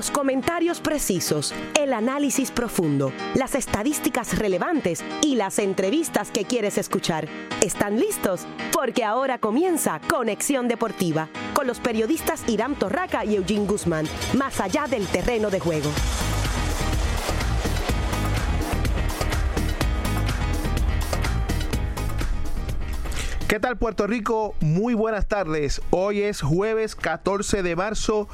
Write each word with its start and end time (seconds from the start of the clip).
Los 0.00 0.10
comentarios 0.10 0.80
precisos, 0.80 1.52
el 1.78 1.92
análisis 1.92 2.50
profundo, 2.50 3.12
las 3.34 3.54
estadísticas 3.54 4.38
relevantes 4.38 5.04
y 5.20 5.34
las 5.34 5.58
entrevistas 5.58 6.30
que 6.30 6.46
quieres 6.46 6.78
escuchar. 6.78 7.28
¿Están 7.60 8.00
listos? 8.00 8.46
Porque 8.72 9.04
ahora 9.04 9.36
comienza 9.36 10.00
Conexión 10.08 10.68
Deportiva 10.68 11.28
con 11.52 11.66
los 11.66 11.80
periodistas 11.80 12.48
Irán 12.48 12.76
Torraca 12.76 13.26
y 13.26 13.36
Eugene 13.36 13.66
Guzmán, 13.66 14.06
más 14.38 14.58
allá 14.62 14.86
del 14.88 15.06
terreno 15.06 15.50
de 15.50 15.60
juego. 15.60 15.90
¿Qué 23.50 23.58
tal 23.58 23.76
Puerto 23.76 24.06
Rico? 24.06 24.54
Muy 24.60 24.94
buenas 24.94 25.26
tardes. 25.26 25.82
Hoy 25.90 26.20
es 26.20 26.40
jueves 26.40 26.94
14 26.94 27.64
de 27.64 27.74
marzo 27.74 28.28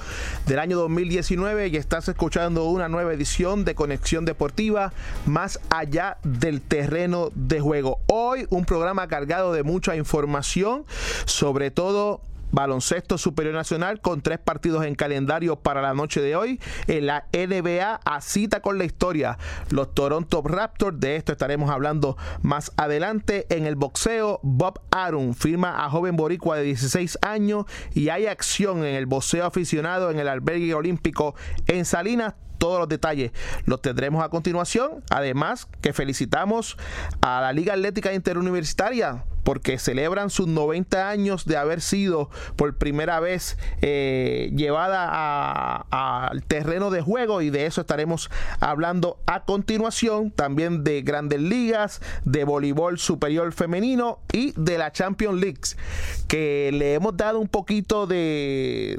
del 0.45 0.59
año 0.59 0.77
2019 0.77 1.69
y 1.69 1.77
estás 1.79 2.07
escuchando 2.11 2.67
una 2.67 2.91
nueva 2.91 3.15
edición 3.15 3.65
de 3.65 3.75
Conexión 3.75 4.27
Deportiva 4.27 4.93
más 5.25 5.59
allá 5.71 6.19
del 6.23 6.61
terreno 6.61 7.31
de 7.35 7.61
juego. 7.61 7.99
Hoy 8.09 8.47
un 8.51 8.67
programa 8.67 9.09
cargado 9.09 9.55
de 9.55 9.63
mucha 9.63 9.97
información, 9.97 10.85
sobre 11.25 11.71
todo 11.71 12.21
baloncesto 12.53 13.19
superior 13.19 13.55
nacional 13.55 14.01
con 14.01 14.23
tres 14.23 14.39
partidos 14.39 14.85
en 14.85 14.95
calendario 14.95 15.57
para 15.57 15.83
la 15.83 15.95
noche 15.95 16.21
de 16.21 16.37
hoy. 16.37 16.61
En 16.87 17.07
la 17.07 17.27
NBA 17.33 18.01
a 18.05 18.21
cita 18.21 18.61
con 18.61 18.79
la 18.79 18.85
historia. 18.85 19.39
Los 19.71 19.95
Toronto 19.95 20.43
Raptors, 20.45 20.99
de 21.01 21.17
esto 21.17 21.33
estaremos 21.33 21.71
hablando 21.71 22.17
más 22.43 22.73
adelante. 22.77 23.47
En 23.51 23.67
el 23.67 23.77
boxeo, 23.77 24.41
Bob 24.43 24.81
Arum 24.91 25.35
firma 25.35 25.85
a 25.85 25.91
joven 25.91 26.17
boricua 26.17 26.57
de 26.57 26.65
16 26.65 27.19
años 27.23 27.67
y 27.95 28.09
hay 28.09 28.27
acción 28.27 28.85
en 28.85 28.95
el 28.95 29.07
boxeo 29.07 29.45
aficionado 29.45 30.11
en 30.11 30.19
el 30.19 30.29
albergue 30.29 30.75
olímpico 30.75 31.35
en 31.67 31.85
Salinas 31.85 32.35
todos 32.59 32.79
los 32.79 32.89
detalles 32.89 33.33
los 33.65 33.83
tendremos 33.83 34.25
a 34.25 34.29
continuación. 34.29 35.05
Además, 35.11 35.69
que 35.83 35.93
felicitamos 35.93 36.77
a 37.21 37.41
la 37.41 37.53
Liga 37.53 37.75
Atlética 37.75 38.15
Interuniversitaria 38.15 39.25
porque 39.47 39.79
celebran 39.79 40.29
sus 40.29 40.49
90 40.49 41.09
años 41.09 41.47
de 41.47 41.57
haber 41.57 41.81
sido 41.81 42.31
por 42.57 42.77
primera 42.79 43.21
vez 43.21 43.57
eh, 43.81 44.51
llevada 44.57 45.87
al 45.89 46.43
terreno 46.43 46.91
de 46.91 47.01
juego 47.01 47.43
y 47.43 47.51
de 47.51 47.67
eso 47.67 47.81
estaremos 47.81 48.29
hablando 48.59 49.21
a 49.25 49.45
continuación. 49.45 50.33
También 50.33 50.83
de 50.83 51.03
grandes 51.03 51.41
ligas, 51.41 52.01
de 52.25 52.43
voleibol 52.43 52.99
superior 52.99 53.53
femenino 53.53 54.19
y 54.33 54.53
de 54.57 54.79
la 54.79 54.91
Champions 54.91 55.41
League, 55.41 55.61
que 56.27 56.71
le 56.73 56.95
hemos 56.95 57.17
dado 57.17 57.39
un 57.39 57.47
poquito 57.47 58.09
de, 58.09 58.99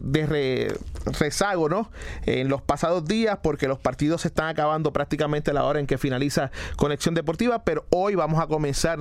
rezago 1.14 1.70
¿no? 1.70 1.92
en 2.26 2.50
los 2.50 2.62
pasados 2.62 3.06
días 3.06 3.40
porque 3.42 3.68
los 3.68 3.80
partidos 3.80 4.22
se 4.22 4.30
están 4.30 4.48
acabando 4.48 4.92
prácticamente 4.94 5.52
a 5.52 5.54
la 5.54 5.64
hora 5.64 5.80
en 5.80 5.88
que 5.88 5.98
finaliza 5.98 6.52
Conexión 6.76 7.16
Deportiva, 7.16 7.64
pero 7.64 7.86
hoy 7.90 8.16
vamos 8.16 8.42
a 8.42 8.48
comenzar 8.48 8.98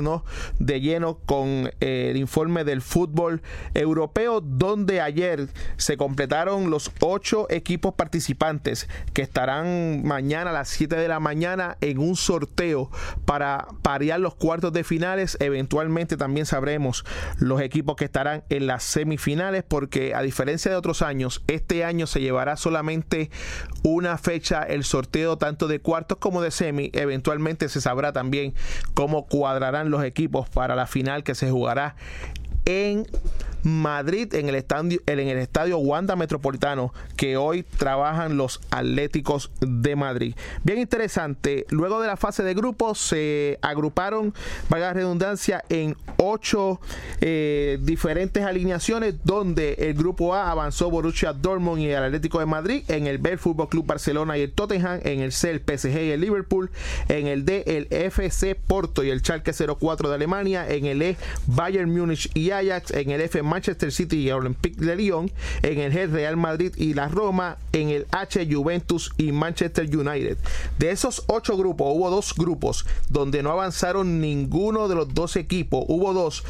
de 0.59 0.81
lleno 0.81 1.19
con 1.27 1.37
con 1.37 1.71
eh, 1.81 2.09
el 2.11 2.17
informe 2.17 2.65
del 2.65 2.83
fútbol 2.83 3.43
europeo, 3.75 4.41
donde 4.41 5.01
ayer 5.01 5.49
se 5.77 5.97
completaron 5.97 6.71
los 6.71 6.91
ocho 7.01 7.47
equipos 7.51 7.95
participantes 7.95 8.89
que 9.13 9.23
estarán 9.23 10.03
mañana 10.05 10.51
a 10.51 10.53
las 10.53 10.69
7 10.69 10.97
de 10.97 11.09
la 11.09 11.21
mañana 11.21 11.77
en 11.81 11.99
un 11.99 12.17
sorteo 12.17 12.91
para 13.25 13.69
parear 13.83 14.21
los 14.21 14.35
cuartos 14.35 14.73
de 14.73 14.85
finales. 14.85 15.37
Eventualmente 15.41 16.17
también 16.17 16.47
sabremos 16.47 17.05
los 17.39 17.61
equipos 17.61 17.97
que 17.97 18.07
estarán 18.07 18.45
en 18.49 18.67
las 18.67 18.83
semifinales, 18.83 19.63
porque 19.63 20.15
a 20.15 20.23
diferencia 20.23 20.71
de 20.71 20.77
otros 20.77 21.03
años, 21.03 21.43
este 21.47 21.85
año 21.85 21.96
se 22.05 22.21
llevará 22.21 22.59
solamente 22.59 23.31
una 23.83 24.19
fecha 24.19 24.63
el 24.63 24.85
sorteo 24.85 25.39
tanto 25.39 25.69
de 25.69 25.81
cuartos 25.81 26.19
como 26.19 26.43
de 26.43 26.51
semi. 26.51 26.91
Eventualmente 26.93 27.71
se 27.71 27.81
sabrá 27.81 28.13
también 28.13 28.53
cómo 28.93 29.27
cuadrarán 29.27 29.91
los 29.91 30.05
equipos 30.05 30.51
para 30.51 30.75
la 30.75 30.87
final 30.87 31.25
que 31.25 31.35
se 31.35 31.51
jugará 31.51 31.97
en 32.67 33.07
Madrid 33.67 34.33
en 34.37 34.49
el 34.49 34.55
estadio, 34.55 35.01
en 35.07 35.19
el 35.19 35.39
estadio 35.39 35.79
Wanda 35.79 36.15
Metropolitano 36.15 36.95
que 37.17 37.37
hoy 37.37 37.65
trabajan 37.65 38.37
los 38.37 38.61
Atléticos 38.71 39.51
de 39.61 39.97
Madrid. 39.97 40.37
Bien 40.63 40.79
interesante, 40.79 41.67
luego 41.71 42.01
de 42.01 42.07
la 42.07 42.17
fase 42.17 42.45
de 42.45 42.55
grupos 42.55 43.01
se 43.01 43.59
agruparon, 43.63 44.33
valga 44.69 44.87
la 44.87 44.93
redundancia, 44.93 45.65
en 45.69 45.97
ocho 46.17 46.81
eh, 47.21 47.79
diferentes 47.83 48.45
alineaciones 48.45 49.17
donde 49.25 49.73
el 49.75 49.95
grupo 49.95 50.35
A 50.35 50.53
avanzó 50.53 50.89
Borussia 50.89 51.33
Dortmund 51.33 51.81
y 51.81 51.89
el 51.89 52.05
Atlético 52.05 52.39
de 52.39 52.47
Madrid, 52.47 52.85
en 52.87 53.09
el 53.09 53.19
B 53.19 53.33
el 53.33 53.39
Fútbol 53.39 53.69
Club 53.69 53.85
Barcelona 53.85 54.39
y 54.39 54.43
el 54.43 54.53
Tottenham, 54.53 55.01
en 55.03 55.21
el 55.21 55.33
C 55.33 55.51
el 55.51 55.61
PSG 55.61 55.91
y 55.91 56.11
el 56.13 56.21
Liverpool, 56.21 56.71
en 57.09 57.27
el 57.27 57.45
D 57.45 57.65
el 57.67 57.89
FC 57.91 58.55
Porto 58.55 59.03
y 59.03 59.11
el 59.11 59.23
Schalke 59.23 59.53
04 59.53 60.09
de 60.09 60.15
Alemania, 60.15 60.69
en 60.69 60.87
el 60.87 61.03
E 61.03 61.17
Bayern 61.49 61.93
Múnich 61.93 62.31
y 62.35 62.53
Ajax, 62.53 62.93
en 62.93 63.11
el 63.11 63.21
F 63.23 63.43
Manchester 63.57 63.91
City 63.91 64.19
y 64.19 64.31
Olympique 64.31 64.79
de 64.79 64.95
Lyon, 64.97 65.31
en 65.63 65.79
el 65.79 65.91
G 65.91 66.11
Real 66.11 66.37
Madrid 66.37 66.75
y 66.77 66.93
la 66.93 67.09
Roma, 67.09 67.57
en 67.73 67.89
el 67.89 68.07
H 68.11 68.47
Juventus 68.51 69.13
y 69.17 69.33
Manchester 69.33 69.85
United. 69.97 70.37
De 70.79 70.91
esos 70.91 71.25
ocho 71.27 71.57
grupos, 71.57 71.87
hubo 71.91 72.11
dos 72.11 72.35
grupos 72.35 72.85
donde 73.09 73.43
no 73.43 73.51
avanzaron 73.51 74.21
ninguno 74.21 74.89
de 74.89 74.95
los 74.95 75.15
dos 75.15 75.37
equipos. 75.37 75.87
Hubo 75.89 76.13
dos 76.13 76.45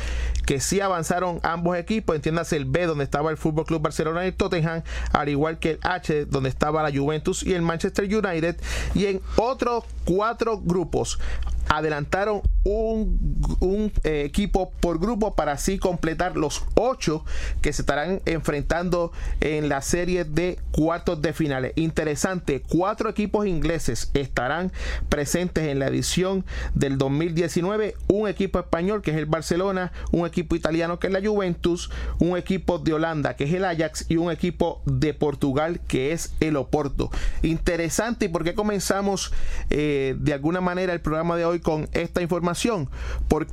que 0.47 0.59
sí 0.59 0.81
avanzaron 0.81 1.39
ambos 1.45 1.77
equipos, 1.77 2.17
entiéndase 2.17 2.57
el 2.57 2.65
B 2.65 2.87
donde 2.87 3.05
estaba 3.05 3.31
el 3.31 3.37
Fútbol 3.37 3.67
Club 3.67 3.83
Barcelona 3.83 4.25
y 4.25 4.29
el 4.29 4.35
Tottenham, 4.35 4.83
al 5.13 5.29
igual 5.29 5.61
que 5.61 5.73
el 5.73 5.79
H 5.83 6.27
donde 6.27 6.49
estaba 6.49 6.83
la 6.83 6.97
Juventus 6.97 7.45
y 7.45 7.55
el 7.55 7.63
Manchester 7.63 8.05
United. 8.05 8.57
Y 8.97 9.07
en 9.07 9.21
otros 9.37 9.85
cuatro 10.05 10.59
grupos 10.59 11.21
adelantaron 11.69 12.43
un, 12.65 13.93
eh, 14.05 14.23
equipo 14.25 14.73
por 14.81 14.99
grupo 14.99 15.35
para 15.35 15.53
así 15.53 15.79
completar 15.79 16.37
los 16.37 16.65
ocho 16.75 17.25
que 17.63 17.73
se 17.73 17.83
estarán 17.83 18.21
enfrentando 18.25 19.13
en 19.41 19.69
la 19.69 19.81
serie 19.83 20.25
de 20.25 20.59
cuartos 20.73 21.23
de 21.23 21.33
finales. 21.33 21.73
Interesante, 21.77 22.63
cuatro 22.69 23.09
equipos 23.09 23.47
ingleses 23.47 24.11
estarán 24.15 24.73
presentes 25.09 25.65
en 25.65 25.79
la 25.79 25.87
edición 25.87 26.45
del 26.75 26.99
2019. 26.99 27.95
Un 28.09 28.29
equipo 28.29 28.59
español 28.59 29.03
que 29.03 29.13
es 29.13 29.17
el 29.17 29.27
Barcelona, 29.27 29.93
un 30.11 30.27
equipo 30.27 30.57
italiano 30.57 30.99
que 30.99 31.07
es 31.07 31.13
la 31.13 31.27
Juventus, 31.27 31.91
un 32.19 32.37
equipo 32.37 32.79
de 32.79 32.95
Holanda 32.95 33.37
que 33.37 33.45
es 33.45 33.53
el 33.53 33.65
Ajax 33.65 34.07
y 34.09 34.17
un 34.17 34.31
equipo 34.33 34.83
de 34.87 35.15
Portugal 35.15 35.81
que 35.87 36.13
es 36.13 36.35
el 36.41 36.57
Oporto. 36.57 37.11
Interesante 37.43 38.27
y 38.27 38.29
por 38.29 38.45
qué 38.45 38.55
comenzamos 38.55 39.33
eh, 39.71 40.17
de 40.19 40.33
alguna 40.33 40.61
manera 40.61 40.93
el 40.93 41.01
programa 41.01 41.37
de 41.37 41.45
hoy 41.45 41.56
con 41.61 41.89
esta 41.93 42.23
información. 42.23 42.89
Por 43.29 43.47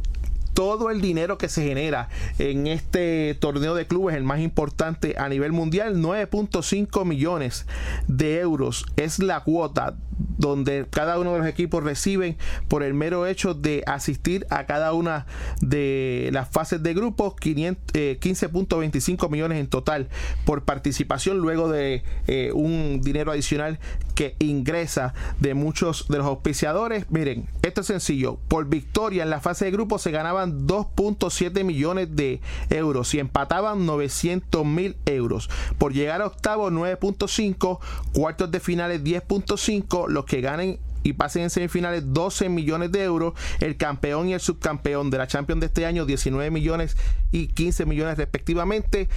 todo 0.53 0.89
el 0.89 1.01
dinero 1.01 1.37
que 1.37 1.49
se 1.49 1.63
genera 1.63 2.09
en 2.37 2.67
este 2.67 3.35
torneo 3.39 3.75
de 3.75 3.87
clubes, 3.87 4.15
el 4.15 4.23
más 4.23 4.39
importante 4.39 5.15
a 5.17 5.27
nivel 5.29 5.51
mundial, 5.51 5.97
9.5 5.97 7.05
millones 7.05 7.65
de 8.07 8.39
euros 8.39 8.85
es 8.95 9.19
la 9.19 9.43
cuota 9.43 9.95
donde 10.37 10.85
cada 10.89 11.19
uno 11.19 11.33
de 11.33 11.39
los 11.39 11.47
equipos 11.47 11.83
reciben 11.83 12.37
por 12.67 12.83
el 12.83 12.93
mero 12.93 13.25
hecho 13.25 13.53
de 13.53 13.83
asistir 13.85 14.45
a 14.49 14.65
cada 14.65 14.93
una 14.93 15.25
de 15.61 16.29
las 16.33 16.49
fases 16.49 16.83
de 16.83 16.93
grupos 16.93 17.33
15.25 17.35 19.25
eh, 19.25 19.29
millones 19.29 19.59
en 19.59 19.67
total 19.67 20.09
por 20.45 20.63
participación 20.63 21.37
luego 21.37 21.69
de 21.69 22.03
eh, 22.27 22.51
un 22.53 23.01
dinero 23.01 23.31
adicional 23.31 23.79
que 24.15 24.35
ingresa 24.39 25.13
de 25.39 25.53
muchos 25.53 26.07
de 26.07 26.17
los 26.17 26.27
auspiciadores. 26.27 27.09
Miren 27.09 27.47
esto 27.61 27.81
es 27.81 27.87
sencillo. 27.87 28.37
Por 28.47 28.67
victoria 28.67 29.23
en 29.23 29.29
la 29.29 29.39
fase 29.39 29.65
de 29.65 29.71
grupos 29.71 30.01
se 30.01 30.11
ganaban 30.11 30.67
2.7 30.67 31.63
millones 31.63 32.15
de 32.15 32.41
euros 32.69 33.13
y 33.13 33.19
empataban 33.19 33.85
900 33.85 34.65
mil 34.65 34.97
euros. 35.05 35.49
Por 35.77 35.93
llegar 35.93 36.21
a 36.21 36.27
octavo 36.27 36.69
9.5 36.69 37.79
cuartos 38.13 38.51
de 38.51 38.59
finales 38.59 39.03
10.5 39.03 40.02
los 40.07 40.25
que 40.25 40.41
ganen 40.41 40.79
y 41.03 41.13
pasen 41.13 41.43
en 41.43 41.49
semifinales 41.49 42.13
12 42.13 42.49
millones 42.49 42.91
de 42.91 43.03
euros. 43.03 43.33
El 43.59 43.77
campeón 43.77 44.29
y 44.29 44.33
el 44.33 44.39
subcampeón 44.39 45.09
de 45.09 45.17
la 45.17 45.27
Champions 45.27 45.59
de 45.59 45.67
este 45.67 45.85
año 45.85 46.05
19 46.05 46.49
millones 46.49 46.95
y 47.31 47.47
15 47.47 47.85
millones 47.85 48.17
respectivamente. 48.17 49.09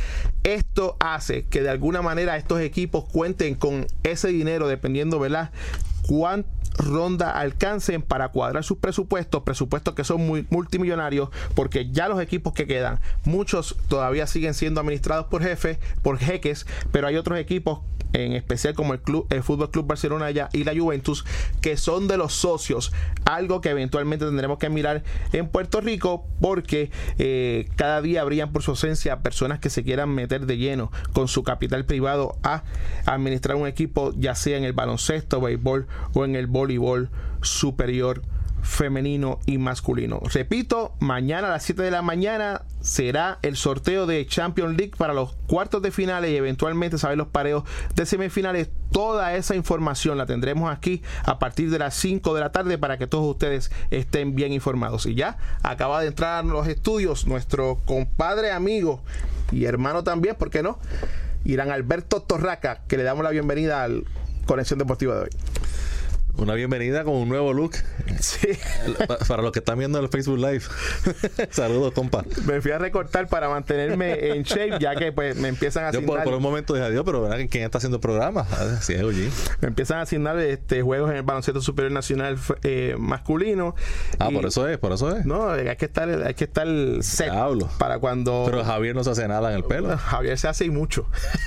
Esto 0.42 0.96
hace 1.00 1.44
que 1.46 1.62
de 1.62 1.70
alguna 1.70 2.02
manera 2.02 2.36
estos 2.36 2.60
equipos 2.60 3.04
cuenten 3.04 3.54
con 3.54 3.86
ese 4.02 4.28
dinero 4.28 4.68
dependiendo, 4.68 5.18
¿verdad? 5.18 5.52
cuánto 6.06 6.48
ronda 6.78 7.30
alcancen 7.30 8.02
para 8.02 8.28
cuadrar 8.28 8.62
sus 8.62 8.78
presupuestos, 8.78 9.42
presupuestos 9.42 9.94
que 9.94 10.04
son 10.04 10.26
muy 10.26 10.46
multimillonarios, 10.50 11.30
porque 11.54 11.90
ya 11.90 12.08
los 12.08 12.20
equipos 12.20 12.52
que 12.52 12.66
quedan, 12.66 13.00
muchos 13.24 13.76
todavía 13.88 14.26
siguen 14.26 14.54
siendo 14.54 14.80
administrados 14.80 15.26
por 15.26 15.42
jefes, 15.42 15.78
por 16.02 16.18
jeques, 16.18 16.66
pero 16.92 17.06
hay 17.06 17.16
otros 17.16 17.38
equipos 17.38 17.80
en 18.24 18.32
especial 18.32 18.74
como 18.74 18.94
el 18.94 19.00
club, 19.00 19.26
el 19.30 19.42
Fútbol 19.42 19.70
Club 19.70 19.86
Barcelona 19.86 20.30
y 20.30 20.64
la 20.64 20.74
Juventus, 20.74 21.24
que 21.60 21.76
son 21.76 22.08
de 22.08 22.16
los 22.16 22.32
socios, 22.32 22.92
algo 23.24 23.60
que 23.60 23.70
eventualmente 23.70 24.24
tendremos 24.24 24.58
que 24.58 24.68
mirar 24.68 25.04
en 25.32 25.48
Puerto 25.48 25.80
Rico, 25.80 26.26
porque 26.40 26.90
eh, 27.18 27.68
cada 27.76 28.00
día 28.00 28.22
habrían 28.22 28.52
por 28.52 28.62
su 28.62 28.72
ausencia 28.72 29.20
personas 29.20 29.58
que 29.58 29.70
se 29.70 29.84
quieran 29.84 30.10
meter 30.10 30.46
de 30.46 30.56
lleno 30.56 30.90
con 31.12 31.28
su 31.28 31.42
capital 31.42 31.84
privado 31.84 32.36
a 32.42 32.62
administrar 33.04 33.56
un 33.56 33.66
equipo, 33.66 34.12
ya 34.16 34.34
sea 34.34 34.56
en 34.56 34.64
el 34.64 34.72
baloncesto, 34.72 35.40
béisbol 35.40 35.86
o 36.14 36.24
en 36.24 36.36
el 36.36 36.46
voleibol 36.46 37.10
superior 37.42 38.22
femenino 38.66 39.38
y 39.46 39.58
masculino. 39.58 40.20
Repito, 40.32 40.92
mañana 40.98 41.48
a 41.48 41.50
las 41.52 41.62
7 41.62 41.82
de 41.82 41.90
la 41.90 42.02
mañana 42.02 42.62
será 42.80 43.38
el 43.42 43.56
sorteo 43.56 44.06
de 44.06 44.26
Champions 44.26 44.76
League 44.76 44.92
para 44.98 45.14
los 45.14 45.34
cuartos 45.46 45.80
de 45.82 45.90
finales 45.90 46.30
y 46.30 46.36
eventualmente 46.36 46.98
saber 46.98 47.16
los 47.16 47.28
pareos 47.28 47.62
de 47.94 48.04
semifinales. 48.04 48.68
Toda 48.90 49.34
esa 49.34 49.54
información 49.54 50.18
la 50.18 50.26
tendremos 50.26 50.70
aquí 50.70 51.02
a 51.24 51.38
partir 51.38 51.70
de 51.70 51.78
las 51.78 51.94
5 51.94 52.34
de 52.34 52.40
la 52.40 52.52
tarde 52.52 52.76
para 52.76 52.98
que 52.98 53.06
todos 53.06 53.24
ustedes 53.30 53.70
estén 53.90 54.34
bien 54.34 54.52
informados. 54.52 55.06
Y 55.06 55.14
ya 55.14 55.38
acaba 55.62 56.00
de 56.00 56.08
entrar 56.08 56.44
en 56.44 56.50
los 56.50 56.66
estudios 56.66 57.26
nuestro 57.26 57.78
compadre, 57.86 58.50
amigo 58.50 59.00
y 59.52 59.64
hermano 59.64 60.02
también, 60.02 60.34
¿por 60.34 60.50
qué 60.50 60.62
no? 60.62 60.78
Irán 61.44 61.70
Alberto 61.70 62.20
Torraca, 62.20 62.82
que 62.88 62.96
le 62.96 63.04
damos 63.04 63.22
la 63.22 63.30
bienvenida 63.30 63.84
al 63.84 64.04
Conexión 64.46 64.78
Deportiva 64.78 65.14
de 65.14 65.20
hoy. 65.22 65.30
Una 66.38 66.52
bienvenida 66.52 67.02
con 67.02 67.14
un 67.14 67.28
nuevo 67.28 67.52
look. 67.52 67.72
Sí. 68.20 68.48
Para 69.28 69.42
los 69.42 69.52
que 69.52 69.58
están 69.58 69.78
viendo 69.78 69.98
el 70.00 70.08
Facebook 70.08 70.38
Live. 70.38 70.62
Saludos, 71.50 71.92
compa. 71.92 72.24
Me 72.46 72.62
fui 72.62 72.70
a 72.70 72.78
recortar 72.78 73.28
para 73.28 73.48
mantenerme 73.48 74.30
en 74.30 74.42
shape, 74.42 74.78
ya 74.80 74.96
que 74.96 75.12
pues 75.12 75.36
me 75.36 75.48
empiezan 75.48 75.84
a 75.84 75.88
asignar. 75.88 76.18
Yo 76.18 76.24
por, 76.24 76.34
un 76.34 76.42
momento 76.42 76.72
dije 76.72 76.86
adiós, 76.86 77.02
pero 77.04 77.20
¿verdad? 77.22 77.38
¿quién 77.50 77.64
está 77.64 77.78
haciendo 77.78 77.96
el 77.96 78.00
programa? 78.00 78.46
Ah, 78.50 78.78
es 78.80 78.88
Me 79.60 79.68
empiezan 79.68 79.98
a 79.98 80.02
asignar 80.02 80.38
este, 80.38 80.80
juegos 80.82 81.10
en 81.10 81.18
el 81.18 81.22
baloncesto 81.24 81.60
superior 81.60 81.92
nacional 81.92 82.38
eh, 82.62 82.96
masculino. 82.98 83.74
Ah, 84.18 84.30
por 84.32 84.46
eso 84.46 84.66
es, 84.66 84.78
por 84.78 84.92
eso 84.92 85.14
es. 85.14 85.26
No, 85.26 85.50
hay 85.50 85.76
que 85.76 85.84
estar, 85.84 86.08
hay 86.08 86.34
que 86.34 86.44
estar 86.44 86.66
set 87.00 87.32
para 87.78 87.98
cuando. 87.98 88.44
Pero 88.46 88.64
Javier 88.64 88.94
no 88.94 89.04
se 89.04 89.10
hace 89.10 89.28
nada 89.28 89.50
en 89.50 89.56
el 89.56 89.64
pelo. 89.64 89.96
Javier 89.98 90.38
se 90.38 90.48
hace 90.48 90.64
y 90.64 90.70
mucho. 90.70 91.06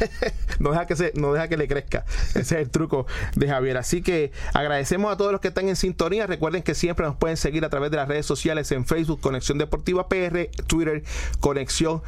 no 0.59 0.71
deja 0.71 0.85
que 0.85 0.95
se, 0.95 1.13
no 1.15 1.33
deja 1.33 1.47
que 1.47 1.57
le 1.57 1.68
crezca. 1.68 2.06
Ese 2.30 2.39
es 2.42 2.51
el 2.51 2.69
truco 2.69 3.07
de 3.35 3.47
Javier. 3.47 3.77
Así 3.77 4.01
que 4.03 4.31
agradezco 4.53 4.79
Agradecemos 4.80 5.12
a 5.12 5.18
todos 5.18 5.34
los 5.34 5.42
que 5.42 5.50
están 5.50 5.68
en 5.68 5.76
sintonía. 5.76 6.26
Recuerden 6.26 6.64
que 6.64 6.74
siempre 6.74 7.06
nos 7.06 7.18
pueden 7.18 7.36
seguir 7.36 7.66
a 7.66 7.70
través 7.70 7.92
de 7.92 7.98
las 7.98 8.08
redes 8.08 8.26
sociales 8.26 8.72
en 8.72 8.86
Facebook, 8.86 9.20
Conexión 9.20 9.58
Deportiva 9.58 10.08
PR, 10.08 10.50
Twitter, 10.68 11.04
Conexión 11.42 12.02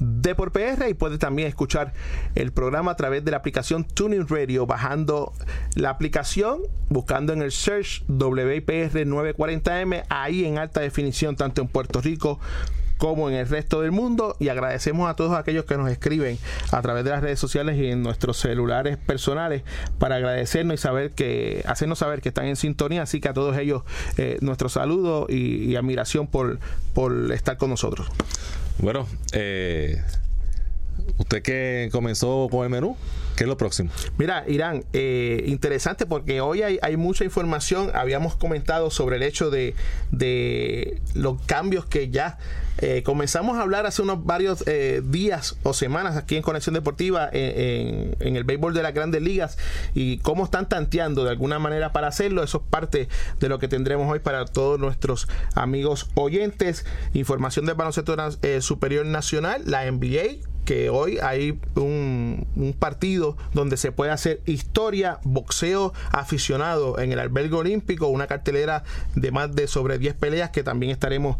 Deport 0.00 0.50
PR 0.50 0.88
y 0.88 0.94
puede 0.94 1.18
también 1.18 1.46
escuchar 1.46 1.92
el 2.34 2.52
programa 2.52 2.92
a 2.92 2.96
través 2.96 3.22
de 3.22 3.32
la 3.32 3.36
aplicación 3.36 3.84
Tuning 3.84 4.26
Radio, 4.28 4.64
bajando 4.64 5.34
la 5.74 5.90
aplicación, 5.90 6.62
buscando 6.88 7.34
en 7.34 7.42
el 7.42 7.52
search 7.52 8.02
WPR 8.08 9.04
940M, 9.06 10.04
ahí 10.08 10.46
en 10.46 10.56
alta 10.56 10.80
definición, 10.80 11.36
tanto 11.36 11.60
en 11.60 11.68
Puerto 11.68 12.00
Rico 12.00 12.40
como 12.98 13.28
en 13.28 13.36
el 13.36 13.48
resto 13.48 13.80
del 13.80 13.92
mundo. 13.92 14.36
Y 14.38 14.48
agradecemos 14.48 15.08
a 15.08 15.14
todos 15.14 15.36
aquellos 15.36 15.64
que 15.64 15.76
nos 15.76 15.90
escriben 15.90 16.38
a 16.70 16.82
través 16.82 17.04
de 17.04 17.10
las 17.10 17.22
redes 17.22 17.38
sociales 17.38 17.76
y 17.78 17.86
en 17.90 18.02
nuestros 18.02 18.38
celulares 18.38 18.96
personales 18.96 19.62
para 19.98 20.16
agradecernos 20.16 20.74
y 20.74 20.78
saber 20.78 21.12
que 21.12 21.62
hacernos 21.66 21.98
saber 21.98 22.20
que 22.20 22.28
están 22.28 22.46
en 22.46 22.56
sintonía. 22.56 23.02
Así 23.02 23.20
que 23.20 23.28
a 23.28 23.34
todos 23.34 23.56
ellos 23.58 23.82
eh, 24.16 24.38
nuestro 24.40 24.68
saludo 24.68 25.26
y, 25.28 25.76
admiración 25.76 26.26
por, 26.26 26.58
por 26.94 27.32
estar 27.32 27.58
con 27.58 27.68
nosotros. 27.68 28.08
Bueno 28.78 29.06
eh, 29.32 30.02
usted 31.18 31.42
que 31.42 31.90
comenzó 31.92 32.48
con 32.50 32.64
el 32.64 32.70
menú 32.70 32.96
¿Qué 33.36 33.44
es 33.44 33.48
lo 33.48 33.58
próximo? 33.58 33.90
Mira, 34.16 34.44
Irán, 34.48 34.84
eh, 34.94 35.44
interesante 35.46 36.06
porque 36.06 36.40
hoy 36.40 36.62
hay, 36.62 36.96
mucha 36.96 37.22
información. 37.22 37.90
Habíamos 37.94 38.34
comentado 38.34 38.90
sobre 38.90 39.16
el 39.16 39.22
hecho 39.22 39.50
de, 39.50 39.74
de 40.10 41.02
los 41.14 41.40
cambios 41.42 41.84
que 41.84 42.08
ya 42.08 42.38
eh, 42.78 43.02
comenzamos 43.02 43.58
a 43.58 43.62
hablar 43.62 43.84
hace 43.84 44.00
unos 44.00 44.24
varios 44.24 44.64
eh, 44.66 45.02
días 45.04 45.56
o 45.62 45.74
semanas 45.74 46.16
aquí 46.16 46.36
en 46.36 46.42
Conexión 46.42 46.74
Deportiva 46.74 47.28
en, 47.32 48.36
el 48.36 48.44
béisbol 48.44 48.74
de 48.74 48.82
las 48.82 48.92
grandes 48.92 49.22
ligas 49.22 49.58
y 49.94 50.18
cómo 50.18 50.44
están 50.44 50.68
tanteando 50.68 51.24
de 51.24 51.30
alguna 51.30 51.58
manera 51.58 51.92
para 51.92 52.08
hacerlo. 52.08 52.42
Eso 52.42 52.58
es 52.58 52.70
parte 52.70 53.08
de 53.38 53.48
lo 53.50 53.58
que 53.58 53.68
tendremos 53.68 54.10
hoy 54.10 54.20
para 54.20 54.46
todos 54.46 54.80
nuestros 54.80 55.28
amigos 55.54 56.08
oyentes. 56.14 56.86
Información 57.12 57.66
del 57.66 57.74
baloncesto 57.74 58.16
superior 58.60 59.04
nacional, 59.04 59.62
la 59.66 59.90
NBA 59.90 60.55
que 60.66 60.90
hoy 60.90 61.18
hay 61.22 61.58
un, 61.76 62.46
partido 62.78 63.38
donde 63.54 63.78
se 63.78 63.90
puede 63.92 64.10
hacer 64.10 64.42
historia, 64.44 65.18
boxeo 65.24 65.94
aficionado 66.12 66.98
en 66.98 67.12
el 67.12 67.18
albergue 67.18 67.54
olímpico, 67.54 68.08
una 68.08 68.26
cartelera 68.26 68.84
de 69.14 69.30
más 69.30 69.54
de 69.54 69.66
sobre 69.66 69.98
10 69.98 70.14
peleas 70.16 70.50
que 70.50 70.62
también 70.62 70.92
estaremos 70.92 71.38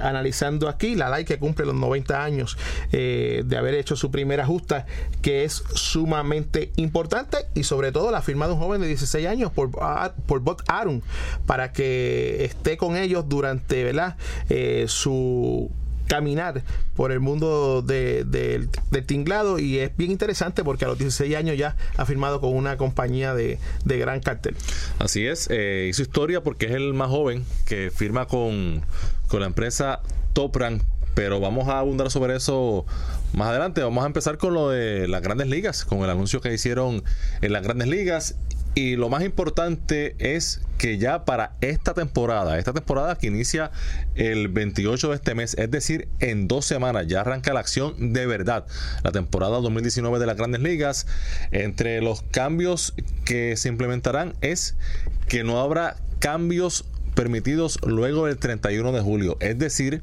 analizando 0.00 0.68
aquí, 0.68 0.94
la 0.94 1.08
LAI 1.08 1.24
que 1.24 1.38
cumple 1.38 1.66
los 1.66 1.74
90 1.74 2.22
años 2.22 2.58
eh, 2.92 3.42
de 3.44 3.56
haber 3.56 3.74
hecho 3.74 3.96
su 3.96 4.10
primera 4.10 4.46
justa, 4.46 4.86
que 5.22 5.44
es 5.44 5.64
sumamente 5.74 6.70
importante 6.76 7.38
y 7.54 7.64
sobre 7.64 7.92
todo 7.92 8.10
la 8.10 8.22
firma 8.22 8.46
de 8.46 8.52
un 8.52 8.58
joven 8.60 8.80
de 8.80 8.86
16 8.86 9.26
años 9.26 9.50
por, 9.52 9.70
por 9.70 10.40
Bob 10.40 10.62
Aaron 10.68 11.02
para 11.46 11.72
que 11.72 12.44
esté 12.44 12.76
con 12.76 12.96
ellos 12.96 13.28
durante 13.28 13.84
¿verdad? 13.84 14.16
Eh, 14.48 14.84
su 14.88 15.70
caminar 16.08 16.62
por 16.96 17.12
el 17.12 17.20
mundo 17.20 17.82
del 17.82 18.68
tinglado 19.06 19.58
y 19.58 19.78
es 19.78 19.96
bien 19.96 20.10
interesante 20.10 20.64
porque 20.64 20.84
a 20.84 20.88
los 20.88 20.98
16 20.98 21.36
años 21.36 21.56
ya 21.56 21.76
ha 21.96 22.04
firmado 22.06 22.40
con 22.40 22.54
una 22.54 22.76
compañía 22.76 23.34
de, 23.34 23.58
gran 23.84 24.20
cartel. 24.20 24.56
Así 24.98 25.26
es, 25.26 25.48
eh, 25.50 25.86
hizo 25.88 26.02
historia 26.02 26.42
porque 26.42 26.66
es 26.66 26.72
el 26.72 26.94
más 26.94 27.10
joven 27.10 27.44
que 27.66 27.90
firma 27.90 28.26
con, 28.26 28.82
con 29.28 29.40
la 29.40 29.46
empresa 29.46 30.00
Topran 30.32 30.82
pero 31.18 31.40
vamos 31.40 31.66
a 31.66 31.80
abundar 31.80 32.12
sobre 32.12 32.36
eso 32.36 32.86
más 33.32 33.48
adelante. 33.48 33.82
Vamos 33.82 34.04
a 34.04 34.06
empezar 34.06 34.38
con 34.38 34.54
lo 34.54 34.70
de 34.70 35.08
las 35.08 35.20
grandes 35.20 35.48
ligas, 35.48 35.84
con 35.84 35.98
el 36.04 36.10
anuncio 36.10 36.40
que 36.40 36.54
hicieron 36.54 37.02
en 37.40 37.52
las 37.52 37.64
grandes 37.64 37.88
ligas. 37.88 38.36
Y 38.78 38.94
lo 38.94 39.08
más 39.08 39.24
importante 39.24 40.14
es 40.20 40.60
que 40.78 40.98
ya 40.98 41.24
para 41.24 41.56
esta 41.60 41.94
temporada, 41.94 42.60
esta 42.60 42.72
temporada 42.72 43.18
que 43.18 43.26
inicia 43.26 43.72
el 44.14 44.46
28 44.46 45.08
de 45.08 45.14
este 45.16 45.34
mes, 45.34 45.56
es 45.58 45.68
decir, 45.68 46.06
en 46.20 46.46
dos 46.46 46.64
semanas 46.64 47.08
ya 47.08 47.22
arranca 47.22 47.52
la 47.52 47.58
acción 47.58 48.12
de 48.12 48.24
verdad. 48.26 48.66
La 49.02 49.10
temporada 49.10 49.58
2019 49.58 50.20
de 50.20 50.26
las 50.26 50.36
grandes 50.36 50.60
ligas. 50.60 51.08
Entre 51.50 52.00
los 52.00 52.22
cambios 52.22 52.94
que 53.24 53.56
se 53.56 53.68
implementarán 53.68 54.34
es 54.42 54.76
que 55.26 55.42
no 55.42 55.58
habrá 55.58 55.96
cambios 56.20 56.84
permitidos 57.16 57.80
luego 57.84 58.26
del 58.26 58.36
31 58.36 58.92
de 58.92 59.00
julio. 59.00 59.38
Es 59.40 59.58
decir, 59.58 60.02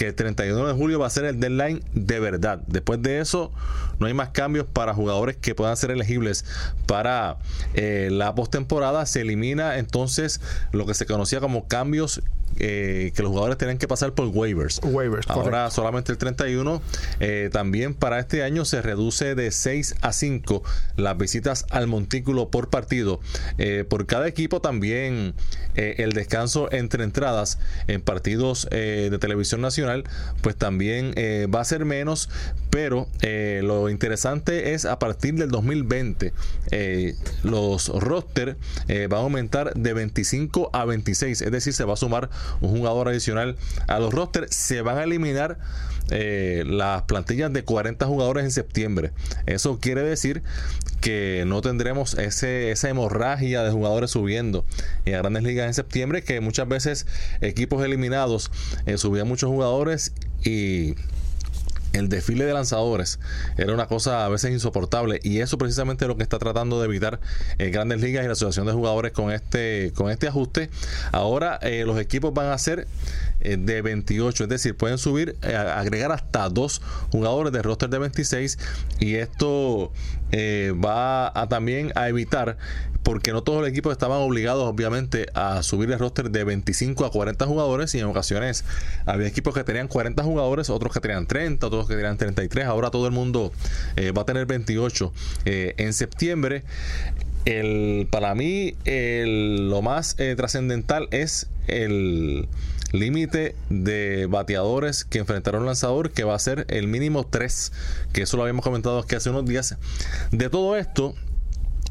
que 0.00 0.06
el 0.06 0.14
31 0.14 0.66
de 0.66 0.72
julio 0.72 0.98
va 0.98 1.08
a 1.08 1.10
ser 1.10 1.26
el 1.26 1.40
deadline 1.40 1.84
de 1.92 2.20
verdad. 2.20 2.62
Después 2.66 3.02
de 3.02 3.20
eso, 3.20 3.52
no 3.98 4.06
hay 4.06 4.14
más 4.14 4.30
cambios 4.30 4.64
para 4.66 4.94
jugadores 4.94 5.36
que 5.36 5.54
puedan 5.54 5.76
ser 5.76 5.90
elegibles 5.90 6.46
para 6.86 7.36
eh, 7.74 8.08
la 8.10 8.34
postemporada. 8.34 9.04
Se 9.04 9.20
elimina 9.20 9.76
entonces 9.76 10.40
lo 10.72 10.86
que 10.86 10.94
se 10.94 11.04
conocía 11.04 11.40
como 11.40 11.68
cambios 11.68 12.22
eh, 12.58 13.12
que 13.14 13.22
los 13.22 13.30
jugadores 13.30 13.56
tienen 13.58 13.78
que 13.78 13.88
pasar 13.88 14.12
por 14.12 14.26
waivers. 14.26 14.80
Ahora 15.28 15.70
solamente 15.70 16.12
el 16.12 16.18
31. 16.18 16.82
Eh, 17.20 17.48
también 17.52 17.94
para 17.94 18.18
este 18.18 18.42
año 18.42 18.64
se 18.64 18.82
reduce 18.82 19.34
de 19.34 19.50
6 19.50 19.96
a 20.02 20.12
5 20.12 20.62
las 20.96 21.16
visitas 21.16 21.64
al 21.70 21.86
montículo 21.86 22.50
por 22.50 22.68
partido. 22.68 23.20
Eh, 23.56 23.84
por 23.88 24.06
cada 24.06 24.26
equipo 24.26 24.60
también 24.60 25.34
el 25.74 26.12
descanso 26.12 26.70
entre 26.72 27.04
entradas 27.04 27.58
en 27.86 28.02
partidos 28.02 28.68
de 28.70 29.16
televisión 29.18 29.62
nacional, 29.62 29.89
pues 30.42 30.56
también 30.56 31.14
va 31.52 31.60
a 31.60 31.64
ser 31.64 31.84
menos. 31.84 32.28
Pero 32.70 33.08
lo 33.62 33.88
interesante 33.88 34.74
es 34.74 34.84
a 34.84 34.98
partir 34.98 35.34
del 35.34 35.50
2020 35.50 36.32
los 37.42 37.88
roster 37.88 38.56
van 38.86 39.12
a 39.12 39.22
aumentar 39.22 39.74
de 39.74 39.92
25 39.92 40.70
a 40.72 40.84
26. 40.84 41.42
Es 41.42 41.50
decir, 41.50 41.72
se 41.72 41.84
va 41.84 41.94
a 41.94 41.96
sumar 41.96 42.30
un 42.60 42.70
jugador 42.70 43.08
adicional 43.08 43.56
a 43.88 43.98
los 43.98 44.14
rosters. 44.14 44.54
Se 44.54 44.82
van 44.82 44.98
a 44.98 45.02
eliminar 45.02 45.58
eh, 46.10 46.64
las 46.66 47.02
plantillas 47.02 47.52
de 47.52 47.64
40 47.64 48.06
jugadores 48.06 48.44
en 48.44 48.50
septiembre. 48.50 49.12
Eso 49.46 49.78
quiere 49.80 50.02
decir 50.02 50.42
que 51.00 51.44
no 51.46 51.62
tendremos 51.62 52.14
ese, 52.14 52.70
esa 52.70 52.88
hemorragia 52.90 53.62
de 53.62 53.70
jugadores 53.70 54.10
subiendo 54.10 54.64
en 55.04 55.14
grandes 55.14 55.42
ligas 55.42 55.66
en 55.66 55.74
septiembre, 55.74 56.22
que 56.22 56.40
muchas 56.40 56.68
veces 56.68 57.06
equipos 57.40 57.84
eliminados 57.84 58.50
eh, 58.86 58.98
subían 58.98 59.28
muchos 59.28 59.48
jugadores 59.50 60.12
y 60.44 60.94
el 61.92 62.08
desfile 62.08 62.44
de 62.44 62.52
lanzadores 62.52 63.18
era 63.56 63.72
una 63.74 63.86
cosa 63.86 64.24
a 64.24 64.28
veces 64.28 64.52
insoportable 64.52 65.20
y 65.22 65.40
eso 65.40 65.58
precisamente 65.58 66.04
es 66.04 66.08
lo 66.08 66.16
que 66.16 66.22
está 66.22 66.38
tratando 66.38 66.80
de 66.80 66.86
evitar 66.86 67.20
eh, 67.58 67.70
Grandes 67.70 68.00
Ligas 68.00 68.24
y 68.24 68.26
la 68.26 68.32
Asociación 68.32 68.66
de 68.66 68.72
Jugadores 68.72 69.12
con 69.12 69.30
este 69.32 69.92
con 69.94 70.10
este 70.10 70.28
ajuste. 70.28 70.70
Ahora 71.12 71.58
eh, 71.62 71.84
los 71.86 71.98
equipos 71.98 72.32
van 72.32 72.46
a 72.46 72.54
hacer 72.54 72.86
eh, 73.40 73.56
de 73.58 73.82
28, 73.82 74.44
es 74.44 74.50
decir, 74.50 74.76
pueden 74.76 74.98
subir, 74.98 75.36
eh, 75.42 75.54
agregar 75.54 76.12
hasta 76.12 76.48
dos 76.48 76.82
jugadores 77.10 77.52
de 77.52 77.62
roster 77.62 77.88
de 77.88 77.98
26 77.98 78.58
y 78.98 79.14
esto 79.16 79.92
va 80.32 81.32
a 81.34 81.48
también 81.48 81.90
a 81.96 82.08
evitar 82.08 82.56
porque 83.02 83.32
no 83.32 83.42
todos 83.42 83.60
los 83.60 83.68
equipos 83.68 83.92
estaban 83.92 84.18
obligados 84.18 84.64
obviamente 84.64 85.26
a 85.34 85.62
subir 85.62 85.90
el 85.90 85.98
roster 85.98 86.30
de 86.30 86.44
25 86.44 87.04
a 87.04 87.10
40 87.10 87.46
jugadores 87.46 87.94
y 87.94 87.98
en 87.98 88.06
ocasiones 88.06 88.64
había 89.06 89.26
equipos 89.26 89.54
que 89.54 89.64
tenían 89.64 89.88
40 89.88 90.22
jugadores, 90.22 90.70
otros 90.70 90.92
que 90.92 91.00
tenían 91.00 91.26
30, 91.26 91.66
otros 91.66 91.88
que 91.88 91.94
tenían 91.94 92.16
33, 92.16 92.66
ahora 92.66 92.90
todo 92.90 93.06
el 93.06 93.12
mundo 93.12 93.52
va 94.16 94.22
a 94.22 94.24
tener 94.24 94.46
28 94.46 95.12
en 95.44 95.92
septiembre. 95.92 96.64
El, 97.44 98.06
para 98.10 98.34
mí 98.34 98.74
lo 98.84 99.80
más 99.82 100.14
eh, 100.18 100.34
trascendental 100.36 101.08
es 101.10 101.48
el 101.68 102.48
límite 102.92 103.54
de 103.70 104.26
bateadores 104.26 105.04
que 105.04 105.20
enfrentaron 105.20 105.62
un 105.62 105.66
lanzador 105.66 106.10
que 106.10 106.24
va 106.24 106.34
a 106.34 106.38
ser 106.38 106.66
el 106.68 106.88
mínimo 106.88 107.24
3 107.24 107.72
que 108.12 108.22
eso 108.22 108.36
lo 108.36 108.42
habíamos 108.42 108.64
comentado 108.64 108.98
aquí 108.98 109.14
hace 109.14 109.30
unos 109.30 109.46
días. 109.46 109.76
De 110.32 110.50
todo 110.50 110.76
esto 110.76 111.14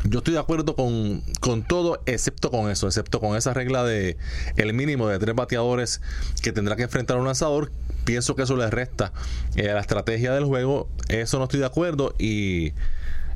yo 0.04 0.20
estoy 0.20 0.34
de 0.34 0.40
acuerdo 0.40 0.76
con, 0.76 1.22
todo, 1.68 2.02
excepto 2.06 2.52
con 2.52 2.70
eso, 2.70 2.88
excepto 2.88 3.20
con 3.20 3.36
esa 3.36 3.54
regla 3.54 3.84
de 3.84 4.18
el 4.56 4.74
mínimo 4.74 5.08
de 5.08 5.20
tres 5.20 5.36
bateadores 5.36 6.02
que 6.42 6.52
tendrá 6.52 6.76
que 6.76 6.84
enfrentar 6.84 7.18
un 7.18 7.26
lanzador. 7.26 7.72
Pienso 8.06 8.36
que 8.36 8.44
eso 8.44 8.56
le 8.56 8.70
resta 8.70 9.12
eh, 9.56 9.70
a 9.70 9.74
la 9.74 9.82
estrategia 9.82 10.34
del 10.34 10.46
juego. 10.46 10.90
Eso 11.10 11.38
no 11.38 11.44
estoy 11.44 11.60
de 11.60 11.66
acuerdo 11.66 12.16
y 12.18 12.74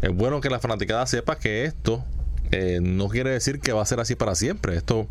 es 0.01 0.11
bueno 0.13 0.41
que 0.41 0.49
la 0.49 0.59
fanaticada 0.59 1.05
sepa 1.05 1.37
que 1.37 1.65
esto 1.65 2.03
eh, 2.51 2.79
no 2.81 3.09
quiere 3.09 3.31
decir 3.31 3.59
que 3.59 3.73
va 3.73 3.81
a 3.81 3.85
ser 3.85 3.99
así 3.99 4.15
para 4.15 4.35
siempre. 4.35 4.75
Esto 4.75 5.07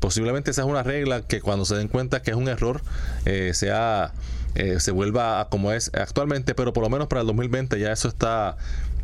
posiblemente 0.00 0.52
sea 0.52 0.64
una 0.64 0.82
regla 0.82 1.22
que 1.22 1.40
cuando 1.40 1.64
se 1.64 1.76
den 1.76 1.88
cuenta 1.88 2.22
que 2.22 2.30
es 2.30 2.36
un 2.36 2.48
error, 2.48 2.82
eh, 3.24 3.52
sea 3.54 4.12
eh, 4.54 4.80
se 4.80 4.90
vuelva 4.90 5.40
a 5.40 5.48
como 5.48 5.72
es 5.72 5.90
actualmente, 5.94 6.54
pero 6.54 6.72
por 6.72 6.82
lo 6.82 6.90
menos 6.90 7.08
para 7.08 7.20
el 7.20 7.26
2020 7.26 7.78
ya 7.78 7.92
eso 7.92 8.08
está 8.08 8.56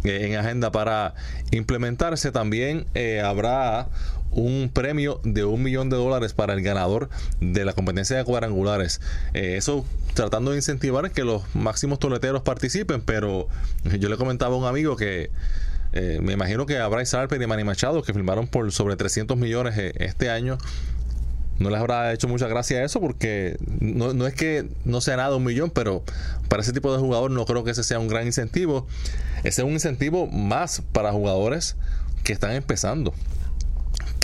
en 0.05 0.37
agenda 0.37 0.71
para 0.71 1.15
implementarse. 1.51 2.31
También 2.31 2.87
habrá 3.25 3.89
un 4.31 4.71
premio 4.73 5.21
de 5.25 5.45
un 5.45 5.63
millón 5.63 5.91
de 5.91 5.97
dólares 5.97 6.33
para 6.35 6.55
el 6.55 6.63
ganador 6.63 7.09
de 7.41 7.65
la 7.65 7.73
competencia 7.73 8.17
de 8.17 8.25
cuadrangulares. 8.25 9.01
eso 9.33 9.85
tratando 10.15 10.53
de 10.53 10.59
incentivar 10.59 11.11
que 11.11 11.25
los 11.25 11.43
máximos 11.55 11.99
toleteros 11.99 12.43
participen, 12.43 13.03
pero 13.03 13.49
yo 13.99 14.09
le 14.09 14.17
comentaba 14.17 14.55
a 14.55 14.59
un 14.59 14.65
amigo 14.65 14.97
que 14.97 15.31
eh, 15.97 16.19
me 16.21 16.33
imagino 16.33 16.67
que 16.67 16.81
Bryce 16.83 17.17
Harper 17.17 17.41
y 17.41 17.47
Manny 17.47 17.63
Machado, 17.63 18.03
que 18.03 18.13
firmaron 18.13 18.49
por 18.49 18.71
sobre 18.73 18.97
300 18.97 19.37
millones 19.37 19.79
eh, 19.79 19.93
este 19.97 20.29
año, 20.29 20.59
no 21.59 21.71
les 21.71 21.79
habrá 21.79 22.13
hecho 22.13 22.29
mucha 22.29 22.49
gracia 22.49 22.83
eso 22.83 23.01
porque 23.01 23.57
no, 23.81 24.13
no, 24.13 24.27
es 24.27 24.35
que 24.35 24.69
no 24.85 25.01
sea 25.01 25.17
nada 25.17 25.37
un 25.37 25.45
millón, 25.45 25.71
pero 25.71 26.03
para 26.49 26.63
ese 26.63 26.73
tipo 26.73 26.93
de 26.93 26.99
jugador 26.99 27.31
no 27.31 27.45
creo 27.47 27.65
que 27.65 27.71
ese 27.71 27.85
sea 27.85 27.99
un 27.99 28.09
gran 28.09 28.27
incentivo. 28.27 28.87
Ese 29.45 29.63
es 29.63 29.67
un 29.67 29.73
incentivo 29.73 30.27
más 30.27 30.83
para 30.93 31.13
jugadores 31.13 31.77
que 32.25 32.33
están 32.33 32.53
empezando 32.53 33.13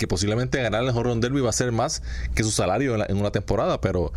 que 0.01 0.07
posiblemente 0.07 0.59
ganar 0.61 0.81
el 0.81 0.89
Horror 0.89 1.19
Derby 1.19 1.41
va 1.41 1.51
a 1.51 1.53
ser 1.53 1.71
más 1.71 2.01
que 2.33 2.43
su 2.43 2.49
salario 2.49 2.95
en, 3.07 3.17
una 3.17 3.29
temporada, 3.29 3.79
pero 3.81 4.11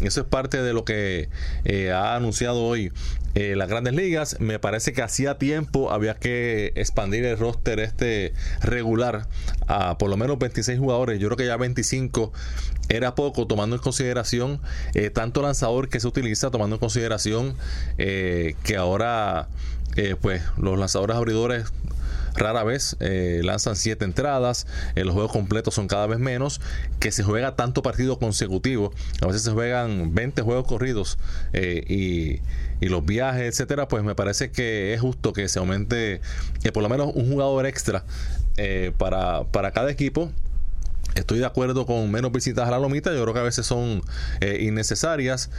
eso 0.00 0.20
es 0.20 0.26
parte 0.26 0.62
de 0.62 0.72
lo 0.72 0.84
que 0.84 1.28
eh, 1.64 1.90
ha 1.90 2.14
anunciado 2.14 2.62
hoy 2.62 2.92
eh, 3.34 3.56
las 3.56 3.68
grandes 3.68 3.94
ligas. 3.94 4.36
Me 4.38 4.58
parece 4.58 4.92
que 4.92 5.02
hacía 5.02 5.38
tiempo 5.38 5.90
había 5.90 6.14
que 6.14 6.72
expandir 6.76 7.24
el 7.24 7.36
roster 7.36 7.80
este 7.80 8.32
regular 8.60 9.26
a 9.66 9.98
por 9.98 10.08
lo 10.08 10.16
menos 10.16 10.38
26 10.38 10.78
jugadores. 10.78 11.18
Yo 11.18 11.28
creo 11.28 11.36
que 11.36 11.46
ya 11.46 11.56
25 11.56 12.32
era 12.88 13.14
poco, 13.14 13.46
tomando 13.46 13.76
en 13.76 13.82
consideración 13.82 14.60
eh, 14.94 15.10
tanto 15.10 15.42
lanzador 15.42 15.88
que 15.88 16.00
se 16.00 16.06
utiliza, 16.06 16.50
tomando 16.50 16.76
en 16.76 16.80
consideración 16.80 17.56
que 17.96 18.76
ahora 18.76 19.48
pues 20.20 20.42
los 20.56 20.78
lanzadores 20.78 21.16
abridores 21.16 21.64
rara 22.38 22.64
vez 22.64 22.96
eh, 23.00 23.40
lanzan 23.44 23.76
siete 23.76 24.04
entradas, 24.04 24.66
eh, 24.94 25.04
los 25.04 25.14
juegos 25.14 25.32
completos 25.32 25.74
son 25.74 25.88
cada 25.88 26.06
vez 26.06 26.18
menos, 26.18 26.60
que 27.00 27.12
se 27.12 27.22
juega 27.22 27.56
tanto 27.56 27.82
partido 27.82 28.18
consecutivo, 28.18 28.92
a 29.20 29.26
veces 29.26 29.42
se 29.42 29.50
juegan 29.50 30.14
20 30.14 30.42
juegos 30.42 30.66
corridos 30.66 31.18
eh, 31.52 31.84
y, 31.88 32.40
los 32.80 33.04
viajes, 33.04 33.42
etcétera, 33.42 33.88
pues 33.88 34.04
me 34.04 34.14
parece 34.14 34.52
que 34.52 34.94
es 34.94 35.00
justo 35.00 35.32
que 35.32 35.48
se 35.48 35.58
aumente 35.58 36.20
por 36.72 36.80
lo 36.80 36.88
menos 36.88 37.10
un 37.12 37.28
jugador 37.28 37.66
extra 37.66 38.04
para, 38.98 39.44
para 39.50 39.72
cada 39.72 39.90
equipo 39.90 40.30
Estoy 41.16 41.40
de 41.40 41.46
acuerdo 41.46 41.86
con 41.86 42.08
menos 42.12 42.30
visitas 42.30 42.68
a 42.68 42.70
la 42.70 42.78
lomita, 42.78 43.12
yo 43.12 43.22
creo 43.22 43.34
que 43.34 43.40
a 43.40 43.44
veces 43.44 43.66
son 43.66 44.02
innecesarias. 44.60 45.50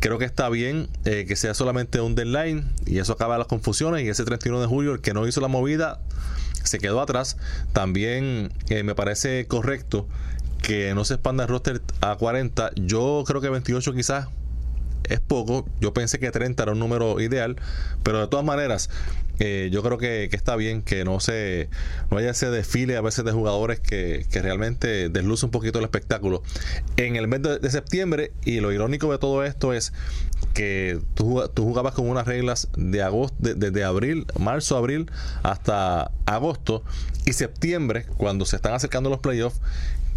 Creo 0.00 0.18
que 0.18 0.24
está 0.24 0.48
bien 0.48 0.88
eh, 1.04 1.26
que 1.28 1.36
sea 1.36 1.52
solamente 1.52 2.00
un 2.00 2.14
deadline 2.14 2.64
y 2.86 2.98
eso 2.98 3.12
acaba 3.12 3.36
las 3.36 3.46
confusiones 3.46 4.02
y 4.02 4.08
ese 4.08 4.24
31 4.24 4.60
de 4.60 4.66
julio 4.66 4.92
el 4.92 5.00
que 5.00 5.12
no 5.12 5.26
hizo 5.26 5.40
la 5.42 5.48
movida 5.48 6.00
se 6.64 6.78
quedó 6.78 7.00
atrás. 7.00 7.36
También 7.72 8.50
eh, 8.70 8.82
me 8.82 8.94
parece 8.94 9.46
correcto 9.46 10.08
que 10.62 10.94
no 10.94 11.04
se 11.04 11.14
expanda 11.14 11.44
el 11.44 11.50
roster 11.50 11.82
a 12.00 12.16
40. 12.16 12.70
Yo 12.76 13.24
creo 13.26 13.40
que 13.40 13.50
28 13.50 13.92
quizás 13.92 14.28
es 15.04 15.20
poco. 15.20 15.66
Yo 15.80 15.92
pensé 15.92 16.18
que 16.18 16.30
30 16.30 16.62
era 16.62 16.72
un 16.72 16.78
número 16.78 17.20
ideal, 17.20 17.56
pero 18.02 18.20
de 18.20 18.28
todas 18.28 18.44
maneras 18.44 18.88
yo 19.70 19.82
creo 19.82 19.96
que, 19.96 20.28
está 20.32 20.54
bien 20.56 20.82
que 20.82 21.04
no 21.04 21.18
se 21.18 21.70
no 22.10 22.18
haya 22.18 22.30
ese 22.30 22.50
desfile 22.50 22.96
a 22.96 23.00
veces 23.00 23.24
de 23.24 23.32
jugadores 23.32 23.80
que, 23.80 24.26
realmente 24.32 25.08
desluce 25.08 25.46
un 25.46 25.50
poquito 25.50 25.78
el 25.78 25.84
espectáculo. 25.84 26.42
En 26.96 27.16
el 27.16 27.26
mes 27.26 27.40
de, 27.42 27.70
septiembre, 27.70 28.32
y 28.44 28.60
lo 28.60 28.72
irónico 28.72 29.10
de 29.10 29.18
todo 29.18 29.44
esto 29.44 29.72
es 29.72 29.92
que 30.54 31.00
tú, 31.14 31.42
tú 31.54 31.64
jugabas 31.64 31.94
con 31.94 32.08
unas 32.08 32.26
reglas 32.26 32.68
de 32.76 33.02
agosto, 33.02 33.36
desde 33.38 33.84
abril, 33.84 34.26
marzo, 34.38 34.76
abril 34.76 35.10
hasta 35.42 36.10
agosto 36.26 36.84
y 37.24 37.32
septiembre, 37.32 38.06
cuando 38.16 38.44
se 38.44 38.56
están 38.56 38.74
acercando 38.74 39.08
los 39.08 39.20
playoffs, 39.20 39.60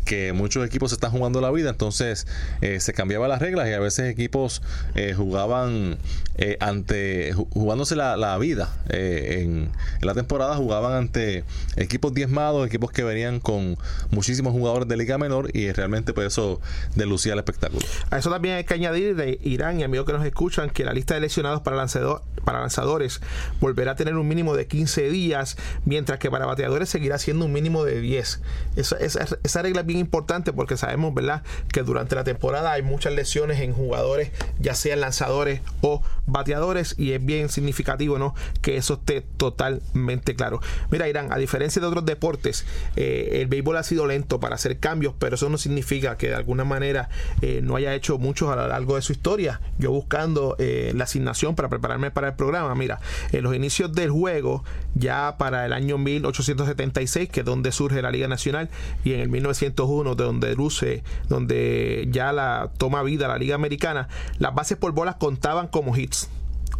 que 0.03 0.33
muchos 0.33 0.65
equipos 0.65 0.91
están 0.91 1.11
jugando 1.11 1.41
la 1.41 1.51
vida, 1.51 1.69
entonces 1.69 2.27
eh, 2.61 2.79
se 2.79 2.93
cambiaban 2.93 3.29
las 3.29 3.41
reglas 3.41 3.67
y 3.69 3.73
a 3.73 3.79
veces 3.79 4.09
equipos 4.09 4.61
eh, 4.95 5.13
jugaban 5.13 5.97
eh, 6.37 6.57
ante, 6.59 7.33
jugándose 7.33 7.95
la, 7.95 8.37
vida 8.37 8.73
en, 8.89 9.69
la 10.01 10.13
temporada, 10.13 10.55
jugaban 10.55 10.93
ante 10.93 11.43
equipos 11.75 12.13
diezmados, 12.13 12.65
equipos 12.67 12.91
que 12.91 13.03
venían 13.03 13.39
con 13.39 13.77
muchísimos 14.11 14.53
jugadores 14.53 14.87
de 14.87 14.97
liga 14.97 15.17
menor 15.17 15.49
y 15.55 15.71
realmente 15.71 16.13
por 16.13 16.23
pues, 16.23 16.33
eso 16.33 16.59
delucía 16.95 17.33
el 17.33 17.39
espectáculo. 17.39 17.85
A 18.09 18.17
eso 18.17 18.29
también 18.29 18.55
hay 18.55 18.63
que 18.63 18.73
añadir 18.73 19.15
de 19.15 19.39
Irán 19.43 19.79
y 19.79 19.83
amigos 19.83 20.05
que 20.05 20.13
nos 20.13 20.25
escuchan 20.25 20.69
que 20.69 20.83
la 20.83 20.93
lista 20.93 21.13
de 21.13 21.21
lesionados 21.21 21.61
para, 21.61 21.75
lanzador, 21.75 22.21
para 22.43 22.59
lanzadores 22.59 23.21
volverá 23.61 23.91
a 23.91 23.95
tener 23.95 24.15
un 24.15 24.27
mínimo 24.27 24.55
de 24.55 24.67
15 24.67 25.09
días, 25.09 25.57
mientras 25.85 26.19
que 26.19 26.31
para 26.31 26.45
bateadores 26.45 26.89
seguirá 26.89 27.17
siendo 27.17 27.45
un 27.45 27.53
mínimo 27.53 27.83
de 27.83 28.01
10. 28.01 28.41
Esa, 28.75 28.97
esa, 28.97 29.37
esa 29.43 29.61
regla 29.61 29.81
es 29.81 29.87
importante 29.97 30.53
porque 30.53 30.77
sabemos, 30.77 31.13
¿verdad?, 31.13 31.43
que 31.71 31.83
durante 31.83 32.15
la 32.15 32.23
temporada 32.23 32.71
hay 32.71 32.81
muchas 32.81 33.13
lesiones 33.13 33.59
en 33.59 33.73
jugadores, 33.73 34.31
ya 34.59 34.75
sean 34.75 35.01
lanzadores 35.01 35.61
o 35.81 36.01
bateadores, 36.25 36.95
y 36.97 37.11
es 37.11 37.23
bien 37.23 37.49
significativo, 37.49 38.17
¿no?, 38.17 38.35
que 38.61 38.77
eso 38.77 38.95
esté 38.95 39.21
totalmente 39.21 40.35
claro. 40.35 40.61
Mira, 40.91 41.07
Irán, 41.07 41.31
a 41.31 41.37
diferencia 41.37 41.81
de 41.81 41.87
otros 41.87 42.05
deportes, 42.05 42.65
eh, 42.95 43.39
el 43.41 43.47
béisbol 43.47 43.77
ha 43.77 43.83
sido 43.83 44.07
lento 44.07 44.39
para 44.39 44.55
hacer 44.55 44.77
cambios, 44.79 45.13
pero 45.17 45.35
eso 45.35 45.49
no 45.49 45.57
significa 45.57 46.17
que 46.17 46.29
de 46.29 46.35
alguna 46.35 46.63
manera 46.63 47.09
eh, 47.41 47.61
no 47.63 47.75
haya 47.75 47.93
hecho 47.93 48.17
muchos 48.17 48.49
a 48.49 48.55
lo 48.55 48.67
largo 48.67 48.95
de 48.95 49.01
su 49.01 49.13
historia. 49.13 49.61
Yo 49.77 49.91
buscando 49.91 50.55
eh, 50.59 50.91
la 50.95 51.05
asignación 51.05 51.55
para 51.55 51.69
prepararme 51.69 52.11
para 52.11 52.29
el 52.29 52.33
programa, 52.35 52.73
mira, 52.75 52.99
en 53.31 53.43
los 53.43 53.55
inicios 53.55 53.93
del 53.93 54.11
juego, 54.11 54.63
ya 54.95 55.37
para 55.37 55.65
el 55.65 55.73
año 55.73 55.97
1876, 55.97 57.29
que 57.29 57.41
es 57.41 57.45
donde 57.45 57.71
surge 57.71 58.01
la 58.01 58.11
Liga 58.11 58.27
Nacional, 58.27 58.69
y 59.03 59.13
en 59.13 59.21
el 59.21 59.29
1900 59.29 59.82
uno 59.89 60.15
de 60.15 60.23
donde 60.23 60.55
luce, 60.55 61.03
donde 61.29 62.07
ya 62.11 62.31
la 62.31 62.71
toma 62.77 63.03
vida 63.03 63.27
la 63.27 63.37
Liga 63.37 63.55
Americana, 63.55 64.07
las 64.39 64.53
bases 64.53 64.77
por 64.77 64.91
bolas 64.93 65.15
contaban 65.15 65.67
como 65.67 65.95
hits 65.95 66.29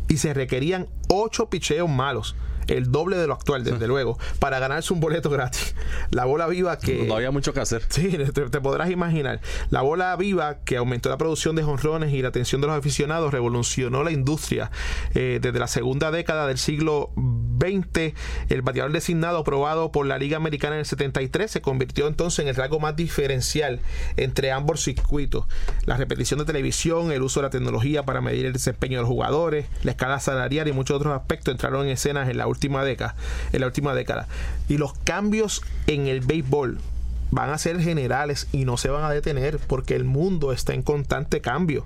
y 0.08 0.18
se 0.18 0.34
requerían 0.34 0.88
ocho 1.08 1.50
picheos 1.50 1.90
malos 1.90 2.36
el 2.68 2.92
doble 2.92 3.18
de 3.18 3.28
lo 3.28 3.34
actual, 3.34 3.64
desde 3.64 3.88
luego, 3.88 4.18
para 4.40 4.60
ganarse 4.60 4.94
un 4.94 5.00
boleto 5.00 5.30
gratis. 5.30 5.76
La 6.12 6.26
bola 6.26 6.48
viva 6.48 6.78
que... 6.78 7.06
No 7.06 7.16
había 7.16 7.32
mucho 7.32 7.54
que 7.54 7.60
hacer. 7.60 7.84
Sí, 7.90 8.10
te, 8.10 8.62
podrás 8.62 8.90
imaginar. 8.90 9.40
La 9.70 9.82
bola 9.82 10.16
viva 10.16 10.60
que 10.64 10.78
aumentó 10.78 11.10
la 11.10 11.18
producción 11.18 11.56
de 11.56 11.64
jonrones 11.64 12.14
y 12.14 12.22
la 12.22 12.30
atención 12.30 12.62
de 12.62 12.68
los 12.68 12.78
aficionados 12.78 13.32
revolucionó 13.32 14.04
la 14.04 14.12
industria 14.12 14.72
eh, 15.14 15.40
desde 15.42 15.60
la 15.60 15.68
segunda 15.68 16.12
década 16.12 16.48
del 16.48 16.58
siglo 16.58 17.12
XX. 17.16 18.14
El 18.50 18.62
bateador 18.62 18.92
designado 18.92 19.40
aprobado 19.40 19.92
por 19.92 20.06
la 20.06 20.18
Liga 20.18 20.38
Americana 20.38 20.76
en 20.76 20.80
el 20.80 20.86
73 20.86 21.50
se 21.50 21.62
convirtió 21.62 22.08
entonces 22.08 22.40
en 22.40 22.48
el 22.48 22.56
rasgo 22.56 22.80
más 22.80 22.96
diferencial 22.96 23.80
entre 24.18 24.52
ambos 24.52 24.84
circuitos. 24.84 25.46
La 25.86 25.98
repetición 25.98 26.40
de 26.40 26.46
televisión, 26.46 27.12
el 27.12 27.22
uso 27.22 27.40
de 27.40 27.48
la 27.48 27.50
tecnología 27.50 28.04
para 28.04 28.22
medir 28.22 28.46
el 28.46 28.54
desempeño 28.54 28.98
de 28.98 29.02
los 29.04 29.10
jugadores, 29.10 29.68
la 29.84 29.92
escala 29.92 30.20
salarial 30.20 30.68
y 30.68 30.74
muchos 30.74 30.98
otros 30.98 31.14
aspectos 31.14 31.54
entraron 31.54 31.86
en 31.86 31.92
escenas 31.92 32.30
en 32.30 32.38
la 32.38 32.48
última 32.54 32.84
década, 32.86 33.16
en 33.52 33.60
la 33.62 33.68
última 33.68 33.94
década. 33.94 34.28
Y 34.70 34.78
los 34.78 34.94
cambios 34.94 35.62
en 35.88 36.08
el 36.08 36.22
béisbol 36.22 36.80
van 37.34 37.50
a 37.50 37.58
ser 37.58 37.82
generales 37.82 38.48
y 38.52 38.66
no 38.66 38.78
se 38.78 38.90
van 38.90 39.04
a 39.04 39.10
detener 39.10 39.58
porque 39.58 39.96
el 39.96 40.04
mundo 40.04 40.54
está 40.54 40.74
en 40.74 40.84
constante 40.84 41.42
cambio. 41.42 41.86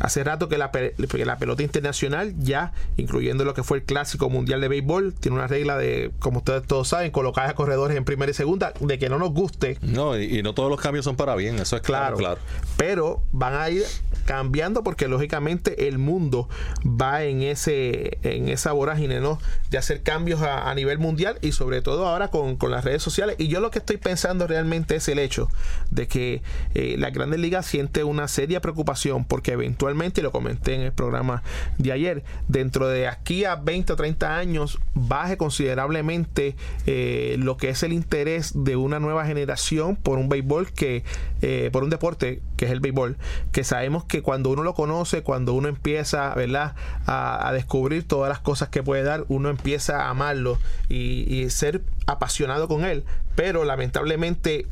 Hace 0.00 0.24
rato 0.24 0.48
que 0.48 0.58
la, 0.58 0.72
la 0.96 1.38
pelota 1.38 1.62
internacional 1.62 2.34
ya, 2.38 2.72
incluyendo 2.96 3.44
lo 3.44 3.54
que 3.54 3.62
fue 3.62 3.78
el 3.78 3.84
clásico 3.84 4.28
mundial 4.28 4.60
de 4.60 4.66
béisbol, 4.66 5.14
tiene 5.14 5.36
una 5.36 5.46
regla 5.46 5.78
de, 5.78 6.10
como 6.18 6.38
ustedes 6.38 6.66
todos 6.66 6.88
saben, 6.88 7.12
colocar 7.12 7.48
a 7.48 7.54
corredores 7.54 7.96
en 7.96 8.04
primera 8.04 8.30
y 8.30 8.34
segunda, 8.34 8.72
de 8.80 8.98
que 8.98 9.08
no 9.08 9.18
nos 9.18 9.32
guste. 9.32 9.78
No, 9.82 10.18
y, 10.18 10.42
no 10.42 10.52
todos 10.52 10.68
los 10.68 10.80
cambios 10.80 11.04
son 11.04 11.14
para 11.14 11.36
bien, 11.36 11.60
eso 11.60 11.76
es 11.76 11.82
claro, 11.82 12.16
claro. 12.16 12.40
Pero 12.76 13.22
van 13.30 13.54
a 13.54 13.70
ir 13.70 13.84
cambiando 14.24 14.82
porque 14.82 15.06
lógicamente 15.06 15.88
el 15.88 15.98
mundo 15.98 16.48
va 16.86 17.24
en 17.24 17.42
ese 17.42 18.18
en 18.22 18.48
esa 18.48 18.70
vorágine 18.70 19.20
¿no? 19.20 19.38
de 19.70 19.78
hacer 19.78 20.02
cambios 20.02 20.42
a, 20.42 20.72
nivel 20.74 20.98
mundial 20.98 21.38
y 21.42 21.52
sobre 21.52 21.82
todo 21.82 22.06
ahora 22.06 22.28
con, 22.28 22.56
con, 22.56 22.70
las 22.70 22.84
redes 22.84 23.02
sociales 23.02 23.36
y 23.38 23.48
yo 23.48 23.60
lo 23.60 23.70
que 23.70 23.80
estoy 23.80 23.96
pensando 23.98 24.46
realmente 24.46 24.71
es 24.72 25.08
el 25.08 25.18
hecho 25.18 25.48
de 25.90 26.08
que 26.08 26.42
eh, 26.74 26.96
la 26.98 27.10
Grandes 27.10 27.38
Ligas 27.38 27.66
siente 27.66 28.04
una 28.04 28.26
seria 28.26 28.60
preocupación 28.60 29.24
porque 29.24 29.52
eventualmente, 29.52 30.22
lo 30.22 30.32
comenté 30.32 30.74
en 30.74 30.80
el 30.80 30.92
programa 30.92 31.42
de 31.78 31.92
ayer, 31.92 32.24
dentro 32.48 32.88
de 32.88 33.06
aquí 33.06 33.44
a 33.44 33.56
20 33.56 33.92
o 33.92 33.96
30 33.96 34.36
años 34.36 34.78
baje 34.94 35.36
considerablemente 35.36 36.56
eh, 36.86 37.36
lo 37.38 37.56
que 37.56 37.68
es 37.68 37.82
el 37.82 37.92
interés 37.92 38.52
de 38.54 38.76
una 38.76 38.98
nueva 38.98 39.26
generación 39.26 39.96
por 39.96 40.18
un 40.18 40.28
béisbol 40.28 40.72
que, 40.72 41.04
eh, 41.42 41.68
por 41.72 41.84
un 41.84 41.90
deporte 41.90 42.40
que 42.56 42.64
es 42.64 42.70
el 42.70 42.80
béisbol, 42.80 43.16
que 43.52 43.64
sabemos 43.64 44.04
que 44.04 44.22
cuando 44.22 44.50
uno 44.50 44.62
lo 44.62 44.74
conoce, 44.74 45.22
cuando 45.22 45.52
uno 45.52 45.68
empieza, 45.68 46.34
¿verdad?, 46.34 46.74
a, 47.06 47.48
a 47.48 47.52
descubrir 47.52 48.06
todas 48.06 48.30
las 48.30 48.38
cosas 48.38 48.70
que 48.70 48.82
puede 48.82 49.02
dar, 49.02 49.24
uno 49.28 49.50
empieza 49.50 50.06
a 50.06 50.10
amarlo 50.10 50.58
y, 50.88 51.32
y 51.32 51.50
ser 51.50 51.82
apasionado 52.06 52.68
con 52.68 52.84
él, 52.84 53.04
pero 53.34 53.64
lamentablemente 53.64 54.66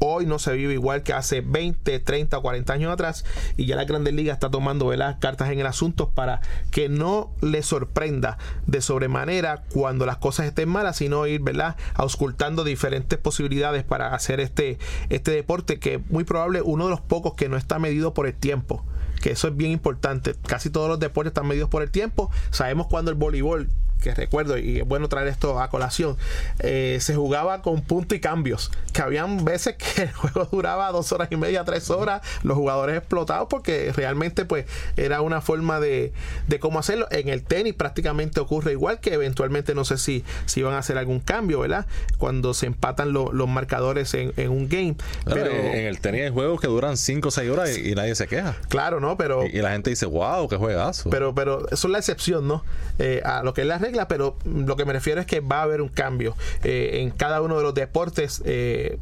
hoy 0.00 0.26
no 0.26 0.38
se 0.38 0.52
vive 0.52 0.74
igual 0.74 1.02
que 1.02 1.12
hace 1.12 1.40
20, 1.40 1.98
30 1.98 2.38
o 2.38 2.42
40 2.42 2.72
años 2.72 2.92
atrás 2.92 3.24
y 3.56 3.66
ya 3.66 3.76
la 3.76 3.84
Grandes 3.84 4.14
Ligas 4.14 4.34
está 4.34 4.50
tomando 4.50 4.92
las 4.94 5.16
cartas 5.16 5.50
en 5.50 5.60
el 5.60 5.66
asunto 5.66 6.10
para 6.10 6.40
que 6.70 6.88
no 6.88 7.30
le 7.40 7.62
sorprenda 7.62 8.38
de 8.66 8.80
sobremanera 8.80 9.62
cuando 9.72 10.06
las 10.06 10.18
cosas 10.18 10.46
estén 10.46 10.68
malas, 10.68 10.96
sino 10.96 11.26
ir 11.26 11.40
¿verdad? 11.40 11.76
auscultando 11.94 12.64
diferentes 12.64 13.18
posibilidades 13.18 13.84
para 13.84 14.14
hacer 14.14 14.40
este, 14.40 14.78
este 15.08 15.30
deporte 15.30 15.78
que 15.78 15.98
muy 16.10 16.24
probable 16.24 16.62
uno 16.62 16.84
de 16.84 16.90
los 16.90 17.00
pocos 17.00 17.34
que 17.34 17.48
no 17.48 17.56
está 17.56 17.78
medido 17.78 18.14
por 18.14 18.26
el 18.26 18.34
tiempo 18.34 18.84
que 19.22 19.30
eso 19.30 19.48
es 19.48 19.56
bien 19.56 19.70
importante. 19.70 20.34
Casi 20.46 20.68
todos 20.68 20.86
los 20.86 21.00
deportes 21.00 21.30
están 21.30 21.46
medidos 21.46 21.70
por 21.70 21.82
el 21.82 21.90
tiempo. 21.90 22.30
Sabemos 22.50 22.88
cuando 22.88 23.10
el 23.10 23.16
voleibol 23.16 23.70
que 24.04 24.14
recuerdo, 24.14 24.58
y 24.58 24.80
es 24.80 24.86
bueno 24.86 25.08
traer 25.08 25.28
esto 25.28 25.58
a 25.60 25.68
colación, 25.70 26.16
eh, 26.60 26.98
se 27.00 27.14
jugaba 27.16 27.62
con 27.62 27.80
punto 27.80 28.14
y 28.14 28.20
cambios, 28.20 28.70
que 28.92 29.00
habían 29.00 29.44
veces 29.44 29.76
que 29.76 30.02
el 30.02 30.12
juego 30.12 30.44
duraba 30.52 30.92
dos 30.92 31.10
horas 31.12 31.28
y 31.30 31.36
media, 31.36 31.64
tres 31.64 31.90
horas, 31.90 32.20
los 32.42 32.56
jugadores 32.56 32.98
explotados 32.98 33.48
porque 33.48 33.92
realmente 33.96 34.44
pues 34.44 34.66
era 34.96 35.22
una 35.22 35.40
forma 35.40 35.80
de, 35.80 36.12
de 36.48 36.58
cómo 36.58 36.78
hacerlo. 36.78 37.06
En 37.10 37.28
el 37.28 37.42
tenis 37.42 37.74
prácticamente 37.74 38.40
ocurre 38.40 38.72
igual 38.72 39.00
que 39.00 39.14
eventualmente 39.14 39.74
no 39.74 39.84
sé 39.84 39.96
si, 39.96 40.22
si 40.44 40.62
van 40.62 40.74
a 40.74 40.78
hacer 40.78 40.98
algún 40.98 41.20
cambio, 41.20 41.60
¿verdad? 41.60 41.86
Cuando 42.18 42.52
se 42.52 42.66
empatan 42.66 43.12
los 43.12 43.48
marcadores 43.48 44.12
en, 44.14 44.32
un 44.50 44.68
game. 44.68 44.96
Pero, 45.24 45.50
en 45.50 45.86
el 45.86 46.00
tenis 46.00 46.22
hay 46.22 46.30
juegos 46.30 46.60
que 46.60 46.66
duran 46.66 46.98
cinco 46.98 47.28
o 47.28 47.30
seis 47.30 47.50
horas 47.50 47.78
y, 47.78 47.94
nadie 47.94 48.14
se 48.14 48.26
queja. 48.26 48.54
Claro, 48.68 49.00
¿no? 49.00 49.16
Pero... 49.16 49.46
Y, 49.46 49.62
la 49.62 49.70
gente 49.70 49.88
dice, 49.88 50.04
wow, 50.04 50.46
qué 50.48 50.56
juegazo. 50.56 51.08
Pero, 51.08 51.34
pero 51.34 51.66
eso 51.70 51.88
es 51.88 51.90
la 51.90 51.98
excepción, 51.98 52.46
¿no? 52.46 52.62
Eh, 52.98 53.22
a 53.24 53.42
lo 53.42 53.54
que 53.54 53.62
es 53.62 53.66
la 53.66 53.78
regla 53.78 53.93
pero 54.08 54.36
lo 54.44 54.76
que 54.76 54.84
me 54.84 54.92
refiero 54.92 55.20
es 55.20 55.26
que 55.26 55.40
va 55.40 55.60
a 55.60 55.62
haber 55.62 55.80
un 55.80 55.88
cambio 55.88 56.36
eh, 56.62 57.00
en 57.00 57.10
cada 57.10 57.40
uno 57.40 57.56
de 57.56 57.62
los 57.62 57.74
deportes, 57.74 58.42
eh, 58.44 58.98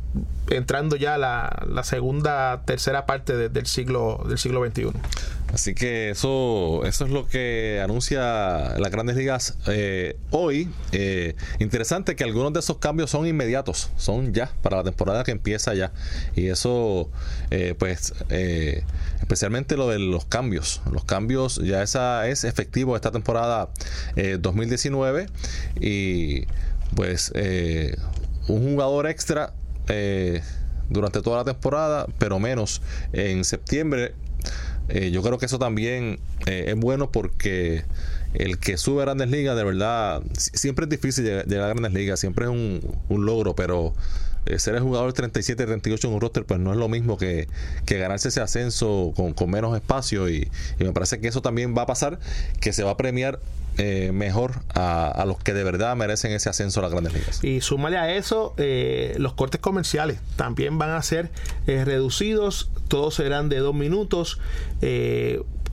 entrando 0.51 0.97
ya 0.97 1.19
la, 1.19 1.65
la 1.69 1.85
segunda, 1.85 2.63
tercera 2.65 3.07
parte 3.07 3.49
del 3.49 3.67
siglo 3.67 4.25
del 4.29 4.39
siglo 4.39 4.65
XXI. 4.65 4.91
Así 5.53 5.75
que 5.75 6.11
eso, 6.11 6.83
eso 6.87 7.05
es 7.05 7.11
lo 7.11 7.27
que 7.27 7.81
anuncia 7.85 8.79
las 8.79 8.91
grandes 8.91 9.17
ligas 9.17 9.59
eh, 9.67 10.17
hoy. 10.31 10.71
interesante 11.59 12.17
que 12.17 12.25
algunos 12.25 12.55
de 12.55 12.61
esos 12.61 12.79
cambios 12.79 13.11
son 13.11 13.27
inmediatos, 13.27 13.91
son 13.97 14.33
ya, 14.33 14.51
para 14.63 14.79
la 14.79 14.85
temporada 14.85 15.25
que 15.25 15.31
empieza 15.31 15.75
ya. 15.75 15.93
Y 16.35 16.47
eso, 16.47 17.11
pues, 17.79 18.15
especialmente 19.21 19.77
lo 19.77 19.89
de 19.89 19.99
los 19.99 20.25
cambios. 20.25 20.81
Los 20.91 21.05
cambios, 21.05 21.57
ya 21.63 21.83
esa 21.83 22.27
es 22.29 22.45
efectivo 22.45 22.97
esta 22.97 23.11
temporada 23.11 23.69
2019 24.41 25.27
y 25.81 26.47
pues 26.95 27.33
eh, 27.35 27.97
un 28.49 28.73
jugador 28.73 29.07
extra 29.07 29.53
eh, 29.93 30.43
durante 30.89 31.23
toda 31.23 31.39
la 31.39 31.45
temporada, 31.45 32.07
pero 32.19 32.39
menos 32.39 32.83
en 33.13 33.45
septiembre. 33.45 34.15
Eh, 34.89 35.11
yo 35.11 35.23
creo 35.23 35.39
que 35.39 35.47
eso 35.47 35.59
también 35.59 36.19
es 36.47 36.75
bueno 36.75 37.13
porque 37.13 37.85
el 38.35 38.59
que 38.59 38.77
sube 38.77 39.03
a 39.03 39.05
grandes 39.05 39.31
ligas, 39.31 39.57
de 39.57 39.65
verdad, 39.65 40.23
siempre 40.37 40.85
es 40.85 40.91
difícil 40.91 41.25
llegar, 41.25 41.71
a 41.71 41.75
grandes 41.75 41.93
ligas, 41.93 42.19
siempre 42.19 42.47
es 42.47 42.51
un 42.51 43.25
logro, 43.25 43.55
pero 43.55 43.95
eh, 44.47 44.59
ser 44.59 44.75
el 44.75 44.83
jugador 44.83 45.13
37-38 45.13 46.05
en 46.05 46.15
un 46.15 46.21
roster, 46.21 46.45
pues 46.45 46.61
no 46.61 46.73
es 46.73 46.79
lo 46.79 46.89
mismo 46.89 47.17
que, 47.17 47.49
ganarse 47.87 48.29
ese 48.29 48.41
ascenso 48.41 49.13
con, 49.15 49.51
menos 49.51 49.75
espacio. 49.77 50.29
Y, 50.29 50.51
me 50.79 50.93
parece 50.93 51.21
que 51.21 51.29
eso 51.29 51.43
también 51.43 51.77
va 51.77 51.83
a 51.83 51.87
pasar, 51.87 52.19
que 52.61 52.73
se 52.73 52.83
va 52.83 52.93
a 52.93 52.97
premiar 52.97 53.39
eh, 53.79 54.11
mejor 54.13 54.63
a, 54.75 55.25
los 55.27 55.39
que 55.39 55.55
de 55.55 55.65
verdad 55.65 55.97
merecen 55.97 56.33
ese 56.33 56.49
ascenso 56.49 56.81
a 56.81 56.83
las 56.83 56.93
grandes 56.93 57.15
ligas. 57.15 57.45
Y 57.45 57.61
súmale 57.61 57.99
a 57.99 58.15
eso, 58.15 58.55
eh, 58.57 59.15
los 59.19 59.35
cortes 59.35 59.61
comerciales 59.61 60.19
también 60.37 60.79
van 60.79 60.91
a 60.91 61.03
ser 61.03 61.31
reducidos, 61.67 62.71
todos 62.89 63.15
serán 63.15 63.49
de 63.49 63.59
dos 63.59 63.75
minutos 63.75 64.39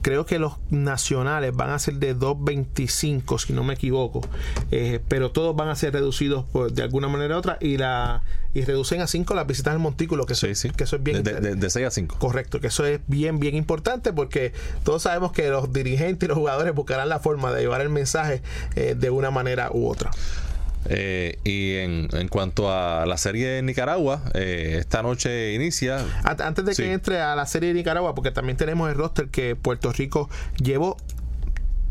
creo 0.02 0.26
que 0.26 0.38
los 0.38 0.54
nacionales 0.70 1.54
van 1.54 1.70
a 1.70 1.78
ser 1.78 1.94
de 1.94 2.16
2.25 2.16 3.38
si 3.38 3.52
no 3.52 3.64
me 3.64 3.74
equivoco 3.74 4.20
eh, 4.70 5.00
pero 5.08 5.30
todos 5.30 5.54
van 5.54 5.68
a 5.68 5.74
ser 5.74 5.92
reducidos 5.92 6.46
de 6.72 6.82
alguna 6.82 7.08
manera 7.08 7.36
u 7.36 7.38
otra 7.38 7.58
y 7.60 7.76
la 7.76 8.22
y 8.52 8.62
reducen 8.62 9.00
a 9.00 9.06
5 9.06 9.34
las 9.34 9.46
visitas 9.46 9.72
al 9.72 9.78
montículo 9.78 10.26
que, 10.26 10.32
eso, 10.32 10.46
que 10.76 10.84
eso 10.84 10.96
es 10.96 11.02
bien 11.02 11.22
de, 11.22 11.70
6 11.70 11.86
a 11.86 11.90
5 11.90 12.16
correcto 12.18 12.60
que 12.60 12.66
eso 12.66 12.84
es 12.84 13.00
bien 13.06 13.38
bien 13.38 13.54
importante 13.54 14.12
porque 14.12 14.52
todos 14.82 15.02
sabemos 15.02 15.32
que 15.32 15.48
los 15.50 15.72
dirigentes 15.72 16.26
y 16.26 16.28
los 16.28 16.38
jugadores 16.38 16.74
buscarán 16.74 17.08
la 17.08 17.20
forma 17.20 17.52
de 17.52 17.60
llevar 17.60 17.80
el 17.80 17.90
mensaje 17.90 18.42
eh, 18.74 18.96
de 18.98 19.10
una 19.10 19.30
manera 19.30 19.70
u 19.72 19.88
otra 19.88 20.10
eh, 20.86 21.38
y 21.44 21.76
en, 21.76 22.08
en, 22.12 22.28
cuanto 22.28 22.72
a 22.72 23.04
la 23.06 23.16
serie 23.16 23.48
de 23.48 23.62
Nicaragua, 23.62 24.22
eh, 24.34 24.76
esta 24.78 25.02
noche 25.02 25.52
inicia. 25.54 26.04
Antes 26.24 26.64
de 26.64 26.74
que 26.74 26.92
entre 26.92 27.20
a 27.20 27.36
la 27.36 27.46
serie 27.46 27.68
de 27.68 27.74
Nicaragua, 27.74 28.14
porque 28.14 28.30
también 28.30 28.56
tenemos 28.56 28.88
el 28.88 28.96
roster 28.96 29.28
que 29.28 29.56
Puerto 29.56 29.92
Rico 29.92 30.30
llevó 30.62 30.96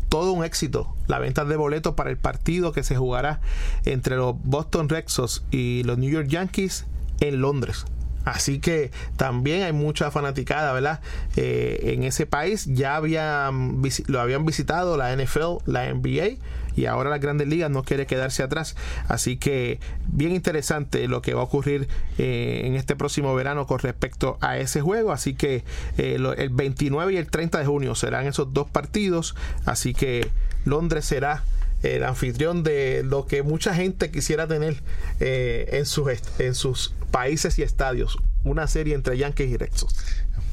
todo 0.08 0.32
un 0.32 0.44
éxito 0.44 0.92
la 1.06 1.20
venta 1.20 1.44
de 1.44 1.56
boletos 1.56 1.94
para 1.94 2.10
el 2.10 2.16
partido 2.16 2.72
que 2.72 2.82
se 2.82 2.96
jugará 2.96 3.40
entre 3.84 4.16
los 4.16 4.34
Boston 4.42 4.88
Red 4.88 5.04
Sox 5.06 5.44
y 5.52 5.84
los 5.84 5.98
New 5.98 6.10
York 6.10 6.26
Yankees 6.26 6.84
en 7.20 7.40
Londres. 7.40 7.84
Así 8.24 8.58
que 8.58 8.90
también 9.16 9.62
hay 9.62 9.72
mucha 9.72 10.10
fanaticada, 10.10 10.72
¿verdad? 10.72 11.00
Eh, 11.36 11.92
en 11.94 12.02
ese 12.02 12.26
país 12.26 12.66
ya 12.66 12.96
habían, 12.96 13.80
lo 14.06 14.20
habían 14.20 14.44
visitado 14.44 14.96
la 14.96 15.14
NFL, 15.16 15.62
la 15.64 15.92
NBA 15.92 16.36
y 16.76 16.86
ahora 16.86 17.10
las 17.10 17.20
grandes 17.20 17.48
ligas 17.48 17.70
no 17.70 17.82
quiere 17.82 18.06
quedarse 18.06 18.42
atrás. 18.42 18.76
Así 19.08 19.36
que 19.36 19.80
bien 20.06 20.32
interesante 20.32 21.08
lo 21.08 21.22
que 21.22 21.34
va 21.34 21.40
a 21.40 21.44
ocurrir 21.44 21.88
eh, 22.18 22.62
en 22.64 22.74
este 22.74 22.96
próximo 22.96 23.34
verano 23.34 23.66
con 23.66 23.78
respecto 23.78 24.38
a 24.40 24.58
ese 24.58 24.80
juego. 24.80 25.12
Así 25.12 25.34
que 25.34 25.64
eh, 25.98 26.18
el 26.36 26.50
29 26.50 27.12
y 27.12 27.16
el 27.16 27.30
30 27.30 27.58
de 27.58 27.66
junio 27.66 27.94
serán 27.94 28.26
esos 28.26 28.52
dos 28.52 28.68
partidos. 28.68 29.34
Así 29.64 29.94
que 29.94 30.28
Londres 30.64 31.04
será 31.04 31.44
el 31.82 32.04
anfitrión 32.04 32.62
de 32.62 33.02
lo 33.04 33.26
que 33.26 33.42
mucha 33.42 33.74
gente 33.74 34.10
quisiera 34.10 34.46
tener 34.46 34.82
eh, 35.18 35.68
en, 35.72 35.86
sus, 35.86 36.08
en 36.38 36.54
sus 36.54 36.94
países 37.10 37.58
y 37.58 37.62
estadios. 37.62 38.18
Una 38.44 38.66
serie 38.66 38.94
entre 38.94 39.18
Yankees 39.18 39.50
y 39.50 39.56
Red 39.56 39.70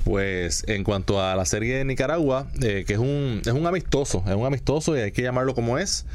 Pues 0.07 0.63
en 0.67 0.85
cuanto 0.85 1.21
a 1.21 1.35
la 1.35 1.43
serie 1.43 1.79
de 1.79 1.83
Nicaragua, 1.83 2.47
eh, 2.61 2.85
que 2.87 2.93
es 2.93 2.99
un, 2.99 3.41
es 3.45 3.51
un 3.51 3.67
amistoso, 3.67 4.23
es 4.25 4.35
un 4.35 4.45
amistoso 4.45 4.95
y 4.95 5.01
hay 5.01 5.11
que 5.11 5.21
llamarlo 5.21 5.53
como 5.53 5.77
es. 5.77 6.05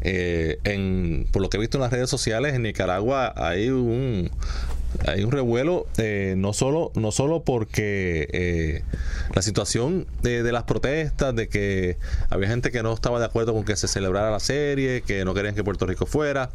Eh, 0.00 0.58
en, 0.64 1.26
por 1.30 1.42
lo 1.42 1.50
que 1.50 1.58
he 1.58 1.60
visto 1.60 1.76
en 1.76 1.82
las 1.82 1.92
redes 1.92 2.08
sociales, 2.08 2.54
en 2.54 2.62
Nicaragua 2.62 3.34
hay 3.36 3.68
un, 3.68 4.30
hay 5.06 5.22
un 5.24 5.32
revuelo 5.32 5.86
eh, 5.98 6.34
no 6.36 6.52
solo 6.52 6.92
no 6.94 7.12
solo 7.12 7.42
porque 7.42 8.28
eh, 8.32 8.82
la 9.34 9.42
situación 9.42 10.06
de, 10.22 10.50
las 10.50 10.64
protestas 10.64 11.34
de 11.34 11.48
que 11.48 11.96
había 12.30 12.48
gente 12.48 12.70
que 12.70 12.82
no 12.82 12.92
estaba 12.92 13.18
de 13.18 13.26
acuerdo 13.26 13.52
con 13.52 13.64
que 13.64 13.76
se 13.76 13.88
celebrara 13.88 14.30
la 14.30 14.40
serie 14.40 15.02
que 15.02 15.24
no 15.24 15.34
querían 15.34 15.54
que 15.54 15.64
Puerto 15.64 15.86
Rico 15.86 16.06
fuera 16.06 16.50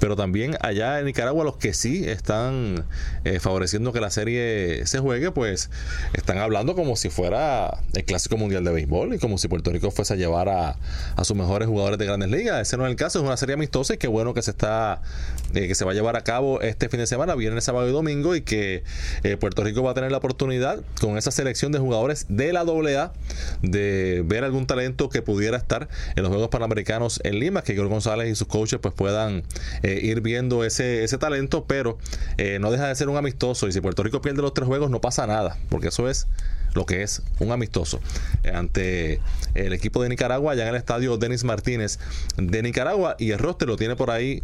pero 0.00 0.16
también 0.16 0.56
allá 0.60 0.98
en 0.98 1.04
Nicaragua 1.04 1.44
los 1.44 1.56
que 1.56 1.74
sí 1.74 2.08
están 2.08 2.84
eh, 3.24 3.38
favoreciendo 3.38 3.92
que 3.92 4.00
la 4.00 4.10
serie 4.10 4.84
se 4.86 4.98
juegue, 4.98 5.30
pues 5.30 5.70
están 6.14 6.38
hablando 6.38 6.74
como 6.74 6.96
si 6.96 7.10
fuera 7.10 7.78
el 7.92 8.04
Clásico 8.04 8.36
Mundial 8.38 8.64
de 8.64 8.72
Béisbol 8.72 9.14
y 9.14 9.18
como 9.18 9.38
si 9.38 9.46
Puerto 9.46 9.70
Rico 9.70 9.90
fuese 9.90 10.14
a 10.14 10.16
llevar 10.16 10.48
a, 10.48 10.76
sus 11.22 11.36
mejores 11.36 11.68
jugadores 11.68 11.98
de 11.98 12.06
grandes 12.06 12.30
ligas. 12.30 12.60
Ese 12.62 12.78
no 12.78 12.86
es 12.86 12.90
el 12.90 12.96
caso, 12.96 13.18
es 13.18 13.24
una 13.24 13.36
serie 13.36 13.54
amistosa 13.54 13.94
y 13.94 13.98
qué 13.98 14.08
bueno 14.08 14.32
que 14.32 14.40
se 14.40 14.50
está 14.50 15.02
eh, 15.54 15.68
que 15.68 15.74
se 15.74 15.84
va 15.84 15.90
a 15.90 15.94
llevar 15.94 16.16
a 16.16 16.24
cabo 16.24 16.62
este 16.62 16.88
fin 16.88 16.98
de 17.00 17.06
semana, 17.06 17.34
viernes, 17.34 17.64
sábado 17.64 17.86
y 17.88 17.92
domingo 17.92 18.34
y 18.34 18.40
que 18.40 18.82
eh, 19.22 19.36
Puerto 19.36 19.62
Rico 19.62 19.82
va 19.82 19.90
a 19.90 19.94
tener 19.94 20.10
la 20.10 20.18
oportunidad 20.18 20.80
con 20.98 21.18
esa 21.18 21.30
selección 21.30 21.72
de 21.72 21.78
jugadores 21.78 22.26
de 22.28 22.54
la 22.54 22.60
AA 22.60 23.12
de 23.60 24.22
ver 24.24 24.44
algún 24.44 24.66
talento 24.66 25.10
que 25.10 25.20
pudiera 25.20 25.58
estar 25.58 25.88
en 26.16 26.22
los 26.22 26.30
Juegos 26.30 26.48
Panamericanos 26.48 27.20
en 27.22 27.38
Lima, 27.38 27.62
que 27.62 27.74
Igor 27.74 27.88
González 27.88 28.30
y 28.30 28.34
sus 28.34 28.48
coaches 28.48 28.78
pues 28.80 28.94
puedan 28.94 29.42
eh, 29.92 30.00
ir 30.02 30.20
viendo 30.20 30.64
ese, 30.64 31.04
ese 31.04 31.18
talento, 31.18 31.64
pero 31.64 31.98
eh, 32.38 32.58
no 32.60 32.70
deja 32.70 32.88
de 32.88 32.94
ser 32.94 33.08
un 33.08 33.16
amistoso 33.16 33.68
y 33.68 33.72
si 33.72 33.80
Puerto 33.80 34.02
Rico 34.02 34.20
pierde 34.20 34.42
los 34.42 34.54
tres 34.54 34.66
juegos 34.66 34.90
no 34.90 35.00
pasa 35.00 35.26
nada, 35.26 35.56
porque 35.68 35.88
eso 35.88 36.08
es 36.08 36.26
lo 36.74 36.86
que 36.86 37.02
es 37.02 37.22
un 37.40 37.50
amistoso 37.50 38.00
ante 38.54 39.20
el 39.54 39.72
equipo 39.72 40.02
de 40.02 40.08
Nicaragua 40.08 40.52
allá 40.52 40.62
en 40.62 40.68
el 40.68 40.76
estadio 40.76 41.16
Denis 41.16 41.42
Martínez 41.42 41.98
de 42.36 42.62
Nicaragua 42.62 43.16
y 43.18 43.32
el 43.32 43.40
roster 43.40 43.66
lo 43.66 43.76
tiene 43.76 43.96
por 43.96 44.12
ahí 44.12 44.40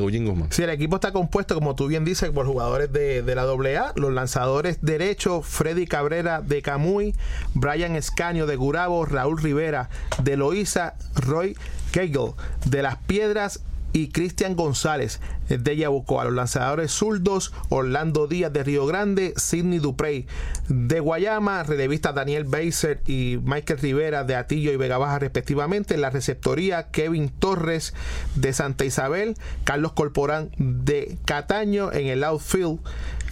Guzmán. 0.00 0.48
Sí, 0.50 0.62
el 0.62 0.70
equipo 0.70 0.96
está 0.96 1.12
compuesto, 1.12 1.54
como 1.54 1.74
tú 1.74 1.86
bien 1.86 2.04
dices, 2.04 2.30
por 2.30 2.46
jugadores 2.46 2.92
de, 2.92 3.22
la 3.34 3.42
AA, 3.42 3.92
los 3.96 4.12
lanzadores 4.12 4.78
derechos, 4.80 5.46
Freddy 5.46 5.86
Cabrera 5.86 6.40
de 6.40 6.62
Camuy, 6.62 7.14
Brian 7.54 7.96
Escaño 7.96 8.46
de 8.46 8.56
Gurabo, 8.56 9.04
Raúl 9.04 9.40
Rivera 9.40 9.90
de 10.22 10.36
Loíza, 10.36 10.94
Roy 11.14 11.56
Kegel 11.92 12.32
de 12.64 12.82
Las 12.82 12.96
Piedras 12.96 13.60
y 13.92 14.08
Cristian 14.08 14.56
González 14.56 15.20
de 15.48 15.76
Yabucoa. 15.76 16.24
Los 16.24 16.34
lanzadores 16.34 16.92
zurdos, 16.92 17.52
Orlando 17.68 18.26
Díaz 18.26 18.52
de 18.52 18.62
Río 18.62 18.86
Grande, 18.86 19.34
Sidney 19.36 19.78
Duprey 19.78 20.26
de 20.68 21.00
Guayama, 21.00 21.62
relevista 21.62 22.12
Daniel 22.12 22.44
Beiser 22.44 23.02
y 23.06 23.38
Michael 23.42 23.80
Rivera 23.80 24.24
de 24.24 24.36
Atillo 24.36 24.72
y 24.72 24.76
Vega 24.76 24.98
Baja 24.98 25.18
respectivamente. 25.18 25.94
En 25.94 26.00
la 26.00 26.10
receptoría, 26.10 26.90
Kevin 26.90 27.28
Torres 27.28 27.94
de 28.36 28.52
Santa 28.52 28.84
Isabel, 28.84 29.34
Carlos 29.64 29.92
Corporán 29.92 30.50
de 30.58 31.18
Cataño. 31.24 31.92
En 31.92 32.06
el 32.06 32.24
outfield, 32.24 32.80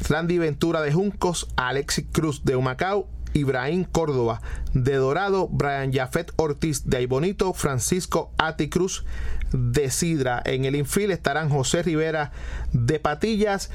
Randy 0.09 0.39
Ventura 0.39 0.81
de 0.81 0.93
Juncos, 0.93 1.49
Alexis 1.57 2.07
Cruz 2.13 2.45
de 2.45 2.57
Humacao 2.57 3.09
Ibrahim 3.35 3.85
Córdoba 3.85 4.41
de 4.75 4.95
Dorado, 4.95 5.49
Brian 5.49 5.93
Jafet 5.93 6.33
Ortiz 6.37 6.89
de 6.89 6.99
Aybonito, 6.99 7.53
Francisco 7.53 8.33
Ati 8.39 8.69
Cruz 8.69 9.05
de 9.53 9.91
Sidra. 9.91 10.43
En 10.45 10.65
el 10.65 10.77
infield 10.77 11.13
estarán 11.13 11.49
José 11.49 11.83
Rivera 11.83 12.33
de 12.73 13.01
Patillas, 13.01 13.71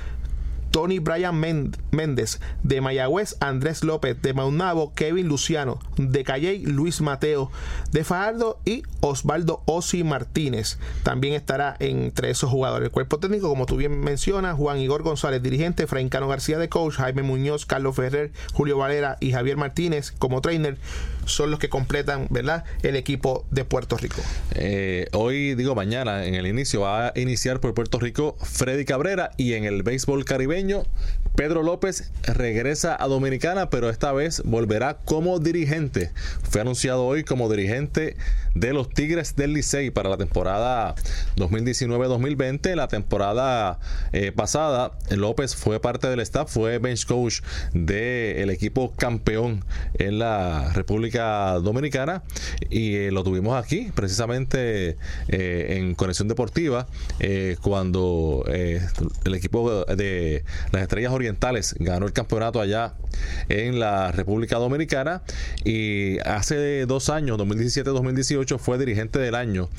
Tony 0.73 0.97
Brian 0.97 1.39
Méndez 1.91 2.39
de 2.63 2.81
Mayagüez, 2.81 3.37
Andrés 3.39 3.83
López 3.83 4.19
de 4.19 4.33
Maunabo, 4.33 4.91
Kevin 4.95 5.27
Luciano 5.27 5.77
de 5.97 6.23
Calley, 6.23 6.65
Luis 6.65 6.99
Mateo 6.99 7.51
de 7.91 8.03
Fajardo 8.03 8.59
y 8.65 8.81
Osvaldo 8.99 9.61
Osi 9.65 10.03
Martínez. 10.03 10.79
También 11.03 11.35
estará 11.35 11.75
entre 11.77 12.31
esos 12.31 12.49
jugadores. 12.49 12.87
El 12.87 12.91
cuerpo 12.91 13.19
técnico, 13.19 13.49
como 13.49 13.67
tú 13.67 13.77
bien 13.77 13.99
mencionas, 13.99 14.57
Juan 14.57 14.79
Igor 14.79 15.03
González, 15.03 15.43
dirigente, 15.43 15.85
Francano 15.85 16.27
García 16.27 16.57
de 16.57 16.69
coach, 16.69 16.95
Jaime 16.95 17.21
Muñoz, 17.21 17.67
Carlos 17.67 17.95
Ferrer, 17.95 18.31
Julio 18.53 18.75
Valera 18.75 19.17
y 19.19 19.31
Javier 19.31 19.57
Martínez 19.57 20.11
como 20.11 20.41
trainer 20.41 20.79
son 21.25 21.51
los 21.51 21.59
que 21.59 21.69
completan 21.69 22.27
¿verdad? 22.29 22.63
el 22.81 22.95
equipo 22.95 23.45
de 23.51 23.65
Puerto 23.65 23.97
Rico. 23.97 24.21
Eh, 24.55 25.07
hoy, 25.13 25.55
digo 25.55 25.75
mañana, 25.75 26.25
en 26.25 26.35
el 26.35 26.47
inicio 26.47 26.81
va 26.81 27.07
a 27.07 27.13
iniciar 27.15 27.59
por 27.59 27.73
Puerto 27.73 27.99
Rico 27.99 28.35
Freddy 28.41 28.85
Cabrera 28.85 29.31
y 29.37 29.53
en 29.53 29.65
el 29.65 29.83
béisbol 29.83 30.25
caribeño 30.25 30.83
Pedro 31.35 31.63
López 31.63 32.11
regresa 32.21 32.95
a 32.99 33.07
Dominicana, 33.07 33.71
pero 33.71 33.89
esta 33.89 34.11
vez 34.11 34.43
volverá 34.45 34.97
como 35.03 35.39
dirigente. 35.39 36.11
Fue 36.43 36.61
anunciado 36.61 37.05
hoy 37.05 37.23
como 37.23 37.49
dirigente 37.49 38.15
de 38.53 38.71
los 38.71 38.87
Tigres 38.89 39.35
del 39.35 39.53
Licey 39.53 39.89
para 39.89 40.09
la 40.09 40.17
temporada 40.17 40.93
2019-2020. 41.37 42.75
La 42.75 42.87
temporada 42.87 43.79
eh, 44.11 44.31
pasada, 44.31 44.91
López 45.09 45.55
fue 45.55 45.79
parte 45.79 46.07
del 46.07 46.19
staff, 46.19 46.51
fue 46.51 46.77
bench 46.77 47.07
coach 47.07 47.41
del 47.73 48.51
equipo 48.51 48.93
campeón 48.95 49.65
en 49.95 50.19
la 50.19 50.71
República 50.73 51.53
Dominicana 51.53 52.21
y 52.69 52.95
eh, 52.95 53.11
lo 53.11 53.23
tuvimos 53.23 53.61
aquí 53.61 53.91
precisamente 53.95 54.97
eh, 55.29 55.77
en 55.77 55.95
Conexión 55.95 56.27
Deportiva 56.27 56.87
cuando 57.61 58.45
el 58.47 59.33
equipo 59.33 59.85
de 59.85 60.43
las 60.71 60.81
Estrellas 60.83 61.11
Orientales 61.11 61.22
ganó 61.79 62.05
el 62.05 62.13
campeonato 62.13 62.59
allá 62.59 62.93
en 63.49 63.79
la 63.79 64.11
República 64.11 64.57
Dominicana 64.57 65.23
y 65.63 66.19
hace 66.19 66.85
dos 66.85 67.09
años, 67.09 67.37
2017-2018, 67.39 68.57
fue 68.57 68.77
dirigente 68.77 69.19
del 69.19 69.35
año 69.35 69.69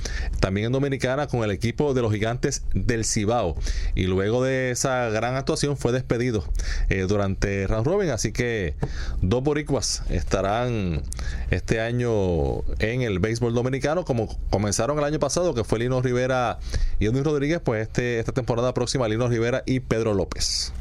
también 0.41 0.67
en 0.67 0.73
Dominicana 0.73 1.27
con 1.27 1.43
el 1.43 1.51
equipo 1.51 1.95
de 1.95 2.03
los 2.03 2.13
gigantes 2.13 2.63
del 2.75 3.05
Cibao. 3.05 3.57
Y 3.95 4.05
luego 4.05 4.43
de 4.45 4.71
esa 4.71 5.09
gran 5.11 5.37
actuación 5.37 5.77
fue 5.77 5.93
despedido 5.93 6.45
eh, 6.89 7.07
durante 7.09 7.67
round 7.67 7.87
robin. 7.87 8.11
Así 8.11 8.33
que 8.33 8.75
dos 9.23 9.43
boricuas 9.43 10.03
estarán 10.11 11.03
este 11.51 11.81
año 11.81 12.63
en 12.79 13.03
el 13.03 13.19
béisbol 13.19 13.55
dominicano 13.55 14.05
como 14.05 14.29
comenzaron 14.51 14.99
el 14.99 15.05
año 15.05 15.19
pasado 15.19 15.55
que 15.55 15.65
fue 15.65 15.79
Lino 15.79 16.01
Rivera 16.03 16.59
y 16.99 17.07
Edwin 17.07 17.25
Rodríguez. 17.25 17.61
Pues 17.63 17.83
este, 17.83 18.19
esta 18.19 18.33
temporada 18.33 18.75
próxima 18.75 19.09
Lino 19.09 19.29
Rivera 19.29 19.63
y 19.67 19.81
Pedro 19.81 20.15
López 20.15 20.73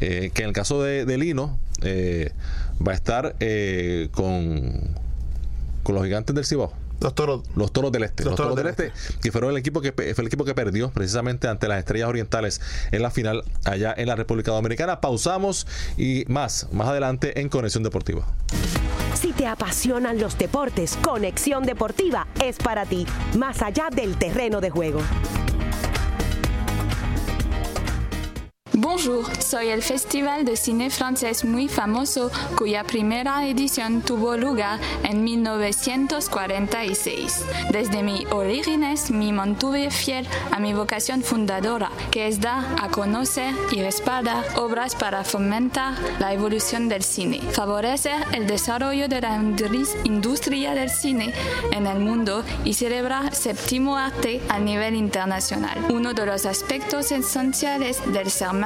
eh, 0.00 0.30
que 0.32 0.42
en 0.42 0.48
el 0.48 0.54
caso 0.54 0.82
de, 0.82 1.18
Lino 1.18 1.58
eh, 1.82 2.32
va 2.86 2.92
a 2.92 2.94
estar 2.94 3.36
eh, 3.40 4.08
con, 4.12 4.94
con 5.82 5.94
los 5.94 6.04
gigantes 6.04 6.34
del 6.34 6.44
Cibao. 6.44 6.72
Los 7.00 7.14
toros. 7.14 7.42
Los 7.54 7.72
toros 7.72 7.92
del 7.92 8.04
este. 8.04 8.24
Los, 8.24 8.36
toros, 8.36 8.56
del 8.56 8.68
este, 8.68 8.92
que 9.20 9.30
fueron 9.30 9.50
el 9.50 9.58
equipo 9.58 9.80
que 9.80 9.92
fue 9.92 10.14
el 10.16 10.26
equipo 10.26 10.44
que 10.44 10.54
perdió 10.54 10.90
precisamente 10.90 11.46
ante 11.46 11.68
las 11.68 11.78
estrellas 11.78 12.08
orientales 12.08 12.60
en 12.90 13.02
la 13.02 13.10
final 13.10 13.44
allá 13.64 13.94
en 13.96 14.08
la 14.08 14.16
República 14.16 14.52
Dominicana. 14.52 15.00
Pausamos 15.00 15.66
y 15.98 16.24
más, 16.28 16.68
más 16.72 16.88
adelante 16.88 17.40
en 17.40 17.48
Conexión 17.48 17.82
Deportiva. 17.82 18.26
Si 19.20 19.32
te 19.32 19.46
apasionan 19.46 20.18
los 20.18 20.38
deportes, 20.38 20.98
Conexión 21.02 21.64
Deportiva 21.64 22.26
es 22.44 22.56
para 22.56 22.84
ti, 22.86 23.06
más 23.36 23.62
allá 23.62 23.88
del 23.94 24.16
terreno 24.16 24.60
de 24.60 24.70
juego. 24.70 25.00
Bonjour, 28.78 29.24
soy 29.42 29.68
el 29.68 29.82
festival 29.82 30.44
de 30.44 30.54
cine 30.54 30.90
francés 30.90 31.46
muy 31.46 31.66
famoso 31.66 32.30
cuya 32.58 32.84
primera 32.84 33.46
edición 33.46 34.02
tuvo 34.02 34.36
lugar 34.36 34.78
en 35.02 35.24
1946. 35.24 37.42
Desde 37.72 38.02
mis 38.02 38.26
orígenes 38.26 39.10
me 39.10 39.32
mantuve 39.32 39.90
fiel 39.90 40.28
a 40.52 40.58
mi 40.58 40.74
vocación 40.74 41.22
fundadora, 41.22 41.90
que 42.10 42.28
es 42.28 42.38
dar 42.38 42.66
a 42.78 42.90
conocer 42.90 43.54
y 43.72 43.80
respaldar 43.80 44.44
obras 44.56 44.94
para 44.94 45.24
fomentar 45.24 45.94
la 46.18 46.34
evolución 46.34 46.90
del 46.90 47.02
cine, 47.02 47.40
favorecer 47.52 48.26
el 48.34 48.46
desarrollo 48.46 49.08
de 49.08 49.22
la 49.22 49.42
industria 50.04 50.74
del 50.74 50.90
cine 50.90 51.32
en 51.72 51.86
el 51.86 51.98
mundo 51.98 52.44
y 52.62 52.74
celebrar 52.74 53.34
séptimo 53.34 53.96
arte 53.96 54.42
a 54.50 54.58
nivel 54.58 54.96
internacional. 54.96 55.78
Uno 55.88 56.12
de 56.12 56.26
los 56.26 56.44
aspectos 56.44 57.10
esenciales 57.10 58.02
del 58.12 58.30
sermón 58.30 58.65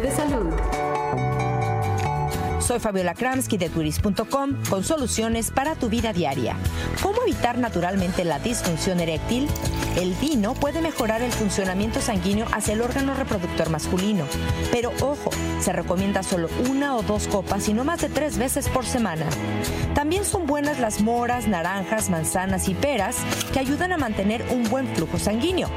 De 0.00 0.10
salud. 0.10 0.43
Soy 2.66 2.80
Fabiola 2.80 3.12
Kramsky 3.12 3.58
de 3.58 3.68
turis.com 3.68 4.54
con 4.70 4.84
soluciones 4.84 5.50
para 5.50 5.74
tu 5.74 5.90
vida 5.90 6.14
diaria. 6.14 6.56
¿Cómo 7.02 7.20
evitar 7.22 7.58
naturalmente 7.58 8.24
la 8.24 8.38
disfunción 8.38 9.00
eréctil? 9.00 9.48
El 9.96 10.14
vino 10.14 10.54
puede 10.54 10.80
mejorar 10.80 11.20
el 11.20 11.30
funcionamiento 11.30 12.00
sanguíneo 12.00 12.46
hacia 12.52 12.72
el 12.72 12.80
órgano 12.80 13.12
reproductor 13.12 13.68
masculino, 13.68 14.24
pero 14.72 14.92
ojo, 15.02 15.30
se 15.60 15.74
recomienda 15.74 16.22
solo 16.22 16.48
una 16.70 16.96
o 16.96 17.02
dos 17.02 17.28
copas 17.28 17.68
y 17.68 17.74
no 17.74 17.84
más 17.84 18.00
de 18.00 18.08
tres 18.08 18.38
veces 18.38 18.70
por 18.70 18.86
semana. 18.86 19.26
También 19.94 20.24
son 20.24 20.46
buenas 20.46 20.80
las 20.80 21.02
moras, 21.02 21.46
naranjas, 21.46 22.08
manzanas 22.08 22.70
y 22.70 22.74
peras 22.74 23.18
que 23.52 23.58
ayudan 23.58 23.92
a 23.92 23.98
mantener 23.98 24.42
un 24.50 24.64
buen 24.70 24.88
flujo 24.96 25.18
sanguíneo. 25.18 25.68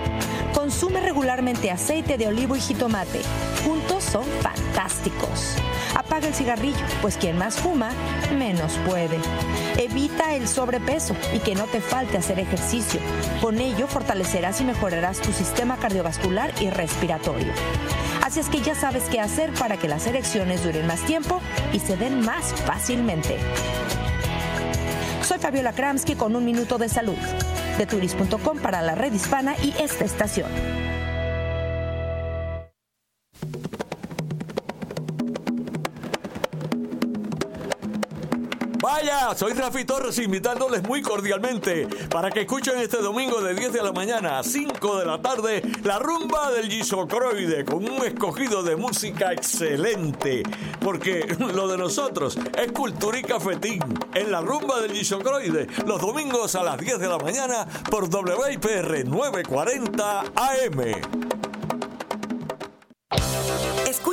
Consume 0.54 1.02
regularmente 1.02 1.70
aceite 1.70 2.18
de 2.18 2.28
olivo 2.28 2.56
y 2.56 2.62
jitomate. 2.62 3.20
Juntos 3.66 4.06
son 4.06 4.24
fantásticos. 4.42 5.58
Apaga 5.96 6.28
el 6.28 6.34
cigarrillo, 6.34 6.78
pues 7.02 7.18
quien 7.18 7.38
más 7.38 7.56
fuma, 7.56 7.92
menos 8.38 8.74
puede. 8.86 9.20
Evita 9.78 10.36
el 10.36 10.48
sobrepeso 10.48 11.16
y 11.34 11.40
que 11.40 11.56
no 11.56 11.66
te 11.66 11.82
falte 11.82 12.18
hacer 12.18 12.40
ejercicio. 12.40 13.00
Con 13.42 13.60
ello 13.60 13.88
fortalecerás 13.88 14.62
y 14.62 14.64
mejorarás 14.64 15.20
tu 15.20 15.32
sistema 15.32 15.78
cardiovascular 15.78 16.52
y 16.60 16.70
respiratorio. 16.70 17.54
Así 18.24 18.40
es 18.40 18.50
que 18.50 18.62
ya 18.62 18.76
sabes 18.76 19.04
qué 19.10 19.22
hacer 19.22 19.54
para 19.54 19.78
que 19.78 19.88
las 19.88 20.06
erecciones 20.08 20.64
duren 20.64 20.86
más 20.86 21.02
tiempo 21.02 21.42
y 21.72 21.80
se 21.80 21.96
den 21.96 22.22
más 22.22 22.54
fácilmente. 22.66 23.38
Soy 25.24 25.40
Fabiola 25.40 25.74
Kramsky 25.74 26.16
con 26.16 26.36
un 26.36 26.46
minuto 26.46 26.78
de 26.78 26.90
salud. 26.90 27.18
De 27.78 27.86
turis.com 27.86 28.60
para 28.60 28.82
la 28.82 28.96
red 28.96 29.14
hispana 29.14 29.56
y 29.62 29.74
esta 29.80 30.06
estación. 30.06 30.87
Vaya, 38.98 39.36
soy 39.36 39.54
Rafi 39.54 39.86
Torres 39.86 40.18
invitándoles 40.18 40.82
muy 40.82 41.04
cordialmente 41.04 41.88
para 42.10 42.32
que 42.32 42.42
escuchen 42.42 42.80
este 42.80 42.98
domingo 42.98 43.44
de 43.44 43.54
10 43.54 43.74
de 43.74 43.84
la 43.84 43.92
mañana 43.92 44.40
a 44.40 44.44
5 44.44 44.98
de 44.98 45.06
la 45.06 45.22
tarde 45.22 45.62
la 45.84 46.00
rumba 46.00 46.50
del 46.50 46.68
Gisocroide 46.68 47.64
con 47.64 47.88
un 47.88 48.04
escogido 48.04 48.64
de 48.64 48.76
música 48.76 49.34
excelente. 49.34 50.42
Porque 50.80 51.28
lo 51.54 51.68
de 51.68 51.78
nosotros 51.78 52.40
es 52.58 52.72
cultura 52.72 53.20
y 53.20 53.22
cafetín 53.22 53.84
en 54.16 54.32
la 54.32 54.42
rumba 54.42 54.82
del 54.82 54.94
Gisocroide 54.94 55.68
los 55.86 56.02
domingos 56.02 56.56
a 56.56 56.64
las 56.64 56.80
10 56.80 56.98
de 56.98 57.08
la 57.08 57.20
mañana 57.20 57.68
por 57.92 58.06
WIPR 58.06 59.06
940 59.06 60.20
AM. 60.22 61.27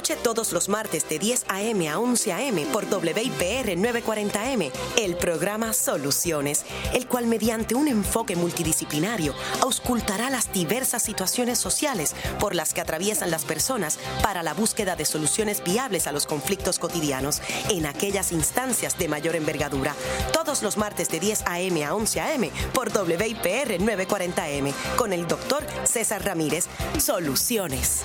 Escuche 0.05 0.23
todos 0.23 0.53
los 0.53 0.69
martes 0.69 1.09
de 1.09 1.19
10 1.19 1.47
a.m. 1.49 1.89
a 1.89 1.99
11 1.99 2.33
a.m. 2.35 2.67
por 2.67 2.85
WIPR 2.85 3.75
940M 3.75 4.71
el 4.99 5.17
programa 5.17 5.73
Soluciones, 5.73 6.67
el 6.93 7.09
cual 7.09 7.27
mediante 7.27 7.75
un 7.75 7.89
enfoque 7.89 8.37
multidisciplinario 8.37 9.35
auscultará 9.63 10.29
las 10.29 10.53
diversas 10.53 11.03
situaciones 11.03 11.59
sociales 11.59 12.15
por 12.39 12.55
las 12.55 12.75
que 12.75 12.83
atraviesan 12.83 13.31
las 13.31 13.47
personas 13.47 13.99
para 14.23 14.43
la 14.43 14.53
búsqueda 14.53 14.95
de 14.95 15.07
soluciones 15.07 15.65
viables 15.65 16.07
a 16.07 16.13
los 16.13 16.27
conflictos 16.27 16.79
cotidianos 16.79 17.41
en 17.71 17.87
aquellas 17.87 18.31
instancias 18.31 18.99
de 18.99 19.09
mayor 19.09 19.37
envergadura. 19.37 19.95
Todos 20.35 20.63
los 20.63 20.77
martes 20.77 21.09
de 21.09 21.19
10 21.19 21.45
a.m. 21.47 21.83
a 21.83 21.95
11 21.95 22.21
a.m. 22.21 22.51
por 22.75 22.89
WIPR 22.89 23.79
940M 23.79 24.71
con 24.97 25.15
el 25.15 25.27
doctor 25.27 25.65
César 25.85 26.23
Ramírez. 26.23 26.67
Soluciones 26.99 28.05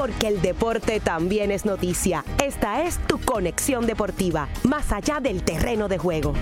porque 0.00 0.28
el 0.28 0.40
deporte 0.40 0.98
también 0.98 1.50
es 1.50 1.66
noticia. 1.66 2.24
Esta 2.42 2.84
es 2.84 2.96
tu 3.06 3.20
conexión 3.20 3.84
deportiva, 3.84 4.48
más 4.62 4.92
allá 4.92 5.20
del 5.20 5.42
terreno 5.42 5.88
de 5.88 5.98
juego. 5.98 6.32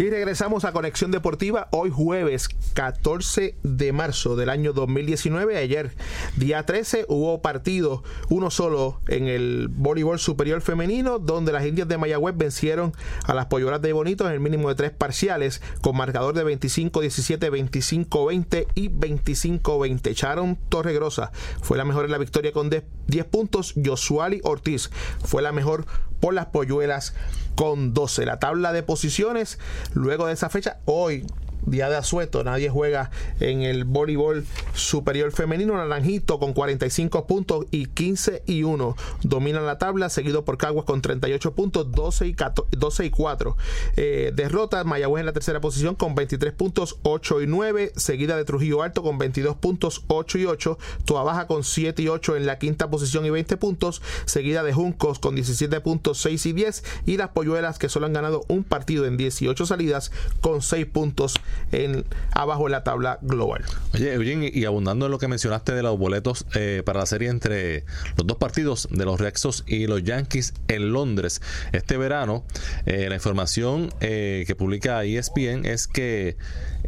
Y 0.00 0.08
regresamos 0.08 0.64
a 0.64 0.72
Conexión 0.72 1.10
Deportiva 1.10 1.68
hoy 1.72 1.90
jueves 1.90 2.48
14 2.72 3.54
de 3.62 3.92
marzo 3.92 4.34
del 4.34 4.48
año 4.48 4.72
2019. 4.72 5.58
Ayer, 5.58 5.94
día 6.38 6.64
13, 6.64 7.04
hubo 7.06 7.42
partido, 7.42 8.02
uno 8.30 8.50
solo 8.50 9.02
en 9.08 9.28
el 9.28 9.68
voleibol 9.68 10.18
superior 10.18 10.62
femenino, 10.62 11.18
donde 11.18 11.52
las 11.52 11.66
indias 11.66 11.86
de 11.86 11.98
Mayagüez 11.98 12.34
vencieron 12.34 12.94
a 13.26 13.34
las 13.34 13.44
polloras 13.44 13.82
de 13.82 13.92
Bonito 13.92 14.26
en 14.26 14.32
el 14.32 14.40
mínimo 14.40 14.70
de 14.70 14.74
tres 14.74 14.90
parciales, 14.90 15.60
con 15.82 15.98
marcador 15.98 16.34
de 16.34 16.46
25-17, 16.46 17.50
25-20 18.08 18.68
y 18.74 18.88
25-20. 18.88 20.14
Charon 20.14 20.56
Torregrosa 20.70 21.30
fue 21.60 21.76
la 21.76 21.84
mejor 21.84 22.06
en 22.06 22.12
la 22.12 22.16
victoria 22.16 22.52
con 22.52 22.70
10 22.70 22.84
puntos. 23.26 23.74
Josuali 23.84 24.40
Ortiz 24.44 24.88
fue 25.22 25.42
la 25.42 25.52
mejor 25.52 25.84
por 26.20 26.34
las 26.34 26.46
polluelas 26.46 27.14
con 27.54 27.92
12. 27.92 28.24
La 28.26 28.38
tabla 28.38 28.72
de 28.72 28.82
posiciones 28.82 29.58
luego 29.94 30.26
de 30.26 30.34
esa 30.34 30.48
fecha, 30.48 30.78
hoy 30.84 31.24
día 31.66 31.88
de 31.88 31.96
asueto, 31.96 32.42
nadie 32.44 32.70
juega 32.70 33.10
en 33.40 33.62
el 33.62 33.84
voleibol 33.84 34.44
superior 34.74 35.32
femenino. 35.32 35.76
Naranjito 35.76 36.38
con 36.38 36.52
45 36.52 37.26
puntos 37.26 37.66
y 37.70 37.86
15 37.86 38.42
y 38.46 38.62
1 38.62 38.96
dominan 39.22 39.66
la 39.66 39.78
tabla, 39.78 40.08
seguido 40.10 40.44
por 40.44 40.58
Caguas 40.58 40.84
con 40.84 41.02
38 41.02 41.54
puntos, 41.54 41.92
12 41.92 42.26
y, 42.28 42.36
12 42.70 43.04
y 43.04 43.10
4. 43.10 43.56
Eh, 43.96 44.32
derrota 44.34 44.84
Mayagüez 44.84 45.20
en 45.20 45.26
la 45.26 45.32
tercera 45.32 45.60
posición 45.60 45.94
con 45.94 46.14
23 46.14 46.52
puntos, 46.52 46.98
8 47.02 47.42
y 47.42 47.46
9, 47.46 47.92
seguida 47.96 48.36
de 48.36 48.44
Trujillo 48.44 48.82
Alto 48.82 49.02
con 49.02 49.18
22 49.18 49.56
puntos, 49.56 50.04
8 50.08 50.38
y 50.38 50.46
8. 50.46 50.78
Tua 51.04 51.22
Baja 51.22 51.46
con 51.46 51.64
7 51.64 52.02
y 52.02 52.08
8 52.08 52.36
en 52.36 52.46
la 52.46 52.58
quinta 52.58 52.90
posición 52.90 53.26
y 53.26 53.30
20 53.30 53.56
puntos, 53.56 54.02
seguida 54.24 54.62
de 54.62 54.72
Juncos 54.72 55.18
con 55.18 55.34
17 55.34 55.80
puntos, 55.80 56.18
6 56.18 56.46
y 56.46 56.52
10. 56.52 56.84
Y 57.06 57.16
las 57.16 57.30
Polluelas 57.30 57.78
que 57.78 57.88
solo 57.88 58.06
han 58.06 58.12
ganado 58.12 58.42
un 58.48 58.64
partido 58.64 59.06
en 59.06 59.16
18 59.16 59.66
salidas 59.66 60.12
con 60.40 60.62
6 60.62 60.86
puntos 60.86 61.34
en 61.72 62.04
abajo 62.32 62.64
de 62.64 62.70
la 62.70 62.84
tabla 62.84 63.18
global. 63.22 63.64
Oye, 63.94 64.12
Eugene, 64.14 64.50
y 64.52 64.64
abundando 64.64 65.06
en 65.06 65.12
lo 65.12 65.18
que 65.18 65.28
mencionaste 65.28 65.72
de 65.72 65.82
los 65.82 65.98
boletos 65.98 66.46
eh, 66.54 66.82
para 66.84 67.00
la 67.00 67.06
serie 67.06 67.28
entre 67.28 67.84
los 68.16 68.26
dos 68.26 68.36
partidos 68.38 68.88
de 68.90 69.04
los 69.04 69.20
Rexos 69.20 69.64
y 69.66 69.86
los 69.86 70.02
Yankees 70.02 70.54
en 70.68 70.92
Londres 70.92 71.40
este 71.72 71.96
verano, 71.96 72.44
eh, 72.86 73.08
la 73.08 73.14
información 73.14 73.92
eh, 74.00 74.44
que 74.46 74.54
publica 74.54 75.04
ESPN 75.04 75.64
es 75.64 75.86
que 75.86 76.36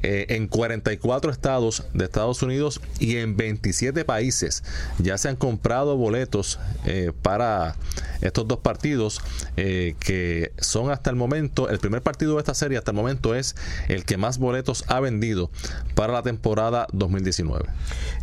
en 0.02 0.48
44 0.48 1.30
estados 1.30 1.84
de 1.94 2.04
Estados 2.04 2.42
Unidos 2.42 2.80
y 2.98 3.16
en 3.16 3.36
27 3.36 4.04
países 4.04 4.64
ya 4.98 5.16
se 5.18 5.28
han 5.28 5.36
comprado 5.36 5.96
boletos 5.96 6.58
para 7.22 7.76
estos 8.20 8.48
dos 8.48 8.58
partidos 8.58 9.20
que 9.56 10.52
son 10.58 10.90
hasta 10.90 11.10
el 11.10 11.16
momento, 11.16 11.68
el 11.68 11.78
primer 11.78 12.02
partido 12.02 12.34
de 12.34 12.40
esta 12.40 12.54
serie 12.54 12.78
hasta 12.78 12.90
el 12.90 12.96
momento 12.96 13.34
es 13.34 13.54
el 13.88 14.04
que 14.04 14.16
más 14.16 14.38
boletos 14.38 14.84
ha 14.88 15.00
vendido 15.00 15.50
para 15.94 16.12
la 16.12 16.22
temporada 16.22 16.86
2019. 16.92 17.64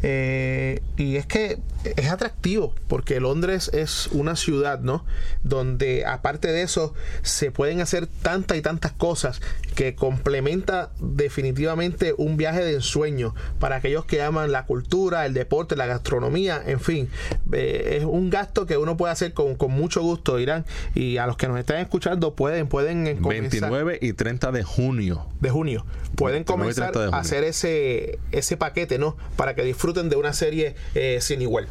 Eh, 0.04 0.82
y 0.98 1.16
es 1.18 1.26
que 1.26 1.60
es 1.96 2.10
atractivo 2.10 2.74
porque 2.88 3.20
Londres 3.20 3.70
es 3.74 4.08
una 4.08 4.36
ciudad, 4.36 4.80
¿no? 4.80 5.06
Donde 5.44 6.06
aparte 6.06 6.52
de 6.52 6.62
eso 6.62 6.94
se 7.22 7.52
pueden 7.52 7.82
hacer 7.82 8.08
tantas 8.08 8.58
y 8.58 8.62
tantas 8.62 8.92
cosas 8.94 9.42
que 9.76 9.96
complementa 9.96 10.92
definitivamente 11.00 11.69
un 12.18 12.38
viaje 12.38 12.64
de 12.64 12.74
ensueño 12.76 13.34
para 13.60 13.78
aquellos 13.78 14.06
que 14.06 14.22
aman 14.22 14.52
la 14.52 14.66
cultura, 14.66 15.26
el 15.26 15.34
deporte, 15.34 15.76
la 15.76 15.86
gastronomía, 15.86 16.62
en 16.66 16.80
fin, 16.80 17.10
eh, 17.52 17.98
es 18.00 18.06
un 18.06 18.30
gasto 18.30 18.66
que 18.66 18.78
uno 18.78 18.98
puede 18.98 19.14
hacer 19.14 19.34
con, 19.34 19.58
mucho 19.70 20.02
gusto, 20.02 20.40
Irán, 20.40 20.66
y 20.96 21.18
a 21.18 21.28
los 21.28 21.38
que 21.38 21.48
nos 21.48 21.60
están 21.60 21.78
escuchando 21.78 22.34
pueden 22.34 22.68
pueden 22.68 23.20
29 23.22 24.00
y 24.02 24.14
30 24.14 24.52
de 24.52 24.64
junio. 24.64 25.26
De 25.40 25.50
junio. 25.50 25.86
Pueden 26.16 26.44
comenzar 26.44 26.92
a 26.98 27.18
hacer 27.18 27.44
ese 27.44 28.20
ese 28.32 28.58
paquete, 28.58 28.98
¿no? 28.98 29.16
Para 29.36 29.56
que 29.56 29.64
disfruten 29.64 30.10
de 30.10 30.16
una 30.16 30.34
serie 30.34 30.76
eh, 30.96 31.20
sin 31.22 31.42
igual. 31.42 31.68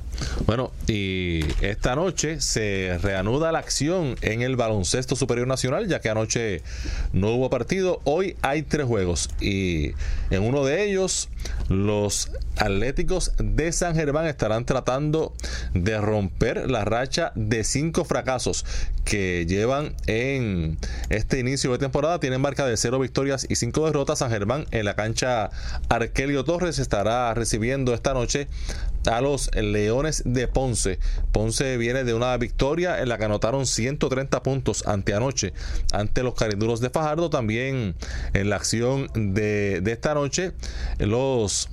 Bueno, 0.46 0.72
y 0.86 1.40
esta 1.60 1.94
noche 1.96 2.40
se 2.40 2.98
reanuda 3.02 3.52
la 3.52 3.58
acción 3.58 4.16
en 4.22 4.42
el 4.42 4.56
baloncesto 4.56 5.16
superior 5.16 5.46
nacional, 5.46 5.88
ya 5.88 6.00
que 6.00 6.08
anoche 6.08 6.62
no 7.12 7.32
hubo 7.32 7.50
partido. 7.50 8.00
Hoy 8.04 8.36
hay 8.42 8.62
tres 8.62 8.86
juegos 8.86 9.28
y 9.40 9.87
en 10.30 10.42
uno 10.42 10.64
de 10.64 10.84
ellos 10.84 11.28
los 11.68 12.30
Atléticos 12.56 13.32
de 13.38 13.70
San 13.70 13.94
Germán 13.94 14.26
estarán 14.26 14.64
tratando 14.64 15.32
de 15.74 16.00
romper 16.00 16.68
la 16.68 16.84
racha 16.84 17.30
de 17.36 17.62
cinco 17.62 18.04
fracasos 18.04 18.64
que 19.04 19.46
llevan 19.46 19.94
en 20.06 20.76
este 21.08 21.38
inicio 21.38 21.70
de 21.72 21.78
temporada. 21.78 22.18
Tienen 22.18 22.40
marca 22.40 22.66
de 22.66 22.76
cero 22.76 22.98
victorias 22.98 23.46
y 23.48 23.54
cinco 23.54 23.86
derrotas. 23.86 24.18
San 24.18 24.30
Germán 24.30 24.66
en 24.72 24.84
la 24.84 24.94
cancha 24.94 25.50
Arkelio 25.88 26.44
Torres 26.44 26.80
estará 26.80 27.32
recibiendo 27.32 27.94
esta 27.94 28.12
noche 28.12 28.48
a 29.08 29.20
los 29.20 29.50
Leones 29.54 30.22
de 30.24 30.48
Ponce. 30.48 30.98
Ponce 31.32 31.76
viene 31.76 32.04
de 32.04 32.14
una 32.14 32.36
victoria 32.36 33.00
en 33.00 33.08
la 33.08 33.18
que 33.18 33.24
anotaron 33.24 33.66
130 33.66 34.42
puntos 34.42 34.86
ante 34.86 35.14
anoche 35.14 35.52
ante 35.92 36.22
los 36.22 36.34
Cariduros 36.34 36.80
de 36.80 36.90
Fajardo. 36.90 37.30
También 37.30 37.94
en 38.34 38.50
la 38.50 38.56
acción 38.56 39.08
de, 39.14 39.80
de 39.82 39.92
esta 39.92 40.14
noche 40.14 40.52
los 40.98 41.68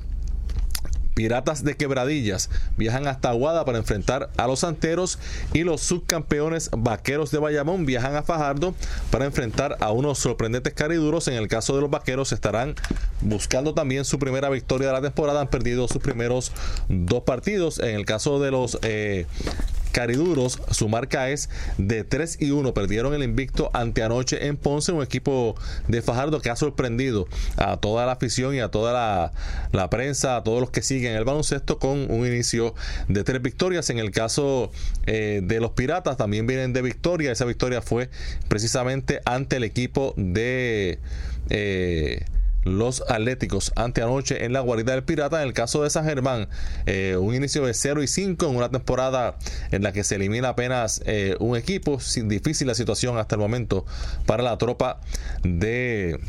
Piratas 1.15 1.63
de 1.63 1.75
Quebradillas 1.75 2.49
viajan 2.78 3.08
hasta 3.08 3.30
Aguada 3.30 3.65
para 3.65 3.80
enfrentar 3.80 4.30
a 4.38 4.45
los 4.45 4.60
Santeros 4.60 5.17
y 5.54 5.63
los 5.63 5.82
subcampeones 5.82 6.69
Vaqueros 6.78 7.32
de 7.32 7.39
Bayamón 7.39 7.86
viajan 7.86 8.15
a 8.15 8.21
Fajardo 8.21 8.75
para 9.10 9.25
enfrentar 9.25 9.78
a 9.80 9.91
unos 9.91 10.19
sorprendentes 10.19 10.73
cariduros. 10.73 11.28
En 11.28 11.36
el 11.36 11.47
caso 11.47 11.73
de 11.73 11.82
los 11.82 11.89
Vaqueros 11.89 12.34
estarán 12.34 12.75
buscando 13.21 13.73
también 13.73 14.06
su 14.06 14.19
primera 14.19 14.49
victoria 14.49 14.88
de 14.88 14.93
la 14.93 15.01
temporada. 15.01 15.41
Han 15.41 15.47
perdido 15.47 15.88
sus 15.88 16.01
primeros 16.01 16.51
dos 16.89 17.23
partidos. 17.23 17.80
En 17.80 17.95
el 17.95 18.06
caso 18.06 18.39
de 18.39 18.51
los 18.51 18.78
eh, 18.84 19.25
Cariduros, 19.96 20.60
su 20.72 20.90
marca 20.90 21.30
es 21.30 21.50
de 21.78 22.04
3 22.04 22.40
y 22.42 22.52
1. 22.52 22.74
Perdieron 22.74 23.14
el 23.14 23.24
invicto 23.24 23.72
ante 23.72 24.04
anoche 24.04 24.48
en 24.48 24.58
Ponce, 24.58 24.92
un 24.92 25.02
equipo 25.02 25.56
de 25.88 26.02
Fajardo 26.02 26.42
que 26.42 26.50
ha 26.50 26.58
sorprendido 26.58 27.30
a 27.56 27.78
toda 27.78 28.06
la 28.06 28.12
afición 28.12 28.54
y 28.54 28.60
a 28.60 28.68
toda 28.68 29.32
la, 29.72 29.90
prensa, 29.90 30.36
a 30.36 30.44
todos 30.44 30.60
los 30.60 30.70
que 30.70 30.82
siguen 30.82 31.16
el 31.16 31.24
baloncesto 31.24 31.80
con 31.80 32.12
un 32.12 32.28
inicio 32.28 32.76
de 33.08 33.24
tres 33.24 33.42
victorias. 33.42 33.90
En 33.90 34.00
el 34.00 34.12
caso 34.12 34.70
eh, 35.06 35.40
de 35.42 35.62
los 35.62 35.72
Piratas 35.72 36.18
también 36.18 36.46
vienen 36.46 36.74
de 36.74 36.82
victoria. 36.82 37.32
Esa 37.32 37.46
victoria 37.46 37.82
fue 37.82 38.10
precisamente 38.50 39.22
ante 39.24 39.56
el 39.56 39.64
equipo 39.64 40.14
de... 40.18 41.00
Eh, 41.50 42.26
los 42.65 43.04
Atléticos 43.08 43.71
ante 43.78 44.01
anoche 44.01 44.43
en 44.43 44.51
la 44.51 44.60
guarida 44.60 44.91
del 44.91 45.04
Pirata. 45.04 45.41
En 45.41 45.47
el 45.47 45.54
caso 45.54 45.84
de 45.84 45.89
San 45.89 46.04
Germán, 46.04 46.49
eh, 46.86 47.15
un 47.17 47.34
inicio 47.34 47.65
de 47.65 47.73
0 47.73 48.04
y 48.04 48.08
5 48.08 48.47
en 48.47 48.56
una 48.58 48.69
temporada 48.69 49.38
en 49.71 49.84
la 49.84 49.93
que 49.93 50.04
se 50.04 50.15
elimina 50.15 50.49
apenas 50.49 51.01
eh, 51.06 51.38
un 51.39 51.56
equipo. 51.56 51.99
Sin 52.01 52.28
difícil 52.28 52.67
la 52.67 52.75
situación 52.75 53.17
hasta 53.17 53.36
el 53.36 53.41
momento 53.41 53.86
para 54.25 54.43
la 54.43 54.58
tropa 54.58 54.99
de 55.43 56.19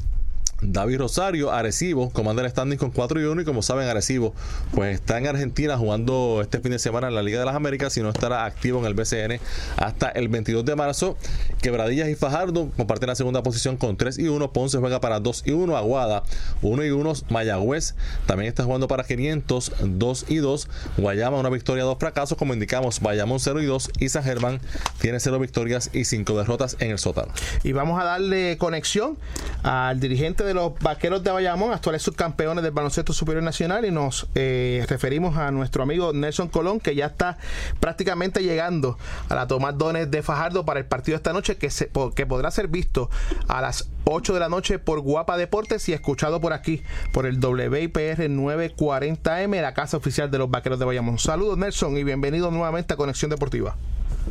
David 0.63 0.99
Rosario, 0.99 1.53
Arecibo, 1.53 2.11
comanda 2.11 2.43
el 2.43 2.51
standing 2.51 2.79
con 2.79 2.91
4 2.91 3.21
y 3.21 3.25
1 3.25 3.43
y 3.43 3.45
como 3.45 3.61
saben 3.61 3.87
Arecibo 3.89 4.35
pues 4.73 4.95
está 4.95 5.19
en 5.19 5.27
Argentina 5.27 5.77
jugando 5.77 6.41
este 6.41 6.61
fin 6.61 6.73
de 6.73 6.79
semana 6.79 7.09
en 7.09 7.15
la 7.15 7.23
Liga 7.23 7.39
de 7.39 7.45
las 7.45 7.55
Américas 7.55 7.97
y 7.99 8.03
no 8.03 8.09
estará 8.09 8.47
activo 8.47 8.79
en 8.79 8.87
el 8.87 8.95
BCN 8.95 9.39
hasta 9.77 10.09
el 10.09 10.29
22 10.29 10.65
de 10.65 10.75
marzo. 10.75 11.17
Quebradillas 11.61 12.09
y 12.09 12.15
Fajardo 12.15 12.71
comparten 12.77 13.09
la 13.09 13.15
segunda 13.15 13.43
posición 13.43 13.77
con 13.77 13.97
3 13.97 14.19
y 14.19 14.29
1, 14.29 14.53
Ponce 14.53 14.79
juega 14.79 15.01
para 15.01 15.21
2 15.21 15.43
y 15.47 15.53
1, 15.53 15.77
Aguada 15.77 16.23
1 16.63 16.85
y 16.85 16.91
1, 16.91 17.13
Mayagüez 17.29 17.95
también 18.27 18.49
está 18.49 18.65
jugando 18.65 18.89
para 18.89 19.05
500, 19.05 19.73
2 19.85 20.25
y 20.29 20.37
2, 20.37 20.69
Guayama 20.97 21.39
una 21.39 21.51
victoria, 21.51 21.85
dos 21.85 21.99
fracasos, 21.99 22.39
como 22.39 22.55
indicamos, 22.55 23.01
Bayamón 23.01 23.41
0 23.41 23.61
y 23.61 23.67
2 23.67 23.91
y 23.99 24.09
San 24.09 24.25
Germán 24.25 24.61
tiene 25.01 25.21
0 25.21 25.39
victorias 25.39 25.91
y 25.93 26.05
5 26.05 26.39
derrotas 26.39 26.77
en 26.81 26.93
el 26.93 26.99
sótano. 26.99 27.33
Y 27.63 27.73
vamos 27.73 28.01
a 28.01 28.05
darle 28.05 28.57
conexión 28.57 29.19
al 29.63 30.01
dirigente 30.01 30.46
de 30.47 30.55
los 30.55 30.79
vaqueros 30.79 31.23
de 31.23 31.31
Bayamón, 31.31 31.73
actuales 31.73 32.03
subcampeones 32.03 32.63
del 32.65 32.73
baloncesto 32.73 33.13
superior 33.13 33.43
nacional, 33.43 33.85
y 33.85 33.91
nos 33.91 34.29
eh, 34.35 34.85
referimos 34.89 35.37
a 35.37 35.51
nuestro 35.51 35.83
amigo 35.83 36.13
Nelson 36.13 36.49
Colón, 36.49 36.81
que 36.81 36.95
ya 36.95 37.07
está 37.07 37.39
prácticamente 37.81 38.43
llegando 38.43 38.97
a 39.29 39.35
la 39.35 39.47
Tomás 39.47 39.77
Dones 39.77 40.11
de 40.11 40.23
Fajardo 40.23 40.65
para 40.65 40.81
el 40.81 40.87
partido 40.87 41.15
de 41.15 41.19
esta 41.19 41.33
noche, 41.33 41.57
que, 41.57 41.71
se, 41.71 41.91
que 42.15 42.27
podrá 42.27 42.51
ser 42.51 42.69
visto 42.69 43.11
a 43.49 43.61
las 43.61 43.89
8 44.05 44.35
de 44.35 44.41
la 44.41 44.49
noche 44.49 44.79
por 44.79 45.01
Guapa 45.01 45.37
Deportes 45.37 45.89
y 45.89 45.93
escuchado 45.93 46.41
por 46.41 46.53
aquí, 46.53 46.83
por 47.13 47.27
el 47.27 47.45
WIPR 47.45 48.31
940M, 48.31 49.61
la 49.61 49.75
casa 49.75 49.97
oficial 49.97 50.31
de 50.31 50.39
los 50.39 50.51
vaqueros 50.51 50.79
de 50.79 50.85
Bayamón. 50.85 51.19
Saludos, 51.19 51.59
Nelson, 51.59 51.97
y 51.97 52.05
bienvenido 52.05 52.51
nuevamente 52.51 52.95
a 52.95 52.97
Conexión 52.97 53.31
Deportiva. 53.31 53.77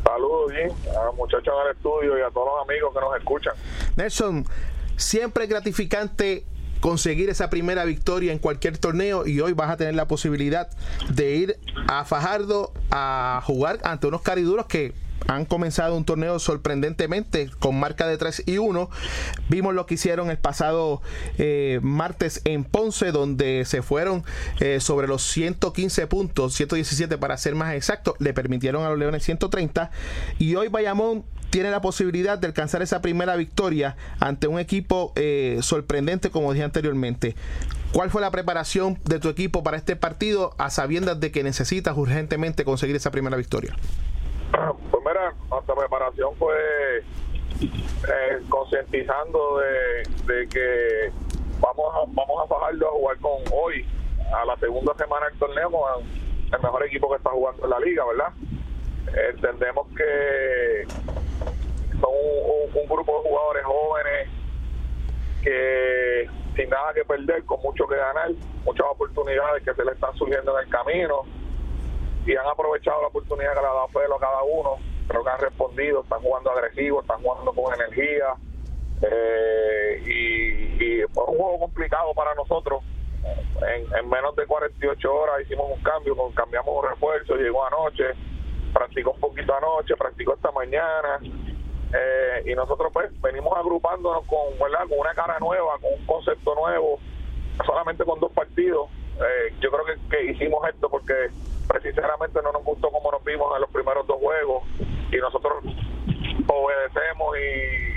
Saludos, 0.02 0.52
bien, 0.52 0.70
a 0.98 1.04
los 1.04 1.14
muchachos 1.14 1.54
del 1.62 1.76
estudio 1.76 2.18
y 2.18 2.22
a 2.22 2.30
todos 2.30 2.46
los 2.46 2.68
amigos 2.68 2.94
que 2.94 3.00
nos 3.00 3.16
escuchan. 3.16 3.54
Nelson, 3.96 4.46
siempre 4.96 5.44
es 5.44 5.50
gratificante 5.50 6.44
conseguir 6.80 7.30
esa 7.30 7.50
primera 7.50 7.84
victoria 7.84 8.32
en 8.32 8.38
cualquier 8.38 8.78
torneo 8.78 9.26
y 9.26 9.40
hoy 9.40 9.52
vas 9.52 9.70
a 9.70 9.76
tener 9.76 9.94
la 9.94 10.06
posibilidad 10.06 10.68
de 11.08 11.36
ir 11.36 11.58
a 11.88 12.04
Fajardo 12.04 12.72
a 12.90 13.40
jugar 13.44 13.80
ante 13.82 14.06
unos 14.06 14.22
cariduros 14.22 14.66
que 14.66 14.92
han 15.26 15.44
comenzado 15.44 15.96
un 15.96 16.04
torneo 16.04 16.38
sorprendentemente 16.38 17.50
con 17.58 17.78
marca 17.78 18.06
de 18.06 18.16
3 18.16 18.44
y 18.46 18.58
1. 18.58 18.90
Vimos 19.48 19.74
lo 19.74 19.86
que 19.86 19.94
hicieron 19.94 20.30
el 20.30 20.38
pasado 20.38 21.02
eh, 21.38 21.80
martes 21.82 22.42
en 22.44 22.64
Ponce, 22.64 23.12
donde 23.12 23.64
se 23.64 23.82
fueron 23.82 24.24
eh, 24.60 24.80
sobre 24.80 25.08
los 25.08 25.22
115 25.22 26.06
puntos, 26.06 26.54
117 26.54 27.18
para 27.18 27.36
ser 27.36 27.54
más 27.54 27.74
exacto, 27.74 28.14
le 28.18 28.34
permitieron 28.34 28.84
a 28.84 28.90
los 28.90 28.98
Leones 28.98 29.24
130. 29.24 29.90
Y 30.38 30.54
hoy 30.54 30.68
Bayamón 30.68 31.24
tiene 31.50 31.70
la 31.70 31.80
posibilidad 31.80 32.38
de 32.38 32.46
alcanzar 32.48 32.82
esa 32.82 33.00
primera 33.00 33.36
victoria 33.36 33.96
ante 34.20 34.46
un 34.46 34.58
equipo 34.58 35.12
eh, 35.16 35.58
sorprendente, 35.62 36.30
como 36.30 36.52
dije 36.52 36.64
anteriormente. 36.64 37.34
¿Cuál 37.92 38.10
fue 38.10 38.20
la 38.20 38.30
preparación 38.30 38.98
de 39.04 39.20
tu 39.20 39.28
equipo 39.28 39.62
para 39.62 39.76
este 39.76 39.96
partido 39.96 40.54
a 40.58 40.70
sabiendas 40.70 41.18
de 41.18 41.30
que 41.30 41.42
necesitas 41.42 41.96
urgentemente 41.96 42.64
conseguir 42.64 42.96
esa 42.96 43.10
primera 43.10 43.36
victoria? 43.36 43.74
Pues 44.90 45.04
mira, 45.04 45.34
nuestra 45.50 45.74
preparación 45.74 46.34
fue 46.36 46.54
eh, 46.98 48.42
concientizando 48.48 49.58
de, 50.26 50.48
que 50.48 51.12
vamos 51.60 51.94
a, 51.94 51.98
vamos 52.08 52.42
a 52.42 52.54
bajarlo 52.54 52.88
a 52.88 52.92
jugar 52.92 53.18
con 53.18 53.42
hoy, 53.52 53.86
a 54.34 54.44
la 54.44 54.56
segunda 54.56 54.94
semana 54.94 55.26
del 55.26 55.38
torneo, 55.38 55.70
el 56.52 56.62
mejor 56.62 56.86
equipo 56.86 57.10
que 57.10 57.16
está 57.16 57.30
jugando 57.30 57.64
en 57.64 57.70
la 57.70 57.80
liga, 57.80 58.04
¿verdad? 58.06 58.32
Entendemos 59.30 59.86
que 59.96 60.84
son 62.00 62.10
un, 62.74 62.88
grupo 62.88 63.22
de 63.22 63.28
jugadores 63.28 63.64
jóvenes 63.64 64.28
que 65.42 66.28
sin 66.54 66.70
nada 66.70 66.92
que 66.94 67.04
perder, 67.04 67.44
con 67.44 67.60
mucho 67.62 67.86
que 67.86 67.96
ganar, 67.96 68.30
muchas 68.64 68.86
oportunidades 68.90 69.62
que 69.62 69.74
se 69.74 69.84
le 69.84 69.92
están 69.92 70.14
surgiendo 70.14 70.58
en 70.58 70.64
el 70.64 70.70
camino 70.70 71.24
y 72.26 72.34
han 72.34 72.46
aprovechado 72.46 73.02
la 73.02 73.08
oportunidad 73.08 73.54
que 73.54 73.60
le 73.60 73.66
ha 73.66 73.72
dado 73.72 73.88
Felo 73.88 74.16
a 74.16 74.20
cada 74.20 74.42
uno. 74.42 74.76
Creo 75.06 75.22
que 75.22 75.30
han 75.30 75.38
respondido, 75.38 76.02
están 76.02 76.20
jugando 76.20 76.50
agresivo, 76.50 77.00
están 77.00 77.22
jugando 77.22 77.52
con 77.52 77.72
energía. 77.72 78.34
Eh, 79.02 80.02
y, 80.04 81.02
fue 81.12 81.24
un 81.24 81.38
juego 81.38 81.60
complicado 81.60 82.12
para 82.14 82.34
nosotros. 82.34 82.82
En, 83.68 84.08
menos 84.08 84.34
de 84.36 84.46
48 84.46 85.14
horas 85.14 85.40
hicimos 85.42 85.70
un 85.70 85.82
cambio, 85.82 86.16
cambiamos 86.34 86.68
un 86.82 86.90
refuerzo, 86.90 87.36
llegó 87.36 87.64
anoche, 87.64 88.04
practicó 88.72 89.12
un 89.12 89.20
poquito 89.20 89.54
anoche, 89.54 89.96
practicó 89.96 90.34
esta 90.34 90.50
mañana. 90.50 91.20
Eh, 91.22 92.42
y 92.46 92.54
nosotros 92.54 92.90
pues 92.92 93.08
venimos 93.20 93.56
agrupándonos 93.56 94.24
con, 94.26 94.38
una 94.58 95.14
cara 95.14 95.38
nueva, 95.38 95.78
con 95.80 95.92
un 95.92 96.06
concepto 96.06 96.56
nuevo, 96.56 96.98
solamente 97.64 98.04
con 98.04 98.18
dos 98.18 98.32
partidos. 98.32 98.90
Eh, 99.16 99.54
yo 99.60 99.70
creo 99.70 99.84
que 100.10 100.24
hicimos 100.32 100.68
esto 100.68 100.90
porque 100.90 101.30
precisamente 101.66 102.40
no 102.42 102.52
nos 102.52 102.64
gustó 102.64 102.90
como 102.90 103.10
nos 103.10 103.22
vimos 103.24 103.52
en 103.54 103.60
los 103.60 103.70
primeros 103.70 104.06
dos 104.06 104.18
juegos 104.18 104.62
y 105.10 105.16
nosotros 105.16 105.64
obedecemos 106.46 107.36
y, 107.38 107.96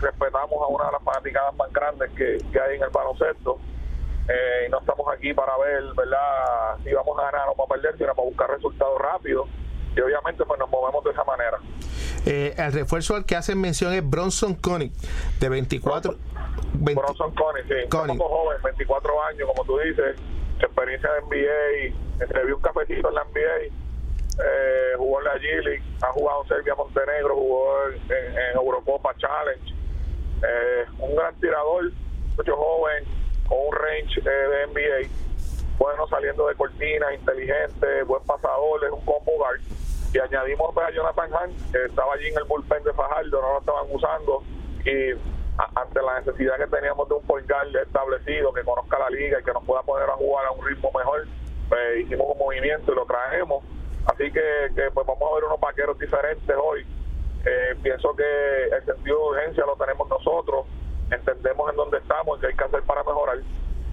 respetamos 0.00 0.60
a 0.62 0.66
una 0.66 0.86
de 0.86 0.92
las 0.92 1.02
fanaticadas 1.02 1.54
más 1.54 1.72
grandes 1.72 2.10
que, 2.10 2.38
hay 2.60 2.76
en 2.76 2.82
el 2.82 2.90
baloncesto. 2.90 3.58
Eh, 4.28 4.66
y 4.66 4.70
no 4.70 4.80
estamos 4.80 5.06
aquí 5.14 5.32
para 5.32 5.56
ver, 5.58 5.82
¿verdad?, 5.96 6.76
si 6.84 6.92
vamos 6.92 7.18
a 7.18 7.30
ganar 7.30 7.48
o 7.48 7.54
para 7.54 7.80
perder, 7.80 7.96
sino 7.96 8.14
para 8.14 8.28
buscar 8.28 8.50
resultados 8.50 9.00
rápidos. 9.00 9.48
Y 9.96 10.00
obviamente, 10.00 10.44
pues 10.44 10.58
nos 10.58 10.68
movemos 10.68 11.02
de 11.04 11.10
esa 11.10 11.24
manera. 11.24 11.58
Eh, 12.26 12.54
el 12.56 12.72
refuerzo 12.72 13.16
al 13.16 13.24
que 13.24 13.34
hacen 13.34 13.60
mención 13.60 13.94
es 13.94 14.08
Bronson 14.08 14.54
Connick, 14.54 14.92
de 15.40 15.48
24. 15.48 16.16
Bronson 16.74 17.34
Connick, 17.34 17.66
sí. 17.66 17.96
Un 17.96 18.18
poco 18.18 18.28
joven, 18.28 18.58
24 18.62 19.24
años, 19.24 19.48
como 19.48 19.64
tú 19.64 19.78
dices 19.78 20.16
experiencia 20.66 21.10
de 21.12 21.20
NBA, 21.22 22.24
entreví 22.24 22.52
un 22.52 22.60
cafecito 22.60 23.08
en 23.08 23.14
la 23.14 23.24
NBA, 23.24 23.82
eh, 24.44 24.94
jugó 24.96 25.18
en 25.18 25.24
la 25.24 25.34
G 25.34 25.82
ha 26.02 26.12
jugado 26.12 26.42
en 26.42 26.48
Serbia 26.48 26.74
Montenegro, 26.74 27.34
jugó 27.34 27.88
en, 27.88 28.56
Eurocopa 28.56 29.14
Challenge, 29.18 29.74
eh, 30.42 30.84
un 30.98 31.14
gran 31.14 31.34
tirador, 31.40 31.90
mucho 32.36 32.56
joven, 32.56 33.04
con 33.48 33.58
un 33.58 33.74
range 33.74 34.20
eh, 34.20 34.22
de 34.24 34.66
NBA, 34.68 35.08
bueno 35.78 36.06
saliendo 36.08 36.46
de 36.46 36.54
cortina, 36.54 37.12
inteligente, 37.12 38.02
buen 38.04 38.22
pasador, 38.24 38.84
es 38.84 38.90
un 38.90 39.04
combo 39.04 39.32
guard. 39.36 39.60
Y 40.14 40.18
añadimos 40.18 40.76
a 40.76 40.90
Jonathan 40.90 41.30
Hunt, 41.32 41.72
que 41.72 41.84
estaba 41.84 42.14
allí 42.14 42.28
en 42.28 42.38
el 42.38 42.44
bullpen 42.44 42.84
de 42.84 42.92
Fajardo, 42.92 43.40
no 43.40 43.52
lo 43.54 43.58
estaban 43.60 43.86
usando, 43.90 44.42
y 44.84 45.14
ante 45.58 46.02
la 46.02 46.20
necesidad 46.20 46.56
que 46.56 46.66
teníamos 46.66 47.08
de 47.08 47.14
un 47.14 47.26
guard 47.26 47.76
establecido 47.76 48.52
que 48.52 48.64
conozca 48.64 48.98
la 48.98 49.10
liga 49.10 49.40
y 49.40 49.44
que 49.44 49.52
nos 49.52 49.64
pueda 49.64 49.82
poner 49.82 50.08
a 50.08 50.14
jugar 50.14 50.46
a 50.46 50.50
un 50.52 50.66
ritmo 50.66 50.90
mejor, 50.96 51.26
pues 51.68 52.00
hicimos 52.00 52.26
un 52.32 52.38
movimiento 52.38 52.92
y 52.92 52.94
lo 52.94 53.04
traemos. 53.06 53.64
Así 54.06 54.32
que, 54.32 54.90
pues 54.92 55.06
vamos 55.06 55.22
a 55.30 55.34
ver 55.34 55.44
unos 55.44 55.60
vaqueros 55.60 55.98
diferentes 55.98 56.56
hoy. 56.60 56.86
Eh, 57.44 57.76
pienso 57.82 58.14
que 58.16 58.64
el 58.64 58.84
sentido 58.84 59.18
de 59.18 59.38
urgencia 59.38 59.64
lo 59.66 59.76
tenemos 59.76 60.08
nosotros, 60.08 60.66
entendemos 61.10 61.70
en 61.70 61.76
dónde 61.76 61.98
estamos 61.98 62.38
y 62.38 62.40
qué 62.40 62.46
hay 62.48 62.56
que 62.56 62.64
hacer 62.64 62.82
para 62.82 63.02
mejorar. 63.04 63.38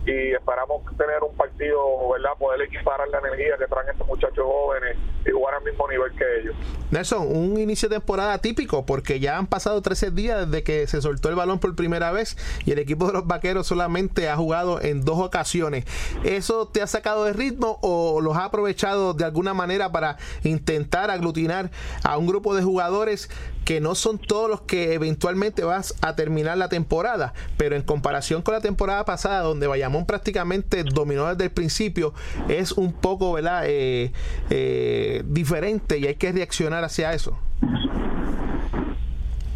Y 0.10 0.34
esperamos 0.34 0.84
tener 0.98 1.22
un 1.22 1.36
partido, 1.36 2.10
¿verdad? 2.12 2.32
Poder 2.38 2.62
equiparar 2.64 3.08
la 3.10 3.20
energía 3.20 3.58
que 3.58 3.68
traen 3.68 3.90
estos 3.90 4.08
muchachos 4.08 4.44
jóvenes 4.44 4.98
y 5.26 5.32
jugar 5.32 5.56
al 5.56 5.64
mismo 5.64 5.88
nivel 5.88 6.12
que 6.14 6.40
ellos. 6.42 6.56
Nelson, 6.92 7.28
un 7.28 7.60
inicio 7.60 7.88
de 7.90 7.98
temporada 7.98 8.38
típico 8.40 8.86
porque 8.86 9.20
ya 9.20 9.38
han 9.38 9.46
pasado 9.46 9.82
13 9.82 10.12
días 10.12 10.50
desde 10.50 10.64
que 10.64 10.88
se 10.88 11.02
soltó 11.02 11.30
el 11.30 11.36
balón 11.36 11.60
por 11.60 11.76
primera 11.76 12.12
vez 12.12 12.38
y 12.66 12.72
el 12.72 12.80
equipo 12.80 13.08
de 13.08 13.14
los 13.14 13.28
Vaqueros 13.28 13.68
solamente 13.68 14.30
ha 14.30 14.36
jugado 14.36 14.82
en 14.82 15.06
dos 15.06 15.20
ocasiones. 15.20 15.86
¿Eso 16.24 16.68
te 16.68 16.82
ha 16.82 16.88
sacado 16.88 17.26
de 17.26 17.34
ritmo 17.34 17.78
o 17.82 18.22
los 18.22 18.36
ha 18.36 18.46
aprovechado 18.46 19.14
de 19.14 19.26
alguna 19.26 19.54
manera 19.54 19.92
para 19.92 20.18
intentar 20.44 21.12
aglutinar 21.12 21.70
a 22.04 22.18
un 22.18 22.26
grupo 22.26 22.56
de 22.56 22.64
jugadores 22.64 23.30
que 23.66 23.80
no 23.80 23.96
son 23.96 24.18
todos 24.18 24.50
los 24.50 24.62
que 24.62 24.94
eventualmente 24.94 25.64
vas 25.64 25.96
a 26.02 26.16
terminar 26.16 26.58
la 26.58 26.70
temporada, 26.70 27.34
pero 27.58 27.76
en 27.76 27.84
comparación 27.84 28.42
con 28.42 28.54
la 28.54 28.62
temporada 28.62 29.06
pasada, 29.06 29.42
donde 29.42 29.68
Bayamón 29.68 30.06
prácticamente 30.06 30.84
dominó 30.84 31.28
desde 31.28 31.46
el 31.46 31.52
principio, 31.52 32.14
es 32.48 32.72
un 32.72 32.94
poco 32.94 33.34
¿verdad? 33.34 33.64
Eh, 33.66 34.12
eh, 34.50 35.24
diferente 35.26 35.98
y 35.98 36.08
hay 36.08 36.16
que 36.16 36.32
reaccionar 36.32 36.84
hacia 36.84 37.14
eso. 37.14 37.38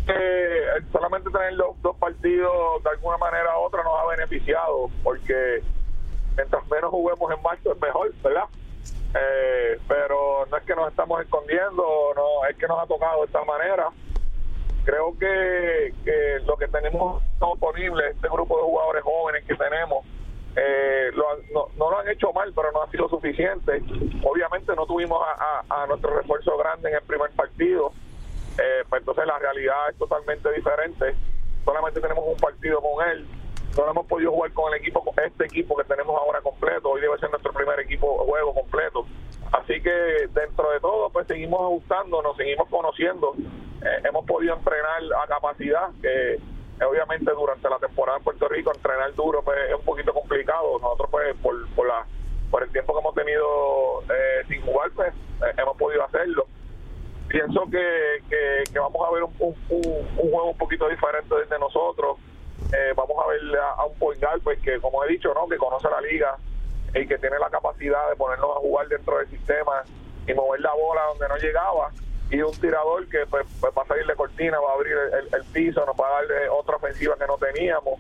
Eh, 0.07 0.65
solamente 0.91 1.29
tener 1.29 1.53
los 1.53 1.81
dos 1.81 1.95
partidos 1.97 2.83
de 2.83 2.89
alguna 2.89 3.17
manera 3.17 3.57
u 3.57 3.63
otra 3.63 3.83
nos 3.83 3.93
ha 3.99 4.05
beneficiado, 4.07 4.89
porque 5.03 5.63
mientras 6.35 6.67
menos 6.69 6.91
juguemos 6.91 7.31
en 7.31 7.41
marzo 7.41 7.73
es 7.73 7.81
mejor, 7.81 8.13
¿verdad? 8.21 8.43
Eh, 9.15 9.79
pero 9.87 10.45
no 10.49 10.57
es 10.57 10.63
que 10.63 10.75
nos 10.75 10.89
estamos 10.89 11.21
escondiendo, 11.21 11.83
no 12.15 12.45
es 12.49 12.57
que 12.57 12.67
nos 12.67 12.79
ha 12.81 12.87
tocado 12.87 13.21
de 13.21 13.25
esta 13.27 13.43
manera. 13.43 13.89
Creo 14.85 15.17
que, 15.17 15.93
lo 16.45 16.57
que 16.57 16.67
tenemos 16.67 17.23
disponible, 17.39 18.09
este 18.09 18.27
grupo 18.27 18.57
de 18.57 18.63
jugadores 18.63 19.03
jóvenes 19.03 19.45
que 19.45 19.55
tenemos, 19.55 20.05
eh, 20.55 21.11
no, 21.45 21.89
lo 21.89 21.99
han 21.99 22.09
hecho 22.09 22.33
mal, 22.33 22.51
pero 22.55 22.71
no 22.71 22.83
ha 22.83 22.89
sido 22.89 23.07
suficiente. 23.07 23.81
Obviamente 24.23 24.75
no 24.75 24.85
tuvimos 24.85 25.21
a, 25.69 25.85
nuestro 25.87 26.15
refuerzo 26.15 26.57
grande 26.57 26.89
en 26.89 26.95
el 26.95 27.03
primer 27.03 27.31
partido, 27.31 27.93
eh, 28.57 28.83
pues 28.89 29.01
entonces 29.01 29.25
la 29.25 29.39
realidad 29.39 29.89
es 29.89 29.97
totalmente 29.97 30.51
diferente. 30.51 31.15
Solamente 31.63 32.01
tenemos 32.01 32.25
un 32.27 32.37
partido 32.37 32.81
con 32.81 33.07
él 33.07 33.25
no 33.81 33.91
hemos 33.91 34.05
podido 34.05 34.31
jugar 34.31 34.53
con 34.53 34.73
el 34.73 34.79
equipo, 34.79 35.03
este 35.25 35.45
equipo 35.45 35.75
que 35.75 35.83
tenemos 35.85 36.15
ahora 36.19 36.41
completo. 36.41 36.89
Hoy 36.89 37.01
debe 37.01 37.17
ser 37.19 37.29
nuestro 37.29 37.51
primer 37.53 37.79
equipo 37.79 38.25
juego 38.25 38.53
completo. 38.53 39.05
Así 39.51 39.81
que 39.81 39.89
dentro 40.33 40.71
de 40.71 40.79
todo, 40.79 41.09
pues 41.09 41.27
seguimos 41.27 41.61
ajustando, 41.61 42.21
nos 42.21 42.37
seguimos 42.37 42.67
conociendo. 42.69 43.33
Eh, 43.81 44.01
hemos 44.07 44.25
podido 44.25 44.55
entrenar 44.55 45.01
a 45.23 45.27
capacidad, 45.27 45.89
que 46.01 46.39
obviamente 46.85 47.31
durante 47.31 47.69
la 47.69 47.79
temporada 47.79 48.17
en 48.17 48.23
Puerto 48.23 48.47
Rico 48.47 48.71
entrenar 48.73 49.13
duro 49.13 49.41
pues, 49.43 49.57
es 49.69 49.75
un 49.75 49.85
poquito 49.85 50.13
complicado. 50.13 50.79
Nosotros 50.79 51.09
pues 51.11 51.35
por, 51.37 51.69
por, 51.75 51.87
la, 51.87 52.05
por 52.51 52.63
el 52.63 52.71
tiempo 52.71 52.93
que 52.93 52.99
hemos 52.99 53.15
tenido 53.15 54.01
eh, 54.03 54.45
sin 54.47 54.61
jugar, 54.61 54.91
pues 54.95 55.13
eh, 55.13 55.53
hemos 55.57 55.77
podido 55.77 56.03
hacerlo. 56.03 56.45
Pienso 57.27 57.63
que, 57.71 58.21
que, 58.29 58.79
vamos 58.79 59.07
a 59.07 59.11
ver 59.11 59.23
un, 59.23 59.33
un 59.39 60.29
juego 60.29 60.51
un 60.51 60.57
poquito 60.57 60.87
diferente 60.87 61.33
desde 61.35 61.57
nosotros 61.57 62.17
eh, 62.71 62.93
vamos 62.95 63.17
a 63.23 63.27
ver 63.27 63.41
a, 63.59 63.85
un 63.85 63.93
point 63.99 64.23
pues 64.43 64.59
que 64.59 64.79
como 64.79 65.03
he 65.03 65.07
dicho, 65.09 65.33
¿no? 65.33 65.47
Que 65.47 65.57
conoce 65.57 65.87
la 65.89 66.01
liga 66.01 66.37
y 66.95 67.07
que 67.07 67.17
tiene 67.17 67.37
la 67.39 67.49
capacidad 67.49 68.09
de 68.09 68.15
ponernos 68.15 68.57
a 68.57 68.59
jugar 68.59 68.87
dentro 68.87 69.17
del 69.17 69.29
sistema 69.29 69.83
y 70.27 70.33
mover 70.33 70.61
la 70.61 70.73
bola 70.73 71.01
donde 71.09 71.27
no 71.27 71.37
llegaba 71.37 71.91
y 72.33 72.41
un 72.41 72.51
tirador 72.53 73.07
que 73.09 73.25
pues, 73.29 73.45
pues 73.59 73.73
va 73.77 73.83
a 73.83 73.87
salir 73.87 74.07
de 74.07 74.15
cortina, 74.15 74.59
va 74.59 74.71
a 74.71 74.73
abrir 74.73 74.95
el, 75.31 75.43
piso, 75.53 75.85
nos 75.85 75.95
va 75.95 76.07
a 76.07 76.11
dar 76.21 76.31
eh, 76.31 76.49
otra 76.49 76.77
ofensiva 76.77 77.15
que 77.15 77.27
no 77.27 77.37
teníamos. 77.37 77.99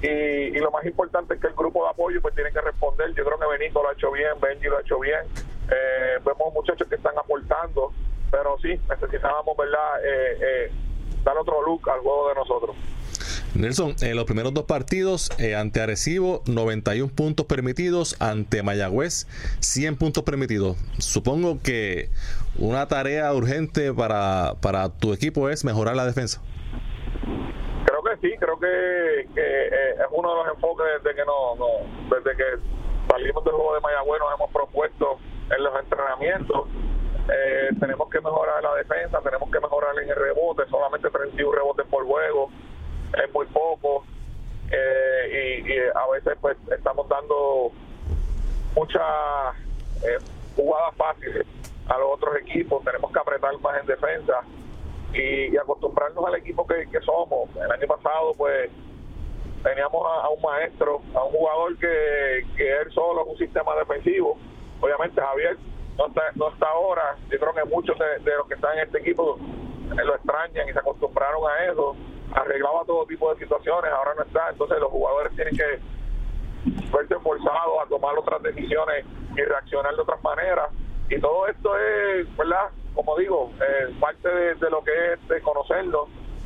Y, 0.00 0.58
lo 0.58 0.70
más 0.70 0.84
importante 0.84 1.34
es 1.34 1.40
que 1.40 1.48
el 1.48 1.54
grupo 1.54 1.82
de 1.82 1.90
apoyo 1.90 2.22
pues 2.22 2.34
tiene 2.34 2.52
que 2.52 2.60
responder. 2.60 3.12
Yo 3.14 3.24
creo 3.24 3.38
que 3.38 3.46
Benito 3.46 3.82
lo 3.82 3.88
ha 3.88 3.92
hecho 3.92 4.12
bien, 4.12 4.38
Benji 4.40 4.66
lo 4.66 4.76
ha 4.76 4.80
hecho 4.80 5.00
bien. 5.00 5.20
Eh, 5.70 6.18
vemos 6.24 6.54
muchachos 6.54 6.86
que 6.86 6.94
están 6.94 7.18
aportando, 7.18 7.92
pero 8.30 8.56
sí, 8.58 8.78
necesitábamos, 8.88 9.56
¿verdad?, 9.56 10.04
eh, 10.04 10.70
dar 11.24 11.36
otro 11.38 11.62
look 11.62 11.88
al 11.90 12.00
juego 12.00 12.28
de 12.28 12.34
nosotros. 12.34 12.76
Nelson, 13.54 13.94
en 14.02 14.16
los 14.16 14.24
primeros 14.24 14.52
dos 14.52 14.64
partidos, 14.64 15.30
eh, 15.38 15.54
ante 15.54 15.80
Arecibo, 15.80 16.42
91 16.46 17.12
puntos 17.14 17.46
permitidos, 17.46 18.20
ante 18.20 18.64
Mayagüez, 18.64 19.28
100 19.60 19.96
puntos 19.96 20.24
permitidos. 20.24 20.76
Supongo 20.98 21.60
que 21.62 22.10
una 22.58 22.88
tarea 22.88 23.32
urgente 23.32 23.94
para, 23.94 24.54
para 24.60 24.88
tu 24.88 25.12
equipo 25.12 25.48
es 25.50 25.64
mejorar 25.64 25.94
la 25.94 26.04
defensa. 26.04 26.42
Creo 27.86 28.02
que 28.02 28.16
sí, 28.26 28.34
creo 28.40 28.58
que, 28.58 29.20
eh, 29.20 29.90
es 30.00 30.06
uno 30.10 30.30
de 30.30 30.36
los 30.36 30.54
enfoques 30.54 30.86
desde 31.00 31.14
que, 31.14 31.24
no, 31.24 31.54
desde 32.10 32.36
que 32.36 32.44
salimos 33.08 33.44
del 33.44 33.54
juego 33.54 33.74
de 33.76 33.80
Mayagüez 33.82 34.18
nos 34.18 34.34
hemos 34.34 34.50
propuesto 34.50 35.18
en 35.56 35.62
los 35.62 35.78
entrenamientos. 35.78 36.66
Eh, 37.32 37.68
tenemos 37.78 38.10
que 38.10 38.20
mejorar 38.20 38.64
la 38.64 38.74
defensa, 38.74 39.20
tenemos 39.22 39.48
que 39.48 39.60
mejorar 39.60 39.96
en 40.02 40.10
el 40.10 40.16
rebote, 40.16 40.64
solamente 40.68 41.08
31 41.08 41.52
rebotes 41.52 41.86
por 41.86 42.04
juego 42.04 42.50
es 43.22 43.32
muy 43.32 43.46
poco 43.46 44.04
eh, 44.70 45.62
y, 45.66 45.96
a 45.96 46.06
veces 46.12 46.36
pues 46.40 46.56
estamos 46.70 47.08
dando 47.08 47.70
muchas 48.74 49.02
eh, 50.02 50.18
jugadas 50.56 50.94
fáciles 50.96 51.46
a 51.88 51.98
los 51.98 52.14
otros 52.14 52.36
equipos, 52.38 52.82
tenemos 52.82 53.12
que 53.12 53.18
apretar 53.18 53.58
más 53.60 53.80
en 53.80 53.86
defensa 53.86 54.40
y, 55.12 55.56
acostumbrarnos 55.56 56.24
al 56.26 56.36
equipo 56.36 56.66
que, 56.66 56.86
somos. 57.04 57.48
El 57.56 57.70
año 57.70 57.86
pasado 57.86 58.32
pues 58.36 58.70
teníamos 59.62 60.02
a, 60.22 60.28
un 60.30 60.42
maestro, 60.42 61.02
a 61.14 61.24
un 61.24 61.32
jugador 61.32 61.78
que, 61.78 62.46
que 62.56 62.80
él 62.80 62.90
solo 62.92 63.22
es 63.22 63.28
un 63.28 63.38
sistema 63.38 63.76
defensivo. 63.76 64.38
Obviamente 64.80 65.20
Javier 65.20 65.56
no 65.96 66.06
está, 66.08 66.22
no 66.34 66.48
está 66.50 66.66
ahora, 66.68 67.16
yo 67.30 67.38
creo 67.38 67.54
que 67.54 67.64
muchos 67.64 67.96
de, 67.98 68.30
de 68.30 68.36
los 68.36 68.48
que 68.48 68.54
están 68.54 68.76
en 68.78 68.84
este 68.84 68.98
equipo 68.98 69.38
lo 69.90 70.14
extrañan 70.14 70.68
y 70.68 70.72
se 70.72 70.78
acostumbraron 70.78 71.42
a 71.48 71.64
eso 71.66 71.94
arreglaba 72.34 72.84
todo 72.84 73.06
tipo 73.06 73.32
de 73.32 73.40
situaciones, 73.40 73.90
ahora 73.92 74.14
no 74.16 74.22
está, 74.24 74.50
entonces 74.50 74.78
los 74.80 74.90
jugadores 74.90 75.34
tienen 75.34 75.56
que 75.56 75.80
verse 76.92 77.14
forzados 77.20 77.84
a 77.84 77.88
tomar 77.88 78.18
otras 78.18 78.42
decisiones 78.42 79.04
y 79.36 79.42
reaccionar 79.42 79.94
de 79.94 80.02
otras 80.02 80.22
maneras. 80.22 80.70
Y 81.08 81.20
todo 81.20 81.46
esto 81.46 81.78
es, 81.78 82.36
¿verdad? 82.36 82.70
Como 82.94 83.16
digo, 83.18 83.50
eh, 83.60 83.94
parte 84.00 84.28
de, 84.28 84.70
lo 84.70 84.82
que 84.82 85.12
es 85.12 85.28
de 85.28 85.40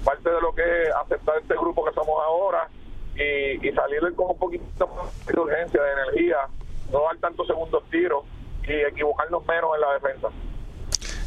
parte 0.04 0.30
de 0.30 0.40
lo 0.40 0.54
que 0.54 0.82
es 0.82 0.90
aceptar 0.94 1.38
este 1.38 1.54
grupo 1.54 1.84
que 1.84 1.92
somos 1.92 2.22
ahora 2.24 2.68
y, 3.14 3.66
y 3.66 3.72
salir 3.72 4.00
con 4.14 4.30
un 4.30 4.38
poquito 4.38 4.88
de 5.26 5.40
urgencia, 5.40 5.82
de 5.82 5.92
energía, 5.92 6.48
no 6.92 7.02
dar 7.02 7.16
tantos 7.18 7.46
segundos 7.46 7.82
tiros 7.90 8.24
y 8.66 8.72
equivocarnos 8.72 9.46
menos 9.46 9.70
en 9.74 9.80
la 9.80 9.92
defensa. 9.94 10.28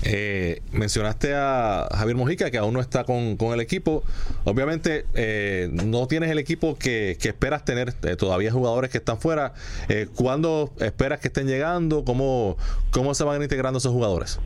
Eh, 0.04 0.62
mencionaste 0.72 1.36
a 1.36 1.88
Javier 1.95 2.18
Mojica, 2.18 2.49
que 2.49 2.58
aún 2.58 2.74
no 2.74 2.80
está 2.80 3.04
con, 3.04 3.38
el 3.39 3.60
equipo. 3.60 4.04
Obviamente, 4.45 5.06
eh, 5.14 5.70
no 5.72 6.08
tienes 6.08 6.32
el 6.32 6.39
equipo 6.39 6.76
que, 6.78 7.12
esperas 7.12 7.66
tener. 7.66 7.93
Eh, 8.04 8.16
todavía 8.16 8.52
jugadores 8.52 8.89
que 8.89 8.97
están 8.97 9.20
fuera. 9.20 9.54
Eh, 9.89 10.08
¿Cuándo 10.16 10.72
esperas 10.80 11.20
que 11.20 11.28
estén 11.28 11.47
llegando? 11.47 12.04
¿Cómo, 12.04 12.58
¿Cómo 12.91 13.14
se 13.14 13.24
van 13.24 13.41
integrando 13.41 13.78
esos 13.78 13.91
jugadores? 13.91 14.39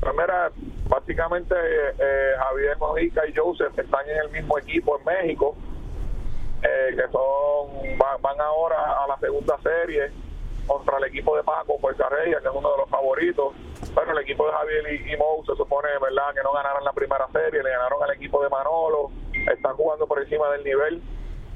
Primera, 0.00 0.50
básicamente 0.88 1.54
Javier 2.38 2.76
Mojica 2.78 3.26
y 3.26 3.34
Joseph 3.34 3.78
están 3.78 4.06
en 4.08 4.18
el 4.18 4.30
mismo 4.30 4.58
equipo 4.58 4.98
en 4.98 5.04
México, 5.04 5.56
que 6.60 7.02
son 7.10 7.98
van, 7.98 8.40
ahora 8.40 8.76
a 9.02 9.08
la 9.08 9.18
segunda 9.18 9.56
serie 9.62 10.10
contra 10.66 10.98
el 10.98 11.04
equipo 11.04 11.36
de 11.36 11.42
Paco 11.42 11.78
Fuerza 11.78 12.08
Reyes, 12.08 12.38
que 12.40 12.48
es 12.48 12.54
uno 12.54 12.70
de 12.70 12.76
los 12.78 12.88
favoritos. 12.88 13.54
Bueno, 13.94 14.12
el 14.12 14.18
equipo 14.18 14.46
de 14.46 14.52
Javier 14.52 14.84
y, 14.92 15.12
y 15.12 15.16
Mou 15.16 15.44
se 15.44 15.54
supone, 15.56 15.88
¿verdad?, 16.00 16.34
que 16.34 16.42
no 16.42 16.52
ganaron 16.52 16.84
la 16.84 16.92
primera 16.92 17.26
serie, 17.32 17.62
le 17.62 17.70
ganaron 17.70 18.02
al 18.02 18.12
equipo 18.12 18.42
de 18.42 18.48
Manolo, 18.48 19.10
están 19.32 19.76
jugando 19.76 20.06
por 20.06 20.20
encima 20.20 20.50
del 20.50 20.64
nivel. 20.64 21.02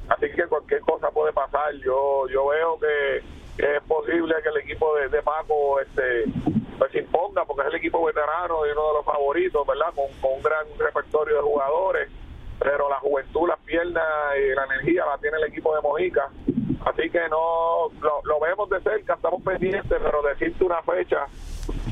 Así 0.09 0.31
que 0.31 0.47
cualquier 0.47 0.81
cosa 0.81 1.11
puede 1.11 1.33
pasar. 1.33 1.73
Yo 1.75 2.27
yo 2.29 2.47
veo 2.47 2.79
que, 2.79 3.17
es 3.57 3.83
posible 3.87 4.35
que 4.41 4.49
el 4.49 4.57
equipo 4.57 4.95
de, 4.95 5.21
Paco 5.21 5.79
este 5.81 6.23
pues 6.77 6.91
se 6.93 6.99
imponga, 6.99 7.43
porque 7.43 7.63
es 7.63 7.67
el 7.67 7.75
equipo 7.75 8.03
veterano 8.05 8.65
y 8.65 8.71
uno 8.71 8.87
de 8.87 8.93
los 8.93 9.05
favoritos, 9.05 9.67
¿verdad?, 9.67 9.93
con, 9.93 10.07
con 10.21 10.37
un 10.37 10.41
gran 10.41 10.65
repertorio 10.77 11.35
de 11.35 11.41
jugadores 11.41 12.09
pero 12.59 12.89
la 12.89 12.99
juventud, 12.99 13.47
las 13.47 13.59
piernas 13.59 14.03
y 14.37 14.55
la 14.55 14.65
energía 14.65 15.05
la 15.05 15.17
tiene 15.17 15.37
el 15.37 15.45
equipo 15.45 15.73
de 15.75 15.81
Mojica. 15.81 16.29
Así 16.85 17.09
que 17.09 17.27
no 17.29 17.89
lo, 18.01 18.39
vemos 18.39 18.69
de 18.69 18.79
cerca, 18.81 19.13
estamos 19.13 19.41
pendientes, 19.43 19.83
pero 19.87 20.21
decirte 20.21 20.63
una 20.63 20.81
fecha, 20.81 21.25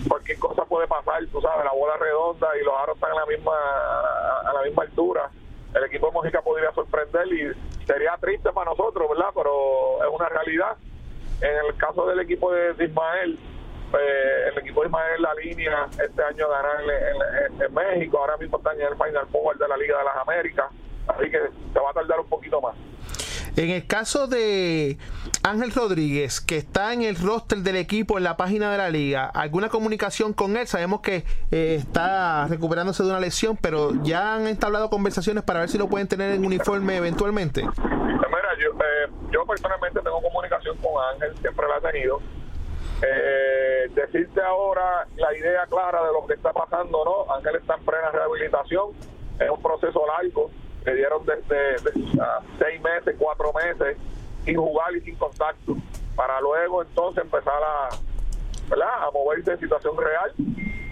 cualquier 0.08 0.40
cosa 0.40 0.66
puede 0.66 0.88
pasar, 0.88 1.26
tú 1.32 1.42
sabes, 1.42 1.66
la 1.66 1.74
bola 1.74 1.98
redonda 1.98 2.48
y 2.60 2.64
los 2.64 2.74
aros 2.76 2.96
están 2.96 3.12
a 3.12 3.16
la 3.16 3.26
misma 3.26 3.52
a 3.52 4.54
la 4.54 4.62
misma 4.64 4.84
altura. 4.84 5.30
El 5.74 5.84
equipo 5.84 6.08
de 6.08 6.14
Mojica 6.14 6.42
podría 6.42 6.72
sorprender 6.72 7.28
y 7.28 7.86
sería 7.86 8.18
triste 8.20 8.52
para 8.52 8.72
nosotros, 8.72 9.10
¿verdad? 9.10 9.32
Pero 9.36 10.04
es 10.04 10.10
una 10.14 10.30
realidad. 10.30 10.78
En 11.42 11.66
el 11.68 11.78
caso 11.78 12.08
del 12.08 12.20
equipo 12.22 12.52
de 12.52 12.84
Ismael, 12.84 13.38
eh, 13.94 14.50
el 14.52 14.58
equipo 14.60 14.82
de 14.82 14.88
Ismael 14.88 15.22
La 15.22 15.34
Línea 15.36 15.88
este 15.92 16.24
año 16.24 16.50
ganar 16.50 16.76
en, 16.82 17.74
México, 17.74 18.18
ahora 18.18 18.38
mismo 18.38 18.58
están 18.58 18.80
en 18.80 18.88
el 18.88 18.94
Final 18.94 19.28
Four 19.32 19.58
de 19.58 19.68
la 19.68 19.78
Liga 19.78 19.98
de 19.98 20.04
las 20.04 20.18
Américas, 20.18 20.66
así 21.08 21.30
que 21.30 21.40
se 21.74 21.80
va 21.80 21.92
a 21.92 21.94
tardar 21.94 22.20
un 22.20 22.28
poquito 22.28 22.60
más. 22.62 22.76
En 23.56 23.72
el 23.72 23.88
caso 23.88 24.28
de 24.28 24.98
Ángel 25.42 25.72
Rodríguez, 25.72 26.42
que 26.42 26.58
está 26.58 26.94
en 26.94 27.02
el 27.02 27.16
roster 27.16 27.60
del 27.60 27.78
equipo 27.78 28.18
en 28.20 28.24
la 28.24 28.38
página 28.38 28.72
de 28.72 28.78
la 28.78 28.90
liga, 28.90 29.26
¿alguna 29.26 29.70
comunicación 29.70 30.34
con 30.34 30.58
él? 30.58 30.68
Sabemos 30.68 31.02
que 31.02 31.26
eh, 31.50 31.76
está 31.80 32.46
recuperándose 32.48 33.02
de 33.02 33.10
una 33.10 33.20
lesión, 33.20 33.58
pero 33.60 33.94
ya 34.04 34.36
han 34.36 34.46
entablado 34.46 34.92
conversaciones 34.92 35.44
para 35.44 35.62
ver 35.62 35.70
si 35.70 35.80
lo 35.80 35.88
pueden 35.88 36.08
tener 36.08 36.34
en 36.34 36.46
uniforme 36.46 36.98
eventualmente. 36.98 37.62
Mira, 37.64 38.50
yo, 38.60 38.72
eh, 38.74 39.12
yo 39.32 39.44
personalmente 39.46 40.02
tengo 40.02 40.22
comunicación 40.22 40.78
con 40.78 40.92
Ángel, 41.14 41.36
siempre 41.42 41.66
la 41.68 41.78
he 41.78 41.92
tenido. 41.92 42.22
Eh, 43.02 43.92
decirte 43.94 44.42
ahora 44.42 45.08
la 45.16 45.38
idea 45.38 45.66
clara 45.68 46.04
de 46.04 46.14
lo 46.14 46.26
que 46.26 46.34
está 46.34 46.52
pasando, 46.52 47.04
¿no? 47.06 47.34
Ángel 47.34 47.56
está 47.58 47.76
en 47.76 47.86
plena 47.86 48.10
rehabilitación, 48.12 48.92
es 49.40 49.50
un 49.50 49.62
proceso 49.62 50.04
largo 50.08 50.50
le 50.88 50.96
dieron 50.96 51.26
desde, 51.26 51.92
seis 52.58 52.82
meses, 52.82 53.16
cuatro 53.20 53.52
meses, 53.54 53.98
sin 54.46 54.56
jugar 54.56 54.96
y 54.96 55.02
sin 55.02 55.16
contacto, 55.16 55.76
para 56.16 56.40
luego 56.40 56.82
entonces 56.82 57.26
empezar 57.26 57.62
a, 57.62 57.90
¿verdad? 58.70 59.04
a 59.04 59.12
moverse 59.12 59.52
en 59.52 59.60
situación 59.60 59.98
real. 59.98 60.32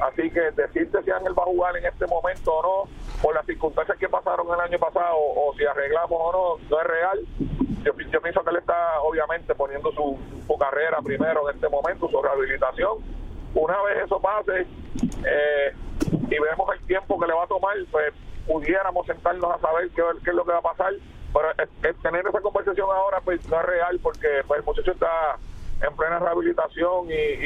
Así 0.02 0.30
que 0.30 0.52
decirte 0.52 1.02
si 1.04 1.12
Ángel 1.12 1.38
va 1.40 1.44
a 1.44 1.46
jugar 1.46 1.78
en 1.78 1.86
este 1.86 2.06
momento 2.08 2.54
o 2.54 2.62
no, 2.62 2.92
por 3.26 3.34
las 3.34 3.46
circunstancias 3.48 3.98
que 3.98 4.08
pasaron 4.08 4.46
el 4.54 4.60
año 4.60 4.78
pasado, 4.78 5.16
o 5.18 5.52
si 5.58 5.66
arreglamos 5.66 6.12
o 6.12 6.32
no, 6.32 6.70
no 6.70 6.80
es 6.80 6.88
real. 6.88 7.20
Yo, 7.84 7.92
yo 8.12 8.22
pienso 8.22 8.44
que 8.44 8.52
él 8.52 8.58
está 8.58 9.02
obviamente 9.02 9.56
poniendo 9.56 9.92
su, 9.94 10.16
carrera 10.60 11.00
primero 11.04 11.50
en 11.50 11.56
este 11.56 11.68
momento, 11.68 12.08
su 12.08 12.22
rehabilitación. 12.22 13.00
Una 13.56 13.82
vez 13.82 14.06
eso 14.06 14.22
pase 14.22 14.68
eh, 15.26 15.74
y 16.30 16.40
vemos 16.40 16.70
el 16.72 16.86
tiempo 16.86 17.20
que 17.20 17.26
le 17.26 17.34
va 17.34 17.46
a 17.46 17.48
tomar, 17.48 17.76
pues 17.90 18.14
pudiéramos 18.46 19.08
sentarnos 19.08 19.56
a 19.56 19.60
saber 19.60 19.90
qué, 19.96 20.04
qué 20.24 20.30
es 20.30 20.36
lo 20.36 20.46
que 20.46 20.52
va 20.52 20.60
a 20.60 20.74
pasar. 20.74 20.94
Pero 21.34 21.98
tener 22.04 22.28
esa 22.28 22.42
conversación 22.42 22.88
ahora 22.92 23.22
pues 23.22 23.44
no 23.50 23.60
es 23.60 23.66
real 23.66 24.00
porque 24.04 24.44
pues, 24.46 24.60
el 24.60 24.66
muchacho 24.68 24.92
está 24.92 25.38
en 25.82 25.96
plena 25.96 26.20
rehabilitación 26.20 27.08
y, 27.10 27.38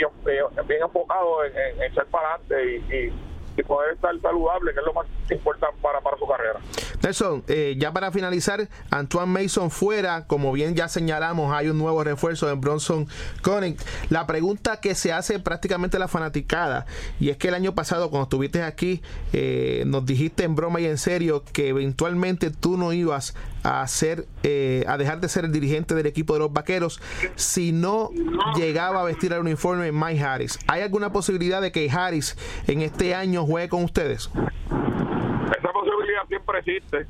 bien 0.68 0.82
enfocado 0.84 1.46
en, 1.46 1.82
echar 1.84 2.06
para 2.08 2.34
adelante 2.34 2.84
y 2.98 3.29
y 3.29 3.29
poder 3.64 3.94
estar 3.94 4.12
saludable, 4.22 4.74
que 4.74 4.80
es 4.80 4.86
lo 4.86 4.94
más 4.94 5.06
importante 5.30 5.78
para, 5.82 6.02
para 6.02 6.18
su 6.18 6.28
carrera. 6.28 6.60
Nelson, 7.02 7.44
eh, 7.48 7.76
ya 7.78 7.94
para 7.94 8.12
finalizar, 8.12 8.68
Antoine 8.90 9.44
Mason 9.44 9.72
fuera, 9.72 10.26
como 10.28 10.52
bien 10.52 10.76
ya 10.76 10.88
señalamos, 10.88 11.54
hay 11.54 11.70
un 11.70 11.78
nuevo 11.78 12.04
refuerzo 12.04 12.50
en 12.50 12.60
Bronson 12.60 13.08
Conning. 13.42 13.78
La 14.10 14.28
pregunta 14.28 14.80
que 14.82 14.96
se 14.96 15.14
hace 15.14 15.40
prácticamente 15.40 16.00
la 16.00 16.08
fanaticada, 16.08 16.86
y 17.20 17.30
es 17.30 17.38
que 17.38 17.48
el 17.48 17.54
año 17.54 17.74
pasado, 17.74 18.10
cuando 18.10 18.24
estuviste 18.24 18.64
aquí, 18.64 19.02
eh, 19.34 19.84
nos 19.86 20.06
dijiste 20.06 20.44
en 20.44 20.56
broma 20.56 20.82
y 20.82 20.86
en 20.86 20.98
serio 20.98 21.44
que 21.54 21.70
eventualmente 21.70 22.52
tú 22.52 22.78
no 22.78 22.94
ibas 22.94 23.36
a 23.64 23.86
ser 23.88 24.26
eh, 24.44 24.84
a 24.88 24.98
dejar 24.98 25.20
de 25.20 25.30
ser 25.30 25.46
el 25.46 25.52
dirigente 25.52 25.96
del 25.96 26.06
equipo 26.06 26.34
de 26.34 26.40
los 26.40 26.54
vaqueros 26.54 27.02
si 27.36 27.72
no 27.72 28.10
llegaba 28.56 29.02
a 29.02 29.04
vestir 29.04 29.34
el 29.34 29.40
uniforme 29.40 29.92
Mike 29.92 30.24
Harris. 30.24 30.60
¿Hay 30.68 30.82
alguna 30.82 31.12
posibilidad 31.12 31.62
de 31.62 31.72
que 31.72 31.90
Harris 31.90 32.38
en 32.68 32.82
este 32.82 33.16
año 33.16 33.46
juegue 33.46 33.70
con 33.70 33.84
ustedes? 33.84 34.30
Esa 34.30 35.72
posibilidad 35.74 36.26
siempre 36.28 36.60
existe. 36.60 37.08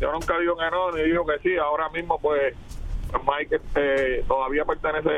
Yo 0.00 0.10
nunca 0.12 0.36
digo 0.38 0.56
que 0.56 0.70
no, 0.70 0.90
ni 0.92 1.02
digo 1.04 1.24
que 1.24 1.38
sí. 1.42 1.56
Ahora 1.56 1.88
mismo, 1.90 2.18
pues, 2.20 2.54
Mike 3.24 3.56
este, 3.56 4.24
todavía 4.26 4.64
pertenece 4.64 5.10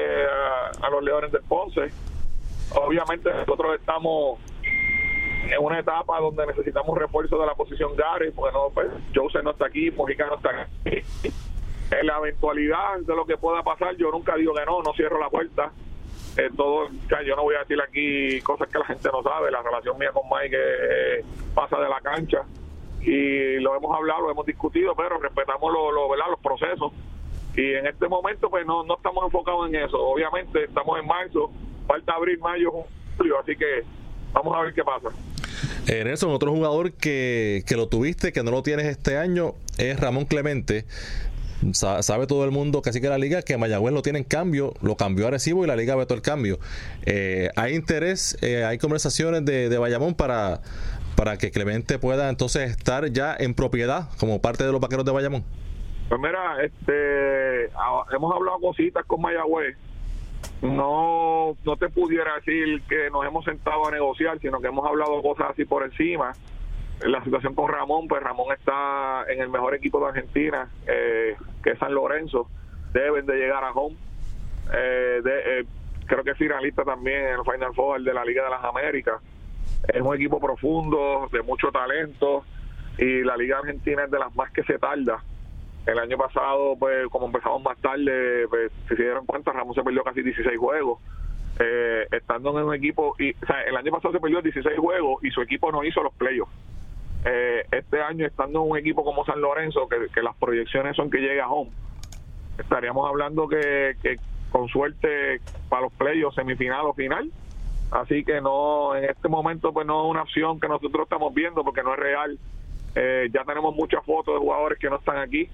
a, 0.82 0.90
los 0.90 1.02
Leones 1.02 1.32
del 1.32 1.42
Ponce. 1.42 1.90
Obviamente, 2.74 3.32
nosotros 3.32 3.76
estamos 3.78 4.38
en 5.52 5.64
una 5.64 5.80
etapa 5.80 6.18
donde 6.20 6.46
necesitamos 6.46 6.96
refuerzo 6.96 7.38
de 7.38 7.46
la 7.46 7.54
posición 7.54 7.96
Gary, 7.96 8.30
porque 8.30 8.52
no, 8.52 8.70
pues, 8.72 8.88
Joseph 9.14 9.42
no 9.42 9.50
está 9.50 9.66
aquí, 9.66 9.90
Mojica 9.90 10.26
no 10.26 10.36
está 10.36 10.50
aquí. 10.50 11.02
En 11.90 12.06
la 12.06 12.18
eventualidad 12.18 12.98
de 13.00 13.14
lo 13.14 13.26
que 13.26 13.36
pueda 13.36 13.62
pasar, 13.62 13.94
yo 13.96 14.10
nunca 14.10 14.34
digo 14.36 14.54
que 14.54 14.64
no, 14.64 14.82
no 14.82 14.92
cierro 14.94 15.20
la 15.20 15.28
puerta. 15.28 15.70
Todo, 16.56 16.88
yo 17.24 17.36
no 17.36 17.42
voy 17.42 17.54
a 17.54 17.60
decir 17.60 17.80
aquí 17.80 18.40
cosas 18.40 18.68
que 18.68 18.78
la 18.78 18.86
gente 18.86 19.08
no 19.12 19.22
sabe, 19.22 19.50
la 19.50 19.62
relación 19.62 19.96
mía 19.98 20.10
con 20.10 20.24
Mike 20.28 20.56
eh, 20.56 21.24
pasa 21.54 21.78
de 21.78 21.88
la 21.88 22.00
cancha. 22.00 22.42
Y 23.02 23.60
lo 23.60 23.76
hemos 23.76 23.94
hablado, 23.94 24.22
lo 24.22 24.30
hemos 24.30 24.46
discutido, 24.46 24.96
pero 24.96 25.18
respetamos 25.18 25.72
lo, 25.72 25.92
los 25.92 26.40
procesos. 26.40 26.92
Y 27.56 27.74
en 27.74 27.86
este 27.86 28.08
momento 28.08 28.50
pues 28.50 28.66
no, 28.66 28.82
no 28.82 28.96
estamos 28.96 29.24
enfocados 29.24 29.68
en 29.68 29.76
eso, 29.76 29.96
obviamente 29.96 30.64
estamos 30.64 30.98
en 30.98 31.06
marzo, 31.06 31.52
falta 31.86 32.14
abril, 32.14 32.38
mayo, 32.40 32.72
julio, 33.16 33.38
así 33.38 33.54
que 33.54 33.84
vamos 34.32 34.56
a 34.56 34.62
ver 34.62 34.74
qué 34.74 34.82
pasa. 34.82 35.10
Eh, 35.86 36.02
Nelson, 36.04 36.30
otro 36.30 36.50
jugador 36.50 36.92
que, 36.92 37.62
que 37.66 37.76
lo 37.76 37.88
tuviste, 37.88 38.32
que 38.32 38.42
no 38.42 38.50
lo 38.50 38.62
tienes 38.62 38.86
este 38.86 39.18
año, 39.18 39.54
es 39.78 40.00
Ramón 40.00 40.24
Clemente 40.24 40.86
sabe 41.72 42.26
todo 42.26 42.44
el 42.44 42.50
mundo, 42.50 42.82
casi 42.82 43.00
que 43.00 43.08
la 43.08 43.18
liga, 43.18 43.42
que 43.42 43.56
Mayagüez 43.56 43.94
lo 43.94 44.02
tiene 44.02 44.18
en 44.18 44.24
cambio, 44.24 44.74
lo 44.82 44.96
cambió 44.96 45.28
a 45.28 45.30
Recibo 45.30 45.64
y 45.64 45.68
la 45.68 45.76
liga 45.76 45.94
vetó 45.96 46.14
el 46.14 46.22
cambio. 46.22 46.58
Eh, 47.06 47.50
¿Hay 47.56 47.74
interés, 47.74 48.36
eh, 48.42 48.64
hay 48.64 48.78
conversaciones 48.78 49.44
de, 49.44 49.68
de 49.68 49.78
Bayamón 49.78 50.14
para, 50.14 50.60
para 51.16 51.36
que 51.36 51.50
Clemente 51.50 51.98
pueda 51.98 52.28
entonces 52.28 52.70
estar 52.70 53.10
ya 53.10 53.34
en 53.38 53.54
propiedad 53.54 54.08
como 54.18 54.40
parte 54.40 54.64
de 54.64 54.72
los 54.72 54.80
vaqueros 54.80 55.04
de 55.04 55.12
Bayamón? 55.12 55.44
Pues 56.08 56.20
mira, 56.20 56.62
este, 56.62 57.64
hemos 58.14 58.34
hablado 58.34 58.58
cositas 58.60 59.04
con 59.06 59.22
Mayagüez. 59.22 59.76
No, 60.62 61.56
no 61.64 61.76
te 61.76 61.88
pudiera 61.90 62.36
decir 62.36 62.82
que 62.88 63.10
nos 63.10 63.24
hemos 63.26 63.44
sentado 63.44 63.86
a 63.86 63.90
negociar, 63.90 64.38
sino 64.40 64.60
que 64.60 64.68
hemos 64.68 64.86
hablado 64.86 65.20
cosas 65.22 65.50
así 65.50 65.64
por 65.64 65.84
encima 65.84 66.32
la 67.02 67.22
situación 67.24 67.54
con 67.54 67.68
Ramón, 67.68 68.08
pues 68.08 68.22
Ramón 68.22 68.52
está 68.52 69.24
en 69.28 69.40
el 69.40 69.48
mejor 69.48 69.74
equipo 69.74 70.00
de 70.00 70.06
Argentina, 70.06 70.68
eh, 70.86 71.36
que 71.62 71.70
es 71.70 71.78
San 71.78 71.92
Lorenzo. 71.92 72.48
Deben 72.92 73.26
de 73.26 73.36
llegar 73.36 73.64
a 73.64 73.72
home. 73.72 73.96
Eh, 74.72 75.20
eh, 75.24 75.64
creo 76.06 76.22
que 76.22 76.30
es 76.30 76.38
finalista 76.38 76.84
también 76.84 77.26
en 77.26 77.34
el 77.34 77.44
Final 77.44 77.74
Four 77.74 78.02
de 78.02 78.14
la 78.14 78.24
Liga 78.24 78.44
de 78.44 78.50
las 78.50 78.64
Américas. 78.64 79.20
Es 79.88 80.00
un 80.00 80.14
equipo 80.14 80.40
profundo, 80.40 81.28
de 81.30 81.42
mucho 81.42 81.70
talento, 81.70 82.44
y 82.96 83.22
la 83.22 83.36
Liga 83.36 83.58
Argentina 83.58 84.04
es 84.04 84.10
de 84.10 84.18
las 84.18 84.34
más 84.34 84.50
que 84.52 84.62
se 84.62 84.78
tarda. 84.78 85.22
El 85.86 85.98
año 85.98 86.16
pasado, 86.16 86.76
pues 86.78 87.08
como 87.08 87.26
empezamos 87.26 87.62
más 87.62 87.78
tarde, 87.78 88.46
pues, 88.48 88.72
se 88.88 88.94
dieron 88.94 89.26
cuenta, 89.26 89.52
Ramón 89.52 89.74
se 89.74 89.82
perdió 89.82 90.02
casi 90.02 90.22
16 90.22 90.58
juegos. 90.58 91.00
estando 92.10 92.58
en 92.58 92.66
un 92.66 92.74
equipo, 92.74 93.14
y, 93.18 93.34
el 93.66 93.76
año 93.76 93.92
pasado 93.92 94.12
se 94.12 94.20
perdió 94.20 94.42
16 94.42 94.78
juegos 94.78 95.22
y 95.22 95.30
su 95.30 95.40
equipo 95.40 95.70
no 95.70 95.84
hizo 95.84 96.02
los 96.02 96.12
playoffs. 96.14 96.52
Eh, 97.26 97.66
este 97.72 98.02
año 98.02 98.26
estando 98.26 98.62
en 98.62 98.70
un 98.70 98.76
equipo 98.76 99.02
como 99.02 99.24
San 99.24 99.40
Lorenzo, 99.40 99.88
que, 99.88 100.22
las 100.22 100.36
proyecciones 100.36 100.94
son 100.94 101.10
que 101.10 101.18
llegue 101.18 101.40
a 101.40 101.48
home, 101.48 101.70
estaríamos 102.58 103.08
hablando 103.08 103.48
que, 103.48 103.96
con 104.50 104.68
suerte 104.68 105.40
para 105.68 105.82
los 105.82 105.92
playoffs 105.94 106.36
semifinal 106.36 106.86
o 106.86 106.92
final. 106.92 107.30
Así 107.90 108.24
que 108.24 108.40
no, 108.40 108.94
en 108.94 109.04
este 109.04 109.28
momento 109.28 109.72
pues 109.72 109.86
no 109.86 110.04
es 110.04 110.10
una 110.10 110.22
opción 110.22 110.60
que 110.60 110.68
nosotros 110.68 111.04
estamos 111.04 111.32
viendo 111.32 111.64
porque 111.64 111.82
no 111.82 111.94
es 111.94 111.98
real. 111.98 112.38
Eh, 112.94 113.28
ya 113.32 113.44
tenemos 113.44 113.74
muchas 113.74 114.04
fotos 114.04 114.34
de 114.34 114.40
jugadores 114.40 114.78
que 114.78 114.90
no 114.90 114.96
están 114.96 115.18
aquí 115.18 115.48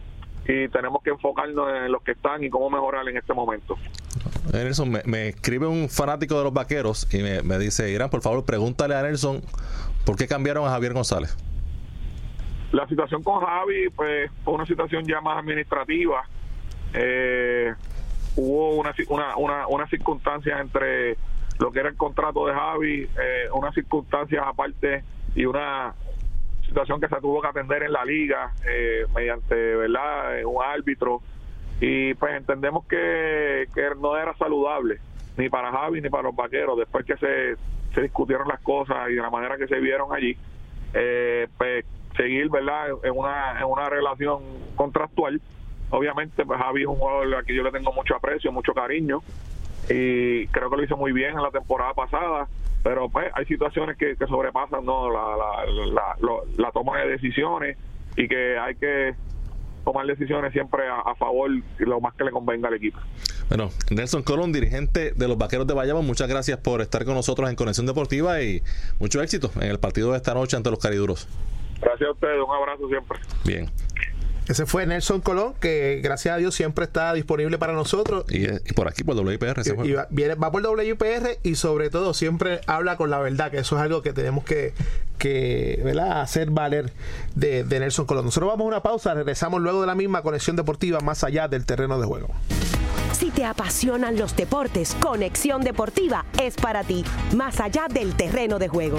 y 0.47 0.68
tenemos 0.68 1.03
que 1.03 1.11
enfocarnos 1.11 1.68
en 1.72 1.93
los 1.93 2.03
que 2.03 2.12
están 2.12 2.43
y 2.43 2.51
cómo 2.51 2.70
mejorar 2.70 3.09
en 3.09 3.16
este 3.16 3.32
momento. 3.32 3.76
Nelson, 4.53 4.91
me, 5.05 5.28
escribe 5.28 5.66
un 5.66 5.88
fanático 5.88 6.36
de 6.38 6.45
los 6.45 6.53
vaqueros 6.53 7.12
y 7.14 7.22
me, 7.22 7.43
me 7.43 7.59
dice, 7.59 7.91
Irán, 7.91 8.11
por 8.11 8.22
favor, 8.22 8.45
pregúntale 8.45 8.95
a 8.95 9.03
Nelson 9.03 9.43
por 10.05 10.16
qué 10.16 10.26
cambiaron 10.26 10.66
a 10.66 10.70
Javier 10.70 10.93
González. 10.93 11.36
La 12.72 12.86
situación 12.86 13.22
con 13.22 13.41
Javi, 13.41 13.88
pues, 13.91 14.30
fue 14.45 14.55
una 14.55 14.66
situación 14.66 15.05
ya 15.05 15.20
más 15.20 15.38
administrativa. 15.38 16.22
Eh, 16.95 17.74
hubo 18.36 18.76
una, 18.76 18.95
una, 19.36 19.66
una, 19.66 19.88
circunstancia 19.88 20.61
entre 20.61 21.16
lo 21.59 21.72
que 21.72 21.80
era 21.80 21.88
el 21.88 21.97
contrato 21.97 22.47
de 22.47 22.55
Javi, 22.55 23.03
eh, 23.03 23.49
unas 23.53 23.74
circunstancias 23.74 24.43
aparte 24.47 25.03
y 25.34 25.45
una 25.45 25.95
situación 26.71 27.01
que 27.01 27.09
se 27.09 27.21
tuvo 27.21 27.43
que 27.43 27.49
atender 27.49 27.83
en 27.83 27.93
la 27.93 28.05
liga 28.05 28.53
eh, 28.66 29.05
mediante 29.14 29.55
verdad 29.55 30.45
un 30.45 30.62
árbitro 30.62 31.21
y 31.81 32.14
pues 32.14 32.35
entendemos 32.35 32.87
que, 32.87 33.66
que 33.75 33.89
no 34.01 34.16
era 34.16 34.35
saludable 34.37 34.99
ni 35.37 35.49
para 35.49 35.73
Javi 35.73 36.01
ni 36.01 36.09
para 36.09 36.25
los 36.25 36.37
vaqueros 36.37 36.79
después 36.79 37.05
que 37.05 37.16
se, 37.16 37.57
se 37.95 38.03
discutieron 38.03 38.47
las 38.47 38.61
cosas 38.61 39.11
y 39.11 39.14
de 39.14 39.23
la 39.23 39.31
manera 39.31 39.57
que 39.57 39.66
se 39.66 39.81
vieron 39.81 40.14
allí 40.14 40.37
eh, 40.95 41.49
pues 41.59 41.85
seguir, 42.16 42.49
¿verdad? 42.51 42.89
En 43.03 43.16
una, 43.16 43.59
en 43.59 43.64
una 43.64 43.89
relación 43.89 44.43
contractual. 44.77 45.41
Obviamente, 45.91 46.45
pues 46.45 46.59
Javi 46.61 46.83
es 46.83 46.87
un 46.87 46.97
jugador 46.97 47.35
al 47.35 47.45
que 47.45 47.55
yo 47.55 47.62
le 47.62 47.73
tengo 47.73 47.93
mucho 47.93 48.14
aprecio, 48.14 48.53
mucho 48.53 48.73
cariño 48.73 49.21
y 49.89 50.47
creo 50.49 50.71
que 50.71 50.77
lo 50.77 50.85
hizo 50.85 50.97
muy 50.97 51.12
bien 51.12 51.37
en 51.37 51.43
la 51.43 51.51
temporada 51.51 51.95
pasada, 51.95 52.49
pero 52.83 53.09
pues 53.09 53.26
hay 53.35 53.45
situaciones 53.47 53.97
que, 53.97 54.16
sobrepasan 54.26 54.85
¿no? 54.85 55.11
la, 55.11 55.37
la, 55.37 56.16
la, 56.57 56.72
toma 56.72 56.99
de 57.01 57.11
decisiones 57.11 57.76
y 58.16 58.28
que 58.28 58.59
hay 58.59 58.74
que 58.76 59.14
tomar 59.85 60.07
decisiones 60.07 60.53
siempre 60.53 60.83
a, 60.89 61.14
favor 61.14 61.51
y 61.51 61.85
lo 61.85 62.01
más 62.01 62.14
que 62.14 62.24
le 62.24 62.31
convenga 62.31 62.68
al 62.68 62.74
equipo. 62.74 62.99
Bueno, 63.49 63.70
Nelson 63.91 64.22
Colón, 64.22 64.53
dirigente 64.53 65.12
de 65.12 65.28
los 65.28 65.37
Vaqueros 65.37 65.66
de 65.66 65.74
Bayamón, 65.74 66.07
muchas 66.07 66.28
gracias 66.28 66.59
por 66.59 66.81
estar 66.81 67.05
con 67.05 67.14
nosotros 67.14 67.51
en 67.51 67.57
Conexión 67.57 67.87
Deportiva 67.87 68.43
y 68.43 68.62
mucho 68.99 69.22
éxito 69.22 69.51
en 69.57 69.70
el 69.70 69.81
partido 69.81 70.12
de 70.12 70.18
esta 70.18 70.35
noche 70.35 70.57
ante 70.57 70.70
los 70.70 70.78
Cariduros. 70.78 71.28
Gracias 71.81 72.09
a 72.09 72.12
ustedes, 72.12 72.37
un 72.47 72.55
abrazo 72.55 72.89
siempre. 72.89 73.18
Bien. 73.45 73.70
Ese 74.51 74.66
fue 74.66 74.84
Nelson 74.84 75.20
Colón, 75.20 75.55
que 75.61 76.01
gracias 76.03 76.34
a 76.34 76.38
Dios 76.38 76.57
siempre 76.57 76.84
está 76.84 77.12
disponible 77.12 77.57
para 77.57 77.72
nosotros. 77.72 78.24
Y, 78.28 78.46
eh, 78.46 78.61
y 78.68 78.72
por 78.72 78.88
aquí, 78.88 79.05
por 79.05 79.14
WIPR. 79.16 79.62
Y 79.84 79.92
va, 79.92 80.09
viene, 80.11 80.34
va 80.34 80.51
por 80.51 80.66
WIPR 80.66 81.38
y 81.44 81.55
sobre 81.55 81.88
todo 81.88 82.14
siempre 82.14 82.61
habla 82.66 82.96
con 82.96 83.11
la 83.11 83.20
verdad, 83.20 83.53
que 83.53 83.59
eso 83.59 83.76
es 83.76 83.82
algo 83.82 84.03
que 84.03 84.12
tenemos 84.12 84.42
que, 84.42 84.74
que 85.18 85.80
¿verdad? 85.84 86.20
hacer 86.20 86.51
valer 86.51 86.92
de, 87.36 87.62
de 87.62 87.78
Nelson 87.78 88.07
Colón. 88.07 88.24
Nosotros 88.24 88.51
vamos 88.51 88.64
a 88.64 88.66
una 88.66 88.82
pausa, 88.82 89.14
regresamos 89.14 89.61
luego 89.61 89.82
de 89.82 89.86
la 89.86 89.94
misma 89.94 90.22
conexión 90.22 90.57
deportiva 90.57 90.98
más 90.98 91.22
allá 91.22 91.46
del 91.46 91.64
terreno 91.64 92.01
de 92.01 92.09
juego. 92.09 92.30
Si 93.12 93.30
te 93.30 93.44
apasionan 93.44 94.18
los 94.18 94.34
deportes, 94.34 94.96
Conexión 95.01 95.62
Deportiva 95.62 96.24
es 96.42 96.57
para 96.57 96.82
ti, 96.82 97.05
más 97.36 97.61
allá 97.61 97.86
del 97.88 98.16
terreno 98.16 98.59
de 98.59 98.66
juego. 98.66 98.98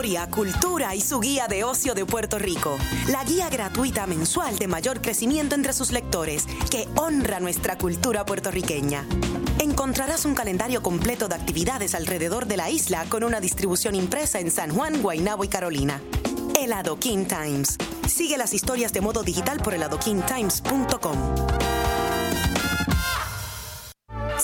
Historia, 0.00 0.30
cultura 0.30 0.94
y 0.94 1.02
su 1.02 1.20
guía 1.20 1.46
de 1.46 1.62
ocio 1.62 1.92
de 1.92 2.06
Puerto 2.06 2.38
Rico. 2.38 2.78
La 3.08 3.22
guía 3.22 3.50
gratuita 3.50 4.06
mensual 4.06 4.58
de 4.58 4.66
mayor 4.66 5.02
crecimiento 5.02 5.54
entre 5.54 5.74
sus 5.74 5.92
lectores, 5.92 6.46
que 6.70 6.88
honra 6.96 7.38
nuestra 7.38 7.76
cultura 7.76 8.24
puertorriqueña. 8.24 9.04
Encontrarás 9.58 10.24
un 10.24 10.34
calendario 10.34 10.82
completo 10.82 11.28
de 11.28 11.34
actividades 11.34 11.94
alrededor 11.94 12.46
de 12.46 12.56
la 12.56 12.70
isla 12.70 13.04
con 13.10 13.24
una 13.24 13.40
distribución 13.40 13.94
impresa 13.94 14.40
en 14.40 14.50
San 14.50 14.74
Juan, 14.74 15.02
Guaynabo 15.02 15.44
y 15.44 15.48
Carolina. 15.48 16.00
El 16.58 16.72
Adoquin 16.72 17.28
Times. 17.28 17.76
Sigue 18.08 18.38
las 18.38 18.54
historias 18.54 18.94
de 18.94 19.02
modo 19.02 19.22
digital 19.22 19.58
por 19.58 19.74
eladoquintimes.com. 19.74 21.69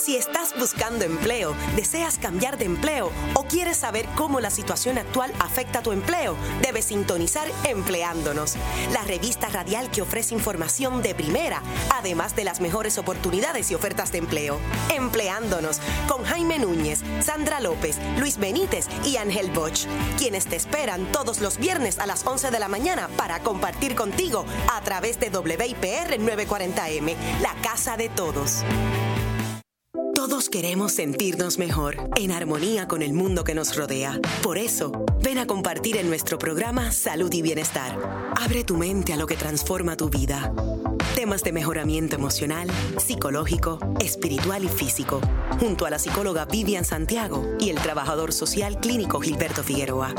Si 0.06 0.14
estás 0.14 0.54
buscando 0.56 1.04
empleo, 1.04 1.56
deseas 1.74 2.16
cambiar 2.16 2.58
de 2.58 2.64
empleo 2.64 3.10
o 3.34 3.42
quieres 3.42 3.78
saber 3.78 4.06
cómo 4.14 4.38
la 4.38 4.50
situación 4.50 4.98
actual 4.98 5.32
afecta 5.40 5.82
tu 5.82 5.90
empleo, 5.90 6.36
debes 6.62 6.84
sintonizar 6.84 7.48
Empleándonos, 7.64 8.54
la 8.92 9.02
revista 9.02 9.48
radial 9.48 9.90
que 9.90 10.02
ofrece 10.02 10.32
información 10.32 11.02
de 11.02 11.16
primera, 11.16 11.60
además 11.92 12.36
de 12.36 12.44
las 12.44 12.60
mejores 12.60 12.98
oportunidades 12.98 13.72
y 13.72 13.74
ofertas 13.74 14.12
de 14.12 14.18
empleo. 14.18 14.60
Empleándonos 14.94 15.80
con 16.06 16.22
Jaime 16.22 16.60
Núñez, 16.60 17.02
Sandra 17.18 17.58
López, 17.58 17.98
Luis 18.20 18.38
Benítez 18.38 18.86
y 19.04 19.16
Ángel 19.16 19.50
Bosch, 19.50 19.88
quienes 20.18 20.46
te 20.46 20.54
esperan 20.54 21.10
todos 21.10 21.40
los 21.40 21.58
viernes 21.58 21.98
a 21.98 22.06
las 22.06 22.24
11 22.24 22.52
de 22.52 22.60
la 22.60 22.68
mañana 22.68 23.08
para 23.16 23.40
compartir 23.40 23.96
contigo 23.96 24.46
a 24.72 24.80
través 24.82 25.18
de 25.18 25.30
WIPR 25.30 26.20
940M, 26.20 27.16
la 27.40 27.54
casa 27.60 27.96
de 27.96 28.08
todos. 28.08 28.62
Todos 30.36 30.50
queremos 30.50 30.92
sentirnos 30.92 31.56
mejor, 31.56 31.96
en 32.14 32.30
armonía 32.30 32.86
con 32.86 33.00
el 33.00 33.14
mundo 33.14 33.42
que 33.42 33.54
nos 33.54 33.74
rodea. 33.74 34.20
Por 34.42 34.58
eso, 34.58 34.92
ven 35.22 35.38
a 35.38 35.46
compartir 35.46 35.96
en 35.96 36.10
nuestro 36.10 36.38
programa 36.38 36.92
Salud 36.92 37.32
y 37.32 37.40
Bienestar. 37.40 37.98
Abre 38.38 38.62
tu 38.62 38.76
mente 38.76 39.14
a 39.14 39.16
lo 39.16 39.26
que 39.26 39.38
transforma 39.38 39.96
tu 39.96 40.10
vida. 40.10 40.52
Temas 41.14 41.42
de 41.42 41.52
mejoramiento 41.52 42.16
emocional, 42.16 42.68
psicológico, 42.98 43.78
espiritual 43.98 44.62
y 44.62 44.68
físico, 44.68 45.22
junto 45.58 45.86
a 45.86 45.90
la 45.90 45.98
psicóloga 45.98 46.44
Vivian 46.44 46.84
Santiago 46.84 47.42
y 47.58 47.70
el 47.70 47.78
trabajador 47.78 48.34
social 48.34 48.78
clínico 48.78 49.20
Gilberto 49.20 49.62
Figueroa. 49.64 50.14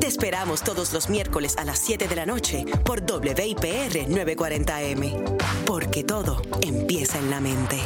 Te 0.00 0.08
esperamos 0.08 0.64
todos 0.64 0.92
los 0.92 1.08
miércoles 1.08 1.56
a 1.58 1.64
las 1.64 1.78
7 1.78 2.08
de 2.08 2.16
la 2.16 2.26
noche 2.26 2.64
por 2.84 3.02
WIPR 3.02 4.08
940M, 4.08 5.36
porque 5.64 6.02
todo 6.02 6.42
empieza 6.60 7.20
en 7.20 7.30
la 7.30 7.38
mente. 7.40 7.78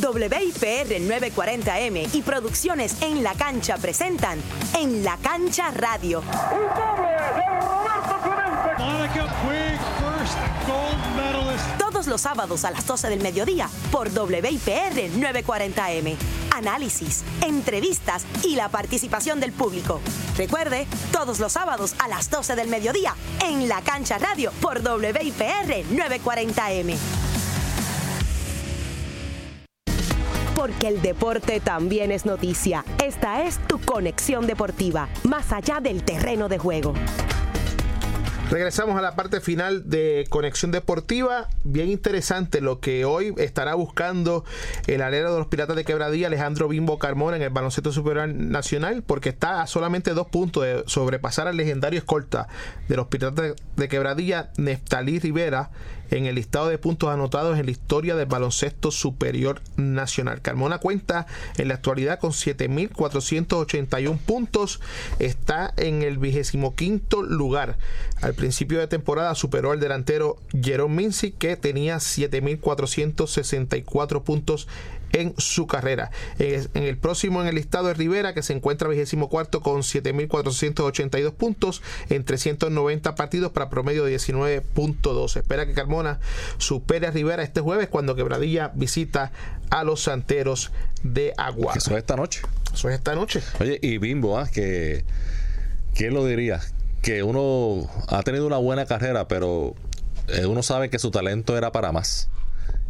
WIPR 0.00 1.00
940M 1.00 2.08
y 2.14 2.22
Producciones 2.22 3.00
en 3.02 3.22
la 3.22 3.34
Cancha 3.34 3.76
presentan 3.76 4.40
En 4.76 5.04
la 5.04 5.16
Cancha 5.18 5.70
Radio. 5.70 6.22
Todos 11.78 12.06
los 12.06 12.20
sábados 12.20 12.64
a 12.64 12.70
las 12.70 12.86
12 12.86 13.08
del 13.08 13.20
mediodía 13.20 13.68
por 13.92 14.08
WIPR 14.08 15.10
940M. 15.12 16.16
Análisis, 16.54 17.24
entrevistas 17.42 18.24
y 18.42 18.56
la 18.56 18.68
participación 18.68 19.40
del 19.40 19.52
público. 19.52 20.00
Recuerde, 20.36 20.86
todos 21.12 21.38
los 21.38 21.52
sábados 21.52 21.94
a 21.98 22.08
las 22.08 22.30
12 22.30 22.56
del 22.56 22.68
mediodía 22.68 23.14
en 23.44 23.68
la 23.68 23.80
Cancha 23.82 24.18
Radio 24.18 24.52
por 24.60 24.78
WIPR 24.78 25.84
940M. 25.90 27.33
Porque 30.64 30.88
el 30.88 31.02
deporte 31.02 31.60
también 31.60 32.10
es 32.10 32.24
noticia. 32.24 32.86
Esta 33.04 33.42
es 33.44 33.58
tu 33.66 33.78
conexión 33.78 34.46
deportiva, 34.46 35.10
más 35.22 35.52
allá 35.52 35.78
del 35.78 36.02
terreno 36.04 36.48
de 36.48 36.56
juego. 36.56 36.94
Regresamos 38.50 38.96
a 38.96 39.02
la 39.02 39.14
parte 39.14 39.42
final 39.42 39.90
de 39.90 40.24
Conexión 40.30 40.70
Deportiva. 40.70 41.50
Bien 41.64 41.90
interesante 41.90 42.62
lo 42.62 42.80
que 42.80 43.04
hoy 43.04 43.34
estará 43.36 43.74
buscando 43.74 44.46
el 44.86 45.02
alero 45.02 45.34
de 45.34 45.38
los 45.38 45.48
Piratas 45.48 45.76
de 45.76 45.84
Quebradilla, 45.84 46.28
Alejandro 46.28 46.66
Bimbo 46.68 46.98
Carmona, 46.98 47.36
en 47.36 47.42
el 47.42 47.50
baloncesto 47.50 47.92
superior 47.92 48.26
nacional, 48.28 49.02
porque 49.02 49.28
está 49.28 49.60
a 49.60 49.66
solamente 49.66 50.14
dos 50.14 50.28
puntos 50.28 50.62
de 50.62 50.82
sobrepasar 50.86 51.46
al 51.46 51.58
legendario 51.58 51.98
escolta 51.98 52.48
de 52.88 52.96
los 52.96 53.08
Piratas 53.08 53.54
de 53.76 53.88
Quebradilla, 53.88 54.50
Neftalí 54.56 55.18
Rivera, 55.18 55.70
en 56.16 56.26
el 56.26 56.34
listado 56.36 56.68
de 56.68 56.78
puntos 56.78 57.10
anotados 57.10 57.58
en 57.58 57.66
la 57.66 57.72
historia 57.72 58.16
del 58.16 58.26
baloncesto 58.26 58.90
superior 58.90 59.60
nacional. 59.76 60.40
Carmona 60.42 60.78
cuenta 60.78 61.26
en 61.56 61.68
la 61.68 61.74
actualidad 61.74 62.18
con 62.18 62.32
7.481 62.32 64.18
puntos, 64.18 64.80
está 65.18 65.72
en 65.76 66.02
el 66.02 66.18
vigésimo 66.18 66.74
quinto 66.74 67.22
lugar. 67.22 67.78
Al 68.20 68.34
principio 68.34 68.80
de 68.80 68.86
temporada 68.86 69.34
superó 69.34 69.72
al 69.72 69.80
delantero 69.80 70.36
Jerome 70.62 70.94
Mincy 70.94 71.32
que 71.32 71.56
tenía 71.56 71.96
7.464 71.96 74.22
puntos 74.22 74.68
en 75.14 75.32
su 75.38 75.66
carrera. 75.66 76.10
En 76.38 76.82
el 76.82 76.98
próximo 76.98 77.40
en 77.40 77.46
el 77.46 77.54
listado 77.54 77.88
de 77.88 77.94
Rivera, 77.94 78.34
que 78.34 78.42
se 78.42 78.52
encuentra 78.52 78.88
vigésimo 78.88 79.28
cuarto 79.28 79.60
con 79.60 79.80
7.482 79.80 81.32
puntos 81.32 81.82
en 82.10 82.24
390 82.24 83.14
partidos 83.14 83.52
para 83.52 83.70
promedio 83.70 84.04
de 84.04 84.16
19.2. 84.16 85.36
Espera 85.36 85.66
que 85.66 85.72
Carmona 85.72 86.18
supere 86.58 87.06
a 87.06 87.10
Rivera 87.12 87.42
este 87.42 87.60
jueves 87.60 87.88
cuando 87.88 88.16
Quebradilla 88.16 88.72
visita 88.74 89.32
a 89.70 89.84
los 89.84 90.02
Santeros 90.02 90.72
de 91.02 91.32
Agua. 91.36 91.74
Eso 91.76 91.92
es 91.92 91.98
esta 91.98 92.16
noche. 92.16 92.42
Eso 92.72 92.88
es 92.88 92.96
esta 92.96 93.14
noche. 93.14 93.40
Oye, 93.60 93.78
y 93.80 93.98
Bimbo, 93.98 94.38
¿ah? 94.38 94.48
que 94.52 95.04
¿quién 95.94 96.12
lo 96.12 96.26
diría? 96.26 96.60
Que 97.02 97.22
uno 97.22 97.88
ha 98.08 98.22
tenido 98.24 98.46
una 98.46 98.56
buena 98.56 98.84
carrera, 98.86 99.28
pero 99.28 99.74
eh, 100.26 100.46
uno 100.46 100.64
sabe 100.64 100.90
que 100.90 100.98
su 100.98 101.12
talento 101.12 101.56
era 101.56 101.70
para 101.70 101.92
más 101.92 102.28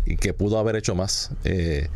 y 0.07 0.17
que 0.17 0.35
pudo 0.35 0.59
haber 0.59 0.77
hecho 0.77 0.95
más. 0.95 1.31
Eh, 1.45 1.89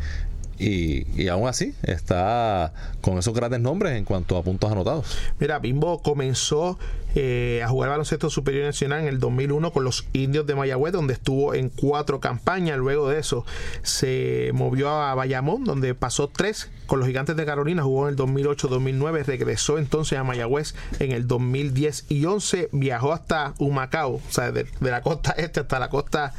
y, 0.57 1.07
y, 1.21 1.29
aún 1.29 1.47
así 1.47 1.73
está 1.83 2.73
con 2.99 3.17
esos 3.17 3.33
grandes 3.33 3.61
nombres 3.61 3.97
en 3.97 4.03
cuanto 4.03 4.37
a 4.37 4.43
puntos 4.43 4.69
anotados. 4.69 5.17
Mira, 5.39 5.59
Bimbo 5.59 6.01
comenzó 6.01 6.77
eh, 7.15 7.61
a 7.63 7.69
jugar 7.69 7.89
baloncesto 7.89 8.29
superior 8.29 8.65
nacional 8.65 9.01
en 9.01 9.07
el 9.07 9.19
2001 9.19 9.71
con 9.71 9.83
los 9.83 10.07
indios 10.13 10.45
de 10.45 10.55
Mayagüez, 10.55 10.93
donde 10.93 11.13
estuvo 11.13 11.53
en 11.53 11.69
cuatro 11.69 12.19
campañas. 12.19 12.77
Luego 12.77 13.09
de 13.09 13.19
eso 13.19 13.45
se 13.81 14.51
movió 14.53 14.89
a 14.89 15.15
Bayamón, 15.15 15.63
donde 15.63 15.95
pasó 15.95 16.27
tres 16.27 16.69
con 16.85 16.99
los 16.99 17.07
gigantes 17.07 17.35
de 17.35 17.45
Carolina, 17.45 17.83
jugó 17.83 18.07
en 18.07 18.13
el 18.13 18.17
2008-2009, 18.17 19.23
regresó 19.23 19.77
entonces 19.77 20.17
a 20.17 20.23
Mayagüez 20.23 20.73
en 20.99 21.11
el 21.11 21.27
2010 21.27 22.05
y 22.09 22.25
11, 22.25 22.69
viajó 22.71 23.13
hasta 23.13 23.53
Humacao, 23.59 24.15
o 24.15 24.21
sea, 24.31 24.51
de, 24.51 24.65
la 24.79 25.03
costa 25.03 25.31
este 25.37 25.59
hasta 25.59 25.77
la 25.77 25.89
costa 25.89 26.33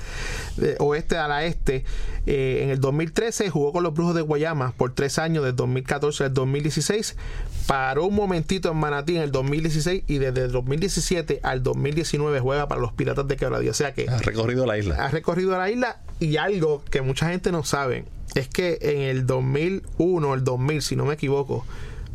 oeste 0.78 1.16
a 1.16 1.28
la 1.28 1.44
este. 1.44 1.84
Eh, 2.26 2.60
en 2.62 2.70
el 2.70 2.80
2013 2.80 3.48
jugó 3.48 3.72
con 3.72 3.82
los 3.82 3.94
Brujos 3.94 4.14
de 4.14 4.22
Guayama 4.22 4.72
por 4.72 4.92
tres 4.94 5.18
años, 5.18 5.44
del 5.44 5.56
2014 5.56 6.24
al 6.24 6.34
2016. 6.34 7.16
Paró 7.66 8.06
un 8.06 8.14
momentito 8.14 8.70
en 8.70 8.76
Manatí 8.76 9.16
en 9.16 9.22
el 9.22 9.32
2016 9.32 10.04
y 10.06 10.18
desde 10.18 10.44
el 10.44 10.52
2017 10.62 11.40
al 11.42 11.62
2019 11.62 12.40
juega 12.40 12.68
para 12.68 12.80
los 12.80 12.92
Piratas 12.92 13.26
de 13.26 13.36
Quebradilla. 13.36 13.70
O 13.70 13.74
sea 13.74 13.94
que 13.94 14.08
ha 14.08 14.18
recorrido 14.18 14.66
la 14.66 14.78
isla. 14.78 14.96
Ha 14.96 15.08
recorrido 15.08 15.56
la 15.56 15.70
isla 15.70 16.00
y 16.18 16.36
algo 16.36 16.82
que 16.90 17.02
mucha 17.02 17.28
gente 17.28 17.52
no 17.52 17.64
sabe 17.64 18.04
es 18.34 18.48
que 18.48 18.78
en 18.80 19.00
el 19.00 19.26
2001, 19.26 20.34
el 20.34 20.44
2000, 20.44 20.82
si 20.82 20.96
no 20.96 21.04
me 21.04 21.14
equivoco, 21.14 21.64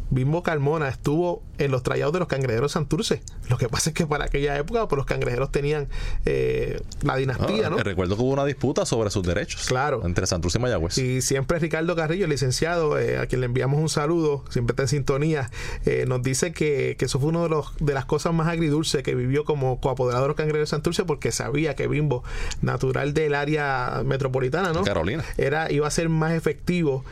Bimbo 0.09 0.43
Carmona 0.43 0.87
estuvo 0.87 1.41
en 1.57 1.71
los 1.71 1.83
trayados 1.83 2.13
de 2.13 2.19
los 2.19 2.27
cangrejeros 2.27 2.73
Santurce. 2.73 3.21
Lo 3.49 3.57
que 3.57 3.69
pasa 3.69 3.89
es 3.89 3.93
que 3.93 4.05
para 4.05 4.25
aquella 4.25 4.57
época 4.57 4.87
pues, 4.87 4.97
los 4.97 5.05
cangrejeros 5.05 5.51
tenían 5.51 5.87
eh, 6.25 6.81
la 7.01 7.15
dinastía, 7.15 7.69
¿no? 7.69 7.77
Recuerdo 7.77 8.15
que 8.15 8.21
hubo 8.21 8.33
una 8.33 8.45
disputa 8.45 8.85
sobre 8.85 9.09
sus 9.09 9.23
derechos. 9.23 9.65
Claro. 9.67 10.01
Entre 10.05 10.25
Santurce 10.25 10.57
y 10.57 10.61
Mayagüez. 10.61 10.97
Y 10.97 11.21
siempre 11.21 11.59
Ricardo 11.59 11.95
Carrillo, 11.95 12.25
el 12.25 12.31
licenciado, 12.31 12.99
eh, 12.99 13.17
a 13.17 13.27
quien 13.27 13.41
le 13.41 13.45
enviamos 13.45 13.79
un 13.79 13.89
saludo, 13.89 14.43
siempre 14.49 14.73
está 14.73 14.83
en 14.83 14.89
sintonía, 14.89 15.49
eh, 15.85 16.05
nos 16.07 16.21
dice 16.23 16.51
que, 16.51 16.95
que, 16.97 17.05
eso 17.05 17.19
fue 17.19 17.29
una 17.29 17.43
de, 17.43 17.49
los, 17.49 17.73
de 17.79 17.93
las 17.93 18.05
cosas 18.05 18.33
más 18.33 18.47
agridulces 18.47 19.03
que 19.03 19.15
vivió 19.15 19.45
como 19.45 19.79
coapoderado 19.79 20.23
de 20.23 20.27
los 20.29 20.37
cangrejeros 20.37 20.69
Santurce 20.69 21.03
porque 21.03 21.31
sabía 21.31 21.75
que 21.75 21.87
Bimbo, 21.87 22.23
natural 22.61 23.13
del 23.13 23.35
área 23.35 24.01
metropolitana, 24.05 24.73
¿no? 24.73 24.83
Carolina. 24.83 25.23
Era, 25.37 25.71
iba 25.71 25.87
a 25.87 25.91
ser 25.91 26.09
más 26.09 26.33
efectivo 26.33 27.03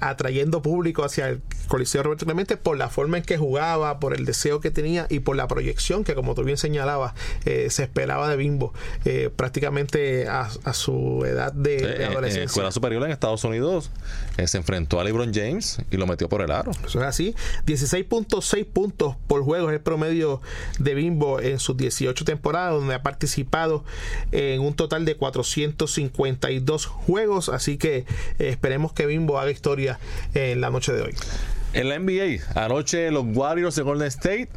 atrayendo 0.00 0.62
público 0.62 1.04
hacia 1.04 1.28
el 1.28 1.40
Coliseo 1.68 2.02
Roberto 2.02 2.24
Clemente 2.24 2.56
por 2.56 2.76
la 2.76 2.88
forma 2.88 3.18
en 3.18 3.24
que 3.24 3.36
jugaba, 3.36 3.75
por 3.98 4.14
el 4.14 4.24
deseo 4.24 4.60
que 4.60 4.70
tenía 4.70 5.06
y 5.10 5.20
por 5.20 5.36
la 5.36 5.46
proyección 5.48 6.04
que, 6.04 6.14
como 6.14 6.34
tú 6.34 6.44
bien 6.44 6.56
señalabas, 6.56 7.14
eh, 7.44 7.68
se 7.70 7.82
esperaba 7.82 8.28
de 8.28 8.36
Bimbo 8.36 8.72
eh, 9.04 9.30
prácticamente 9.34 10.28
a, 10.28 10.48
su 10.72 11.24
edad 11.24 11.52
de, 11.52 11.76
de 11.76 12.04
adolescencia. 12.04 12.42
En 12.42 12.48
escuela 12.48 12.72
superior 12.72 13.04
en 13.04 13.10
Estados 13.10 13.44
Unidos 13.44 13.90
eh, 14.36 14.46
se 14.46 14.58
enfrentó 14.58 15.00
a 15.00 15.04
LeBron 15.04 15.32
James 15.32 15.78
y 15.90 15.96
lo 15.96 16.06
metió 16.06 16.28
por 16.28 16.42
el 16.42 16.50
aro. 16.50 16.72
Eso 16.84 17.00
es 17.00 17.06
así. 17.06 17.34
16.6 17.66 18.66
puntos 18.66 19.16
por 19.26 19.42
juego 19.42 19.68
es 19.68 19.74
el 19.74 19.80
promedio 19.80 20.40
de 20.78 20.94
Bimbo 20.94 21.40
en 21.40 21.58
sus 21.58 21.76
18 21.76 22.24
temporadas, 22.24 22.74
donde 22.74 22.94
ha 22.94 23.02
participado 23.02 23.84
en 24.32 24.60
un 24.60 24.74
total 24.74 25.04
de 25.04 25.16
452 25.16 26.86
juegos. 26.86 27.48
Así 27.48 27.78
que 27.78 28.04
esperemos 28.38 28.92
que 28.92 29.06
Bimbo 29.06 29.38
haga 29.38 29.50
historia 29.50 29.98
en 30.34 30.60
la 30.60 30.70
noche 30.70 30.92
de 30.92 31.02
hoy. 31.02 31.14
En 31.76 31.90
la 31.90 31.98
NBA, 31.98 32.42
anoche 32.54 33.10
los 33.10 33.26
Warriors 33.34 33.76
de 33.76 33.82
Golden 33.82 34.08
State 34.08 34.48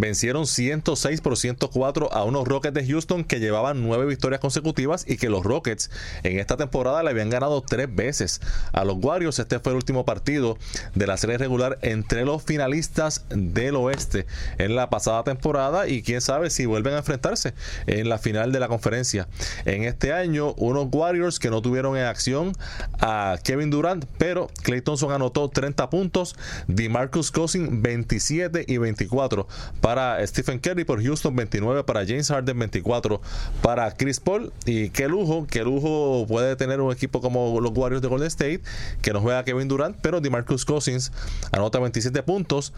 vencieron 0.00 0.46
106 0.46 1.20
por 1.20 1.36
104 1.36 2.12
a 2.12 2.24
unos 2.24 2.48
Rockets 2.48 2.74
de 2.74 2.86
Houston 2.86 3.22
que 3.22 3.38
llevaban 3.38 3.82
nueve 3.82 4.06
victorias 4.06 4.40
consecutivas 4.40 5.04
y 5.06 5.18
que 5.18 5.28
los 5.28 5.44
Rockets 5.44 5.90
en 6.22 6.38
esta 6.38 6.56
temporada 6.56 7.02
le 7.02 7.10
habían 7.10 7.28
ganado 7.28 7.60
tres 7.60 7.94
veces 7.94 8.40
a 8.72 8.84
los 8.84 8.96
Warriors. 8.98 9.38
Este 9.38 9.60
fue 9.60 9.72
el 9.72 9.76
último 9.76 10.06
partido 10.06 10.56
de 10.94 11.06
la 11.06 11.18
serie 11.18 11.36
regular 11.36 11.78
entre 11.82 12.24
los 12.24 12.42
finalistas 12.42 13.26
del 13.28 13.76
oeste 13.76 14.26
en 14.56 14.74
la 14.74 14.88
pasada 14.88 15.22
temporada 15.22 15.86
y 15.86 16.02
quién 16.02 16.22
sabe 16.22 16.48
si 16.48 16.64
vuelven 16.64 16.94
a 16.94 16.98
enfrentarse 16.98 17.52
en 17.86 18.08
la 18.08 18.18
final 18.18 18.52
de 18.52 18.60
la 18.60 18.68
conferencia. 18.68 19.28
En 19.66 19.84
este 19.84 20.14
año, 20.14 20.54
unos 20.54 20.88
Warriors 20.90 21.38
que 21.38 21.50
no 21.50 21.60
tuvieron 21.60 21.96
en 21.98 22.04
acción 22.04 22.52
a 23.00 23.38
Kevin 23.44 23.70
Durant, 23.70 24.06
pero 24.16 24.48
Clay 24.62 24.80
Thompson 24.80 25.12
anotó 25.12 25.50
30 25.50 25.90
puntos, 25.90 26.36
DeMarcus 26.68 27.30
Cousins 27.30 27.82
27 27.82 28.64
y 28.66 28.78
24 28.78 29.46
para 29.82 29.89
Stephen 30.26 30.58
Curry 30.58 30.84
por 30.84 31.02
Houston, 31.02 31.34
29 31.34 31.84
para 31.84 32.06
James 32.06 32.28
Harden, 32.28 32.58
24 32.58 33.20
para 33.62 33.90
Chris 33.96 34.20
Paul. 34.20 34.52
Y 34.66 34.90
qué 34.90 35.08
lujo, 35.08 35.46
qué 35.48 35.62
lujo 35.62 36.26
puede 36.28 36.56
tener 36.56 36.80
un 36.80 36.92
equipo 36.92 37.20
como 37.20 37.60
los 37.60 37.72
Warriors 37.76 38.02
de 38.02 38.08
Golden 38.08 38.28
State, 38.28 38.60
que 39.02 39.12
no 39.12 39.20
juega 39.20 39.44
Kevin 39.44 39.68
Durant, 39.68 39.96
pero 40.00 40.20
DeMarcus 40.20 40.64
Cousins 40.64 41.12
anota 41.52 41.78
27 41.78 42.22
puntos, 42.22 42.72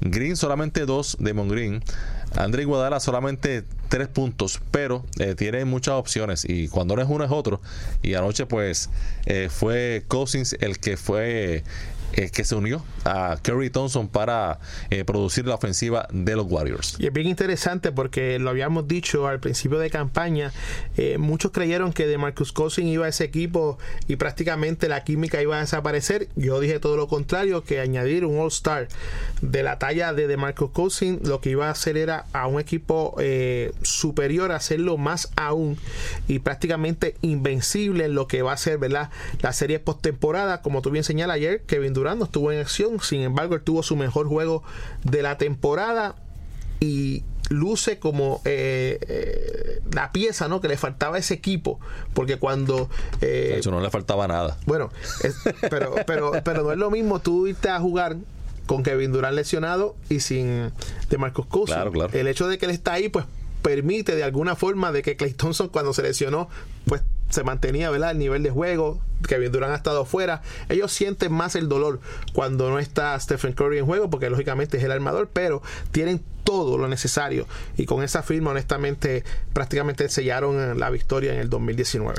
Green 0.00 0.36
solamente 0.36 0.86
2, 0.86 1.18
Damon 1.20 1.48
Green. 1.48 1.82
André 2.34 2.64
Guadala 2.64 3.00
solamente 3.00 3.64
3 3.88 4.08
puntos, 4.08 4.60
pero 4.70 5.04
eh, 5.18 5.34
tiene 5.34 5.64
muchas 5.64 5.94
opciones 5.94 6.44
y 6.46 6.68
cuando 6.68 6.96
no 6.96 7.02
es 7.02 7.08
uno 7.08 7.24
es 7.24 7.30
otro. 7.30 7.60
Y 8.02 8.14
anoche 8.14 8.46
pues 8.46 8.90
eh, 9.24 9.48
fue 9.50 10.04
Cousins 10.08 10.54
el 10.60 10.78
que 10.78 10.96
fue 10.96 11.64
eh, 12.18 12.30
que 12.30 12.44
se 12.44 12.54
unió 12.54 12.82
a 13.04 13.36
Curry 13.42 13.68
Thompson 13.68 14.08
para 14.08 14.58
eh, 14.88 15.04
producir 15.04 15.46
la 15.46 15.54
ofensiva 15.54 16.08
de 16.10 16.34
los 16.34 16.46
Warriors. 16.50 16.96
Y 16.98 17.06
es 17.06 17.12
bien 17.12 17.26
interesante 17.26 17.92
porque 17.92 18.38
lo 18.38 18.48
habíamos 18.48 18.88
dicho 18.88 19.26
al 19.26 19.38
principio 19.38 19.78
de 19.78 19.90
campaña, 19.90 20.50
eh, 20.96 21.18
muchos 21.18 21.52
creyeron 21.52 21.92
que 21.92 22.06
de 22.06 22.16
Marcus 22.16 22.52
Cousins 22.52 22.88
iba 22.88 23.04
a 23.04 23.10
ese 23.10 23.24
equipo 23.24 23.78
y 24.08 24.16
prácticamente 24.16 24.88
la 24.88 25.04
química 25.04 25.42
iba 25.42 25.58
a 25.58 25.60
desaparecer. 25.60 26.28
Yo 26.36 26.58
dije 26.58 26.80
todo 26.80 26.96
lo 26.96 27.06
contrario, 27.06 27.64
que 27.64 27.80
añadir 27.80 28.24
un 28.24 28.40
All-Star 28.40 28.88
de 29.42 29.62
la 29.62 29.78
talla 29.78 30.14
de 30.14 30.26
DeMarcus 30.26 30.70
Cousins 30.70 31.28
lo 31.28 31.42
que 31.42 31.50
iba 31.50 31.68
a 31.68 31.72
hacer 31.72 31.98
era 31.98 32.24
a 32.32 32.46
un 32.46 32.58
equipo 32.58 33.14
superior, 33.82 34.52
hacerlo 34.52 34.96
más 34.96 35.30
aún 35.36 35.76
y 36.28 36.38
prácticamente 36.38 37.14
invencible 37.20 38.06
en 38.06 38.14
lo 38.14 38.26
que 38.26 38.40
va 38.40 38.52
a 38.52 38.56
ser 38.56 38.78
¿verdad? 38.78 39.10
la 39.42 39.52
serie 39.52 39.80
postemporada, 39.80 40.62
como 40.62 40.80
tú 40.80 40.90
bien 40.90 41.04
señalas 41.04 41.36
ayer, 41.36 41.60
Kevin 41.66 41.92
Durant 41.92 42.05
no 42.14 42.24
estuvo 42.24 42.52
en 42.52 42.60
acción, 42.60 43.00
sin 43.00 43.22
embargo, 43.22 43.54
él 43.54 43.62
tuvo 43.62 43.82
su 43.82 43.96
mejor 43.96 44.26
juego 44.26 44.62
de 45.04 45.22
la 45.22 45.38
temporada 45.38 46.16
y 46.80 47.24
luce 47.48 47.98
como 47.98 48.40
eh, 48.44 48.98
eh, 49.08 49.80
la 49.92 50.12
pieza 50.12 50.48
¿no? 50.48 50.60
que 50.60 50.68
le 50.68 50.76
faltaba 50.76 51.16
a 51.16 51.18
ese 51.18 51.34
equipo 51.34 51.78
porque 52.12 52.38
cuando 52.38 52.90
eh, 53.20 53.56
eso 53.58 53.70
no 53.70 53.80
le 53.80 53.88
faltaba 53.88 54.26
nada 54.26 54.58
bueno 54.66 54.90
pero, 55.70 55.94
pero, 56.06 56.32
pero 56.44 56.62
no 56.64 56.72
es 56.72 56.78
lo 56.78 56.90
mismo 56.90 57.20
tú 57.20 57.46
irte 57.46 57.68
a 57.68 57.78
jugar 57.78 58.16
con 58.66 58.82
Kevin 58.82 59.12
Durant 59.12 59.36
lesionado 59.36 59.94
y 60.08 60.20
sin 60.20 60.72
de 61.08 61.18
Marcos 61.18 61.46
Cousins 61.46 61.76
claro, 61.76 61.92
claro. 61.92 62.12
el 62.12 62.26
hecho 62.26 62.48
de 62.48 62.58
que 62.58 62.66
él 62.66 62.72
está 62.72 62.94
ahí 62.94 63.08
pues 63.08 63.26
permite 63.62 64.16
de 64.16 64.24
alguna 64.24 64.56
forma 64.56 64.90
de 64.90 65.02
que 65.02 65.16
Clay 65.16 65.32
Thompson 65.32 65.68
cuando 65.68 65.94
se 65.94 66.02
lesionó 66.02 66.48
pues 66.86 67.02
se 67.30 67.44
mantenía 67.44 67.90
¿verdad? 67.90 68.12
el 68.12 68.18
nivel 68.18 68.42
de 68.42 68.50
juego, 68.50 69.00
Kevin 69.26 69.52
Durant 69.52 69.72
ha 69.72 69.76
estado 69.76 70.04
fuera. 70.04 70.42
Ellos 70.68 70.92
sienten 70.92 71.32
más 71.32 71.56
el 71.56 71.68
dolor 71.68 72.00
cuando 72.32 72.70
no 72.70 72.78
está 72.78 73.18
Stephen 73.18 73.52
Curry 73.52 73.78
en 73.78 73.86
juego, 73.86 74.10
porque 74.10 74.30
lógicamente 74.30 74.78
es 74.78 74.84
el 74.84 74.92
armador, 74.92 75.28
pero 75.32 75.62
tienen 75.92 76.22
todo 76.44 76.78
lo 76.78 76.88
necesario. 76.88 77.46
Y 77.76 77.86
con 77.86 78.02
esa 78.02 78.22
firma, 78.22 78.52
honestamente, 78.52 79.24
prácticamente 79.52 80.08
sellaron 80.08 80.78
la 80.78 80.90
victoria 80.90 81.32
en 81.34 81.40
el 81.40 81.50
2019. 81.50 82.14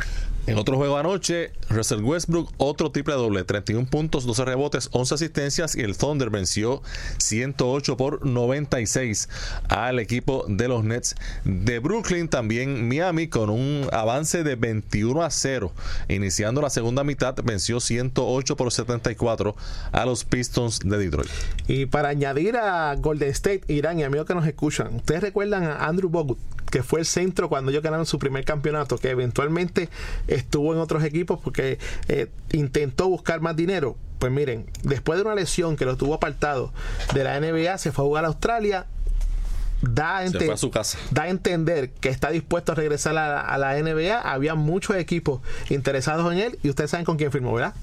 En 0.48 0.58
otro 0.58 0.78
juego 0.78 0.98
anoche, 0.98 1.52
Russell 1.70 2.02
Westbrook, 2.02 2.54
otro 2.56 2.90
triple 2.90 3.16
doble, 3.16 3.44
31 3.44 3.86
puntos, 3.88 4.26
12 4.26 4.46
rebotes, 4.46 4.88
11 4.94 5.16
asistencias 5.16 5.76
y 5.76 5.82
el 5.82 5.98
Thunder 5.98 6.30
venció 6.30 6.82
108 7.18 7.98
por 7.98 8.26
96 8.26 9.28
al 9.68 10.00
equipo 10.00 10.46
de 10.48 10.70
los 10.70 10.86
Nets 10.86 11.16
de 11.44 11.80
Brooklyn. 11.80 12.30
También 12.30 12.88
Miami 12.88 13.28
con 13.28 13.50
un 13.50 13.90
avance 13.92 14.46
de 14.46 14.56
21 14.98 15.24
a 15.24 15.30
0. 15.30 15.72
Iniciando 16.10 16.62
la 16.62 16.70
segunda 16.70 17.04
mitad, 17.04 17.36
venció 17.44 17.80
108 17.80 18.56
por 18.56 18.72
74 18.72 19.56
a 19.92 20.06
los 20.06 20.26
Pistons 20.26 20.80
de 20.80 20.98
Detroit. 20.98 21.30
Y 21.68 21.86
para 21.86 22.10
añadir 22.10 22.58
a 22.58 22.96
Golden 22.96 23.30
State, 23.30 23.62
Irán 23.68 24.00
y 24.00 24.04
amigos 24.04 24.26
que 24.28 24.36
nos 24.36 24.48
escuchan, 24.48 24.96
¿ustedes 24.96 25.22
recuerdan 25.22 25.64
a 25.64 25.86
Andrew 25.86 26.10
Bogut? 26.10 26.40
que 26.68 26.84
fue 26.84 27.00
el 27.00 27.06
centro 27.06 27.48
cuando 27.48 27.72
ellos 27.72 27.82
ganaron 27.82 28.06
su 28.06 28.20
primer 28.20 28.44
campeonato, 28.44 28.98
que 28.98 29.10
eventualmente 29.10 29.88
estuvo 30.28 30.74
en 30.74 30.80
otros 30.80 31.02
equipos 31.06 31.40
porque 31.42 31.80
eh, 32.10 32.28
intentó 32.52 33.08
buscar 33.08 33.40
más 33.40 33.56
dinero. 33.56 33.96
Pues 34.20 34.34
miren, 34.34 34.66
después 34.84 35.18
de 35.18 35.24
una 35.24 35.34
lesión 35.34 35.78
que 35.78 35.86
lo 35.86 35.96
tuvo 35.96 36.16
apartado 36.16 36.74
de 37.14 37.24
la 37.24 37.40
NBA, 37.40 37.78
se 37.78 37.94
fue 37.94 38.04
a 38.04 38.08
jugar 38.08 38.26
a 38.26 38.28
Australia. 38.28 38.86
Da 39.82 40.18
a, 40.18 40.26
ente 40.26 40.52
a, 40.52 40.58
su 40.58 40.72
casa. 40.72 40.98
da 41.12 41.24
a 41.24 41.30
entender 41.30 41.92
que 41.92 42.10
está 42.10 42.32
dispuesto 42.32 42.72
a 42.72 42.76
regresar 42.76 43.18
a 43.18 43.30
la, 43.30 43.42
a 43.42 43.58
la 43.58 43.82
NBA. 43.82 44.20
Había 44.22 44.56
muchos 44.56 44.96
equipos 44.96 45.42
interesados 45.70 46.32
en 46.32 46.40
él 46.40 46.60
y 46.64 46.70
ustedes 46.70 46.92
saben 46.92 47.06
con 47.06 47.18
quién 47.18 47.32
firmó, 47.32 47.54
¿verdad? 47.54 47.76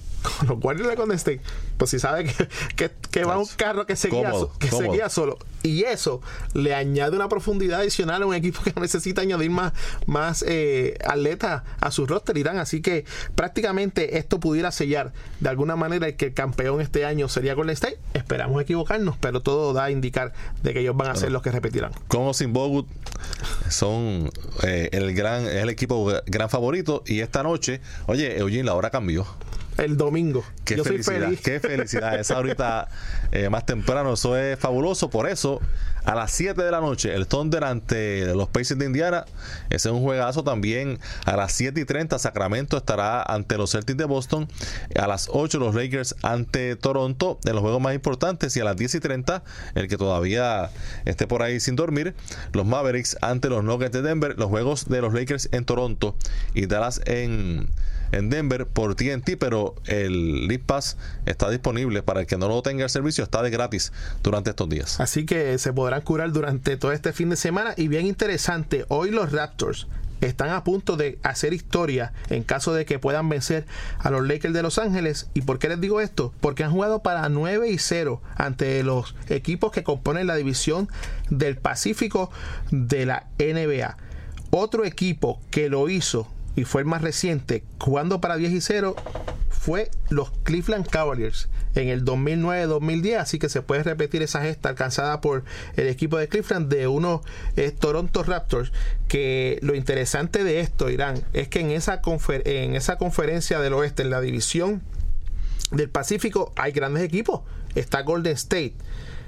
Con 0.61 0.79
los 0.79 0.89
de 0.89 0.97
Golden 0.97 1.16
State, 1.16 1.41
pues 1.77 1.91
si 1.91 1.99
sabe 1.99 2.25
que, 2.25 2.49
que, 2.77 2.91
que 3.11 3.25
va 3.25 3.39
un 3.39 3.47
carro 3.57 3.87
que 3.87 3.97
seguía, 3.97 4.31
Cómodo, 4.31 4.53
que 4.59 4.68
cómodo. 4.68 4.91
seguía 4.91 5.09
solo. 5.09 5.39
Y 5.62 5.85
eso 5.85 6.20
le 6.53 6.75
añade 6.75 7.16
una 7.16 7.29
profundidad 7.29 7.81
adicional 7.81 8.22
a 8.22 8.27
un 8.27 8.35
equipo 8.35 8.62
que 8.62 8.72
necesita 8.81 9.22
añadir 9.22 9.51
más, 9.51 9.72
más 10.07 10.45
eh, 10.47 10.99
atletas 11.07 11.62
a 11.81 11.91
su 11.91 12.07
roster, 12.07 12.37
Irán. 12.37 12.59
Así 12.59 12.83
que 12.83 13.05
prácticamente 13.35 14.18
esto 14.18 14.41
pudiera 14.41 14.70
sellar 14.72 15.12
de 15.41 15.49
alguna 15.49 15.75
manera 15.77 16.07
el 16.07 16.16
que 16.16 16.27
el 16.27 16.35
campeón 16.35 16.81
este 16.81 17.05
año 17.05 17.29
sería 17.29 17.55
Golden 17.55 17.75
State. 17.75 17.99
Esperamos 18.12 18.61
equivocarnos, 18.61 19.16
pero 19.18 19.41
todo 19.41 19.72
da 19.72 19.85
a 19.85 19.91
indicar 19.91 20.33
de 20.62 20.75
que 20.75 20.81
ellos 20.81 20.97
van 20.97 21.09
a 21.09 21.16
ser 21.16 21.33
los 21.33 21.43
que 21.43 21.51
repetirán. 21.51 21.93
Como 22.09 22.35
sin 22.35 22.53
Bogut 22.53 22.87
son 23.70 24.31
eh, 24.62 24.91
el 24.93 25.14
gran 25.14 25.47
es 25.47 25.62
el 25.62 25.70
equipo 25.70 26.12
gran 26.27 26.51
favorito 26.51 27.03
y 27.07 27.20
esta 27.20 27.43
noche, 27.43 27.81
oye, 28.07 28.39
Eugene, 28.39 28.64
la 28.64 28.75
hora 28.75 28.91
cambió 28.91 29.27
el 29.79 29.97
domingo. 29.97 30.45
Qué 30.64 30.77
Yo 30.77 30.85
felicidad, 30.85 31.16
soy 31.16 31.25
feliz. 31.25 31.41
qué 31.43 31.61
felicidad. 31.61 32.18
Esa 32.18 32.37
ahorita 32.37 32.89
eh, 33.33 33.49
más 33.49 33.66
temprano, 33.66 34.14
eso 34.14 34.37
es 34.37 34.59
fabuloso. 34.59 35.11
Por 35.11 35.29
eso, 35.29 35.61
a 36.05 36.14
las 36.14 36.32
7 36.32 36.62
de 36.62 36.70
la 36.70 36.80
noche, 36.80 37.14
el 37.14 37.26
Thunder 37.26 37.64
ante 37.64 38.34
los 38.34 38.48
Pacers 38.48 38.78
de 38.78 38.86
Indiana. 38.86 39.24
Ese 39.70 39.88
es 39.88 39.94
un 39.94 40.02
juegazo 40.02 40.44
también. 40.44 40.98
A 41.24 41.36
las 41.36 41.52
7 41.52 41.80
y 41.80 41.84
30, 41.84 42.18
Sacramento 42.18 42.76
estará 42.76 43.22
ante 43.22 43.57
los 43.57 43.72
Celtics 43.72 43.96
de 43.96 44.05
Boston. 44.05 44.48
A 44.98 45.07
las 45.07 45.28
8, 45.30 45.59
los 45.59 45.74
Lakers 45.74 46.14
ante 46.22 46.76
Toronto, 46.76 47.38
en 47.44 47.52
los 47.55 47.62
juegos 47.62 47.80
más 47.80 47.94
importantes. 47.94 48.57
Y 48.57 48.61
a 48.61 48.64
las 48.64 48.76
10 48.76 48.96
y 48.96 49.00
30, 49.00 49.42
el 49.74 49.88
que 49.88 49.96
todavía 49.96 50.70
esté 51.05 51.26
por 51.26 51.42
ahí 51.42 51.59
sin 51.61 51.76
dormir, 51.76 52.14
los 52.52 52.66
Mavericks 52.66 53.16
ante 53.22 53.48
los 53.48 53.64
Nuggets 53.64 53.92
de 53.92 54.02
Denver. 54.02 54.38
Los 54.38 54.48
juegos 54.48 54.88
de 54.88 55.00
los 55.00 55.14
Lakers 55.14 55.48
en 55.52 55.64
Toronto 55.64 56.16
y 56.55 56.66
Dallas 56.66 57.00
en 57.07 57.68
en 58.14 58.30
Denver 58.30 58.66
por 58.66 58.94
TNT, 58.94 59.36
pero 59.38 59.74
el 59.86 60.46
League 60.46 60.62
Pass 60.64 60.96
está 61.26 61.50
disponible 61.50 62.02
para 62.02 62.20
el 62.20 62.26
que 62.26 62.36
no 62.36 62.48
lo 62.48 62.62
tenga 62.62 62.84
el 62.84 62.90
servicio, 62.90 63.24
está 63.24 63.42
de 63.42 63.50
gratis 63.50 63.92
durante 64.22 64.50
estos 64.50 64.68
días. 64.68 65.00
Así 65.00 65.26
que 65.26 65.59
se 65.59 65.70
curar 66.03 66.32
durante 66.32 66.76
todo 66.76 66.92
este 66.92 67.12
fin 67.12 67.30
de 67.30 67.36
semana. 67.36 67.74
Y 67.76 67.88
bien 67.88 68.07
interesante, 68.07 68.84
hoy 68.88 69.11
los 69.11 69.32
Raptors 69.32 69.86
están 70.20 70.51
a 70.51 70.64
punto 70.64 70.97
de 70.97 71.18
hacer 71.22 71.53
historia 71.53 72.12
en 72.30 72.42
caso 72.42 72.72
de 72.72 72.84
que 72.84 72.99
puedan 72.99 73.28
vencer 73.28 73.66
a 73.99 74.11
los 74.11 74.26
Lakers 74.26 74.55
de 74.55 74.62
Los 74.62 74.78
Ángeles. 74.78 75.28
¿Y 75.34 75.42
por 75.42 75.59
qué 75.59 75.68
les 75.68 75.80
digo 75.80 76.01
esto? 76.01 76.32
Porque 76.40 76.64
han 76.64 76.72
jugado 76.72 77.03
para 77.03 77.28
9 77.28 77.68
y 77.68 77.78
0 77.78 78.22
ante 78.36 78.82
los 78.82 79.14
equipos 79.28 79.72
que 79.72 79.82
componen 79.82 80.26
la 80.26 80.36
división 80.36 80.88
del 81.30 81.57
Pacífico 81.57 82.30
de 82.70 83.07
la 83.07 83.26
NBA. 83.38 83.97
Otro 84.51 84.84
equipo 84.84 85.40
que 85.51 85.68
lo 85.68 85.88
hizo 85.88 86.28
y 86.57 86.64
fue 86.64 86.82
el 86.82 86.86
más 86.86 87.03
reciente, 87.03 87.64
jugando 87.78 88.20
para 88.20 88.36
10 88.36 88.53
y 88.53 88.61
0, 88.61 88.95
fue 89.65 89.91
los 90.11 90.31
Cleveland 90.43 90.87
Cavaliers 90.87 91.49
en 91.75 91.89
el 91.89 92.05
2009-2010, 92.05 93.17
así 93.17 93.39
que 93.39 93.49
se 93.49 93.62
puede 93.62 93.83
repetir 93.83 94.21
esa 94.21 94.43
gesta 94.43 94.69
alcanzada 94.69 95.23
por 95.23 95.43
el 95.77 95.89
equipo 95.89 96.19
de 96.19 96.29
Cleveland 96.29 96.69
de 96.69 96.87
unos 96.87 97.23
eh, 97.57 97.71
Toronto 97.71 98.23
Raptors, 98.23 98.73
que 99.09 99.59
lo 99.62 99.75
interesante 99.75 100.45
de 100.45 100.61
esto, 100.61 100.91
Irán, 100.91 101.25
es 101.33 101.49
que 101.49 101.61
en 101.61 101.71
esa, 101.71 102.03
en 102.29 102.77
esa 102.77 102.99
conferencia 102.99 103.59
del 103.59 103.73
oeste, 103.73 104.03
en 104.03 104.11
la 104.11 104.21
división 104.21 104.83
del 105.71 105.89
Pacífico, 105.89 106.53
hay 106.57 106.73
grandes 106.73 107.03
equipos. 107.03 107.41
Está 107.75 108.03
Golden 108.03 108.35
State, 108.35 108.75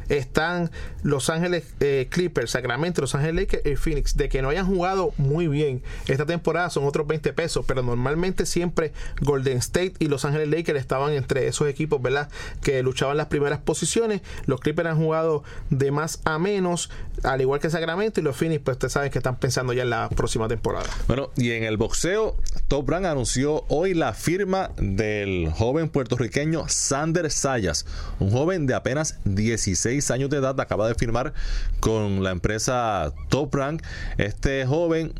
están 0.09 0.71
Los 1.03 1.31
Ángeles 1.31 1.65
eh, 1.81 2.09
Clippers, 2.11 2.51
Sacramento, 2.51 3.01
Los 3.01 3.15
Ángeles 3.15 3.35
Lakers 3.35 3.67
y 3.67 3.77
Phoenix. 3.77 4.17
De 4.17 4.29
que 4.29 4.43
no 4.43 4.49
hayan 4.49 4.67
jugado 4.67 5.13
muy 5.17 5.49
bien 5.49 5.83
esta 6.07 6.27
temporada 6.27 6.71
son 6.71 6.85
otros 6.85 7.07
20 7.07 7.33
pesos, 7.33 7.65
pero 7.67 7.83
normalmente 7.83 8.47
siempre 8.47 8.93
Golden 9.21 9.59
State 9.59 9.95
y 9.99 10.07
Los 10.07 10.25
Ángeles 10.25 10.49
Lakers 10.49 10.79
estaban 10.79 11.13
entre 11.13 11.47
esos 11.49 11.69
equipos, 11.69 12.01
¿verdad? 12.01 12.29
Que 12.63 12.83
luchaban 12.83 13.17
las 13.17 13.27
primeras 13.27 13.59
posiciones. 13.61 14.23
Los 14.47 14.61
Clippers 14.61 14.89
han 14.89 14.99
jugado 14.99 15.43
de 15.71 15.91
más 15.91 16.21
a 16.25 16.39
menos, 16.39 16.91
al 17.23 17.41
igual 17.41 17.61
que 17.61 17.71
Sacramento 17.71 18.21
y 18.21 18.23
los 18.23 18.37
Phoenix, 18.37 18.63
pues 18.65 18.77
ustedes 18.77 18.93
saben 18.93 19.11
que 19.11 19.19
están 19.19 19.37
pensando 19.37 19.73
ya 19.73 19.83
en 19.83 19.91
la 19.91 20.09
próxima 20.09 20.49
temporada. 20.49 20.87
Bueno, 21.07 21.31
y 21.37 21.53
en 21.53 21.65
el 21.65 21.77
boxeo, 21.77 22.37
Top 22.69 22.89
Rank 22.89 23.05
anunció 23.05 23.65
hoy 23.69 23.95
la 23.95 24.13
firma 24.13 24.71
del 24.77 25.51
joven 25.53 25.89
puertorriqueño 25.89 26.69
Sander 26.69 27.31
Sayas, 27.31 27.87
un 28.19 28.31
joven 28.31 28.67
de 28.67 28.75
apenas 28.75 29.19
16 29.25 29.96
años 30.11 30.31
de 30.31 30.37
edad, 30.37 30.59
acaba 30.61 30.87
de 30.89 30.95
firmar 30.95 31.33
con 31.81 32.23
la 32.23 32.31
empresa 32.31 33.13
Top 33.29 33.55
Rank. 33.55 33.83
Este 34.19 34.67
joven 34.67 35.15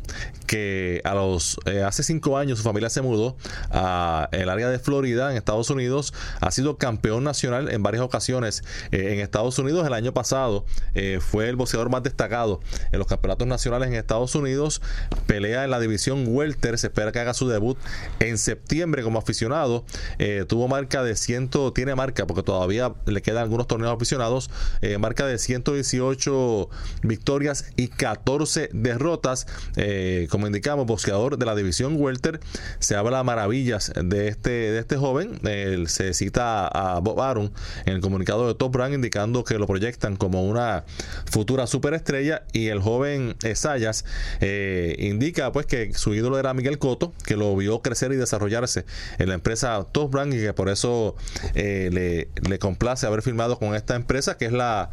que 0.45 1.01
a 1.03 1.13
los 1.13 1.57
eh, 1.65 1.83
hace 1.83 2.03
cinco 2.03 2.37
años 2.37 2.59
su 2.59 2.63
familia 2.63 2.89
se 2.89 3.01
mudó 3.01 3.35
a 3.69 4.29
el 4.31 4.49
área 4.49 4.69
de 4.69 4.79
Florida 4.79 5.29
en 5.29 5.37
Estados 5.37 5.69
Unidos 5.69 6.13
ha 6.39 6.51
sido 6.51 6.77
campeón 6.77 7.23
nacional 7.23 7.69
en 7.69 7.83
varias 7.83 8.03
ocasiones. 8.03 8.63
Eh, 8.91 9.13
en 9.13 9.19
Estados 9.19 9.59
Unidos 9.59 9.85
el 9.85 9.93
año 9.93 10.13
pasado 10.13 10.63
eh, 10.95 11.19
fue 11.21 11.49
el 11.49 11.55
boxeador 11.55 11.89
más 11.89 12.03
destacado 12.03 12.61
en 12.91 12.99
los 12.99 13.07
campeonatos 13.07 13.47
nacionales 13.47 13.89
en 13.89 13.95
Estados 13.95 14.35
Unidos. 14.35 14.81
Pelea 15.25 15.65
en 15.65 15.71
la 15.71 15.79
división 15.79 16.25
welter 16.27 16.77
se 16.77 16.87
espera 16.87 17.11
que 17.11 17.19
haga 17.19 17.33
su 17.33 17.47
debut 17.47 17.77
en 18.19 18.37
septiembre 18.37 19.03
como 19.03 19.19
aficionado. 19.19 19.83
Tuvo 20.47 20.67
marca 20.67 21.03
de 21.03 21.15
ciento 21.15 21.73
tiene 21.73 21.95
marca 21.95 22.25
porque 22.25 22.43
todavía 22.43 22.93
le 23.05 23.21
quedan 23.21 23.43
algunos 23.43 23.67
torneos 23.67 23.93
aficionados 23.93 24.49
marca 24.99 25.25
de 25.25 25.37
118 25.37 26.69
victorias 27.03 27.65
y 27.75 27.87
14 27.87 28.69
derrotas 28.73 29.47
como 30.29 30.47
indicamos, 30.47 30.85
boxeador 30.85 31.37
de 31.37 31.45
la 31.45 31.55
división 31.55 31.95
welter. 31.97 32.39
Se 32.79 32.95
habla 32.95 33.23
maravillas 33.23 33.91
de 33.95 34.27
este, 34.27 34.49
de 34.49 34.79
este 34.79 34.97
joven. 34.97 35.39
se 35.87 36.13
cita 36.13 36.67
a 36.67 36.99
Bob 36.99 37.21
Aron 37.21 37.51
en 37.85 37.93
el 37.93 38.01
comunicado 38.01 38.47
de 38.47 38.55
Top 38.55 38.75
Rank 38.75 38.93
indicando 38.93 39.43
que 39.43 39.57
lo 39.57 39.67
proyectan 39.67 40.15
como 40.15 40.43
una 40.45 40.85
futura 41.25 41.67
superestrella 41.67 42.43
y 42.53 42.67
el 42.67 42.79
joven 42.79 43.35
Sayas 43.55 44.05
eh, 44.41 44.95
indica 44.99 45.51
pues 45.51 45.65
que 45.65 45.93
su 45.93 46.13
ídolo 46.13 46.39
era 46.39 46.53
Miguel 46.53 46.79
Coto, 46.79 47.13
que 47.25 47.35
lo 47.35 47.55
vio 47.55 47.81
crecer 47.81 48.11
y 48.11 48.15
desarrollarse 48.15 48.85
en 49.17 49.29
la 49.29 49.35
empresa 49.35 49.85
Top 49.91 50.13
Rank 50.13 50.33
y 50.33 50.37
que 50.37 50.53
por 50.53 50.69
eso 50.69 51.15
eh, 51.55 51.89
le, 51.91 52.29
le 52.47 52.59
complace 52.59 53.05
haber 53.05 53.21
firmado 53.21 53.57
con 53.57 53.75
esta 53.75 53.95
empresa 53.95 54.37
que 54.37 54.45
es 54.45 54.51
la, 54.57 54.89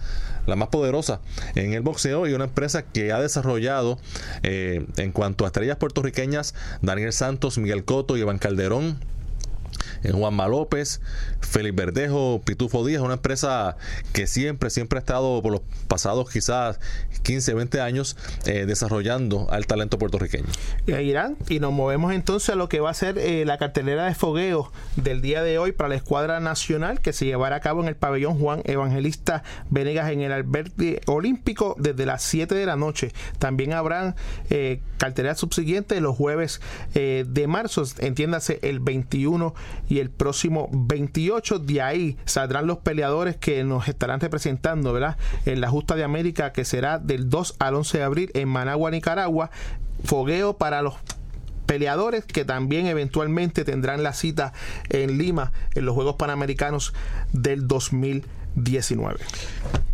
la 0.46 0.56
más 0.56 0.68
poderosa 0.68 1.20
en 1.54 1.72
el 1.72 1.82
boxeo 1.82 2.26
y 2.26 2.34
una 2.34 2.44
empresa 2.44 2.82
que 2.82 3.12
ha 3.12 3.20
desarrollado 3.20 3.98
eh, 4.42 4.86
en 4.96 5.12
cuanto 5.12 5.44
a 5.44 5.48
estrellas 5.48 5.76
puertorriqueñas 5.76 6.54
Daniel 6.82 7.12
Santos, 7.12 7.58
Miguel 7.58 7.84
Coto 7.84 8.16
y 8.16 8.20
Iván 8.20 8.38
Calderón 8.38 8.98
Juanma 10.12 10.48
López, 10.48 11.00
Félix 11.40 11.74
Verdejo, 11.74 12.42
Pitufo 12.44 12.84
Díaz, 12.84 13.02
una 13.02 13.14
empresa 13.14 13.76
que 14.12 14.26
siempre, 14.26 14.70
siempre 14.70 14.98
ha 14.98 15.00
estado 15.00 15.40
por 15.42 15.52
los 15.52 15.62
pasados 15.88 16.30
quizás 16.30 16.78
15, 17.22 17.54
20 17.54 17.80
años 17.80 18.16
eh, 18.46 18.66
desarrollando 18.66 19.48
al 19.50 19.66
talento 19.66 19.98
puertorriqueño. 19.98 20.46
Irán, 20.86 21.36
y 21.48 21.60
nos 21.60 21.72
movemos 21.72 22.12
entonces 22.12 22.50
a 22.50 22.54
lo 22.54 22.68
que 22.68 22.80
va 22.80 22.90
a 22.90 22.94
ser 22.94 23.18
eh, 23.18 23.44
la 23.44 23.58
cartelera 23.58 24.04
de 24.06 24.14
fogueo 24.14 24.72
del 24.96 25.22
día 25.22 25.42
de 25.42 25.58
hoy 25.58 25.72
para 25.72 25.88
la 25.88 25.94
escuadra 25.94 26.40
nacional 26.40 27.00
que 27.00 27.12
se 27.12 27.24
llevará 27.24 27.56
a 27.56 27.60
cabo 27.60 27.82
en 27.82 27.88
el 27.88 27.96
pabellón 27.96 28.38
Juan 28.38 28.62
Evangelista 28.64 29.42
Venegas 29.70 30.10
en 30.10 30.20
el 30.20 30.32
Alberti 30.32 30.98
Olímpico 31.06 31.76
desde 31.78 32.06
las 32.06 32.22
7 32.22 32.54
de 32.54 32.66
la 32.66 32.76
noche. 32.76 33.12
También 33.38 33.72
habrán 33.72 34.14
cartelera 34.98 35.34
subsiguiente 35.34 36.00
los 36.00 36.16
jueves 36.16 36.60
de 36.94 37.46
marzo, 37.46 37.84
entiéndase 37.98 38.58
el 38.62 38.80
21 38.80 39.54
y 39.88 39.98
el 39.98 40.10
próximo 40.10 40.68
28 40.72 41.58
de 41.58 41.82
ahí 41.82 42.16
saldrán 42.24 42.66
los 42.66 42.78
peleadores 42.78 43.36
que 43.36 43.64
nos 43.64 43.88
estarán 43.88 44.20
representando, 44.20 44.92
¿verdad? 44.92 45.16
En 45.46 45.60
la 45.60 45.68
Justa 45.68 45.94
de 45.96 46.04
América 46.04 46.52
que 46.52 46.64
será 46.64 46.98
del 46.98 47.30
2 47.30 47.56
al 47.58 47.74
11 47.74 47.98
de 47.98 48.04
abril 48.04 48.30
en 48.34 48.48
Managua, 48.48 48.90
Nicaragua. 48.90 49.50
Fogueo 50.04 50.58
para 50.58 50.82
los 50.82 50.94
peleadores 51.66 52.24
que 52.24 52.44
también 52.44 52.86
eventualmente 52.86 53.64
tendrán 53.64 54.02
la 54.02 54.12
cita 54.12 54.52
en 54.90 55.18
Lima 55.18 55.52
en 55.74 55.86
los 55.86 55.94
Juegos 55.94 56.16
Panamericanos 56.16 56.92
del 57.32 57.66
2019. 57.66 59.18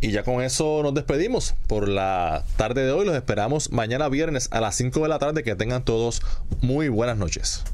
Y 0.00 0.10
ya 0.10 0.22
con 0.22 0.42
eso 0.42 0.82
nos 0.82 0.94
despedimos 0.94 1.54
por 1.66 1.88
la 1.88 2.44
tarde 2.56 2.84
de 2.84 2.92
hoy. 2.92 3.06
Los 3.06 3.14
esperamos 3.14 3.70
mañana 3.70 4.08
viernes 4.08 4.48
a 4.50 4.60
las 4.60 4.74
5 4.76 5.00
de 5.00 5.08
la 5.08 5.18
tarde. 5.18 5.42
Que 5.42 5.54
tengan 5.56 5.84
todos 5.84 6.22
muy 6.60 6.88
buenas 6.88 7.16
noches. 7.16 7.64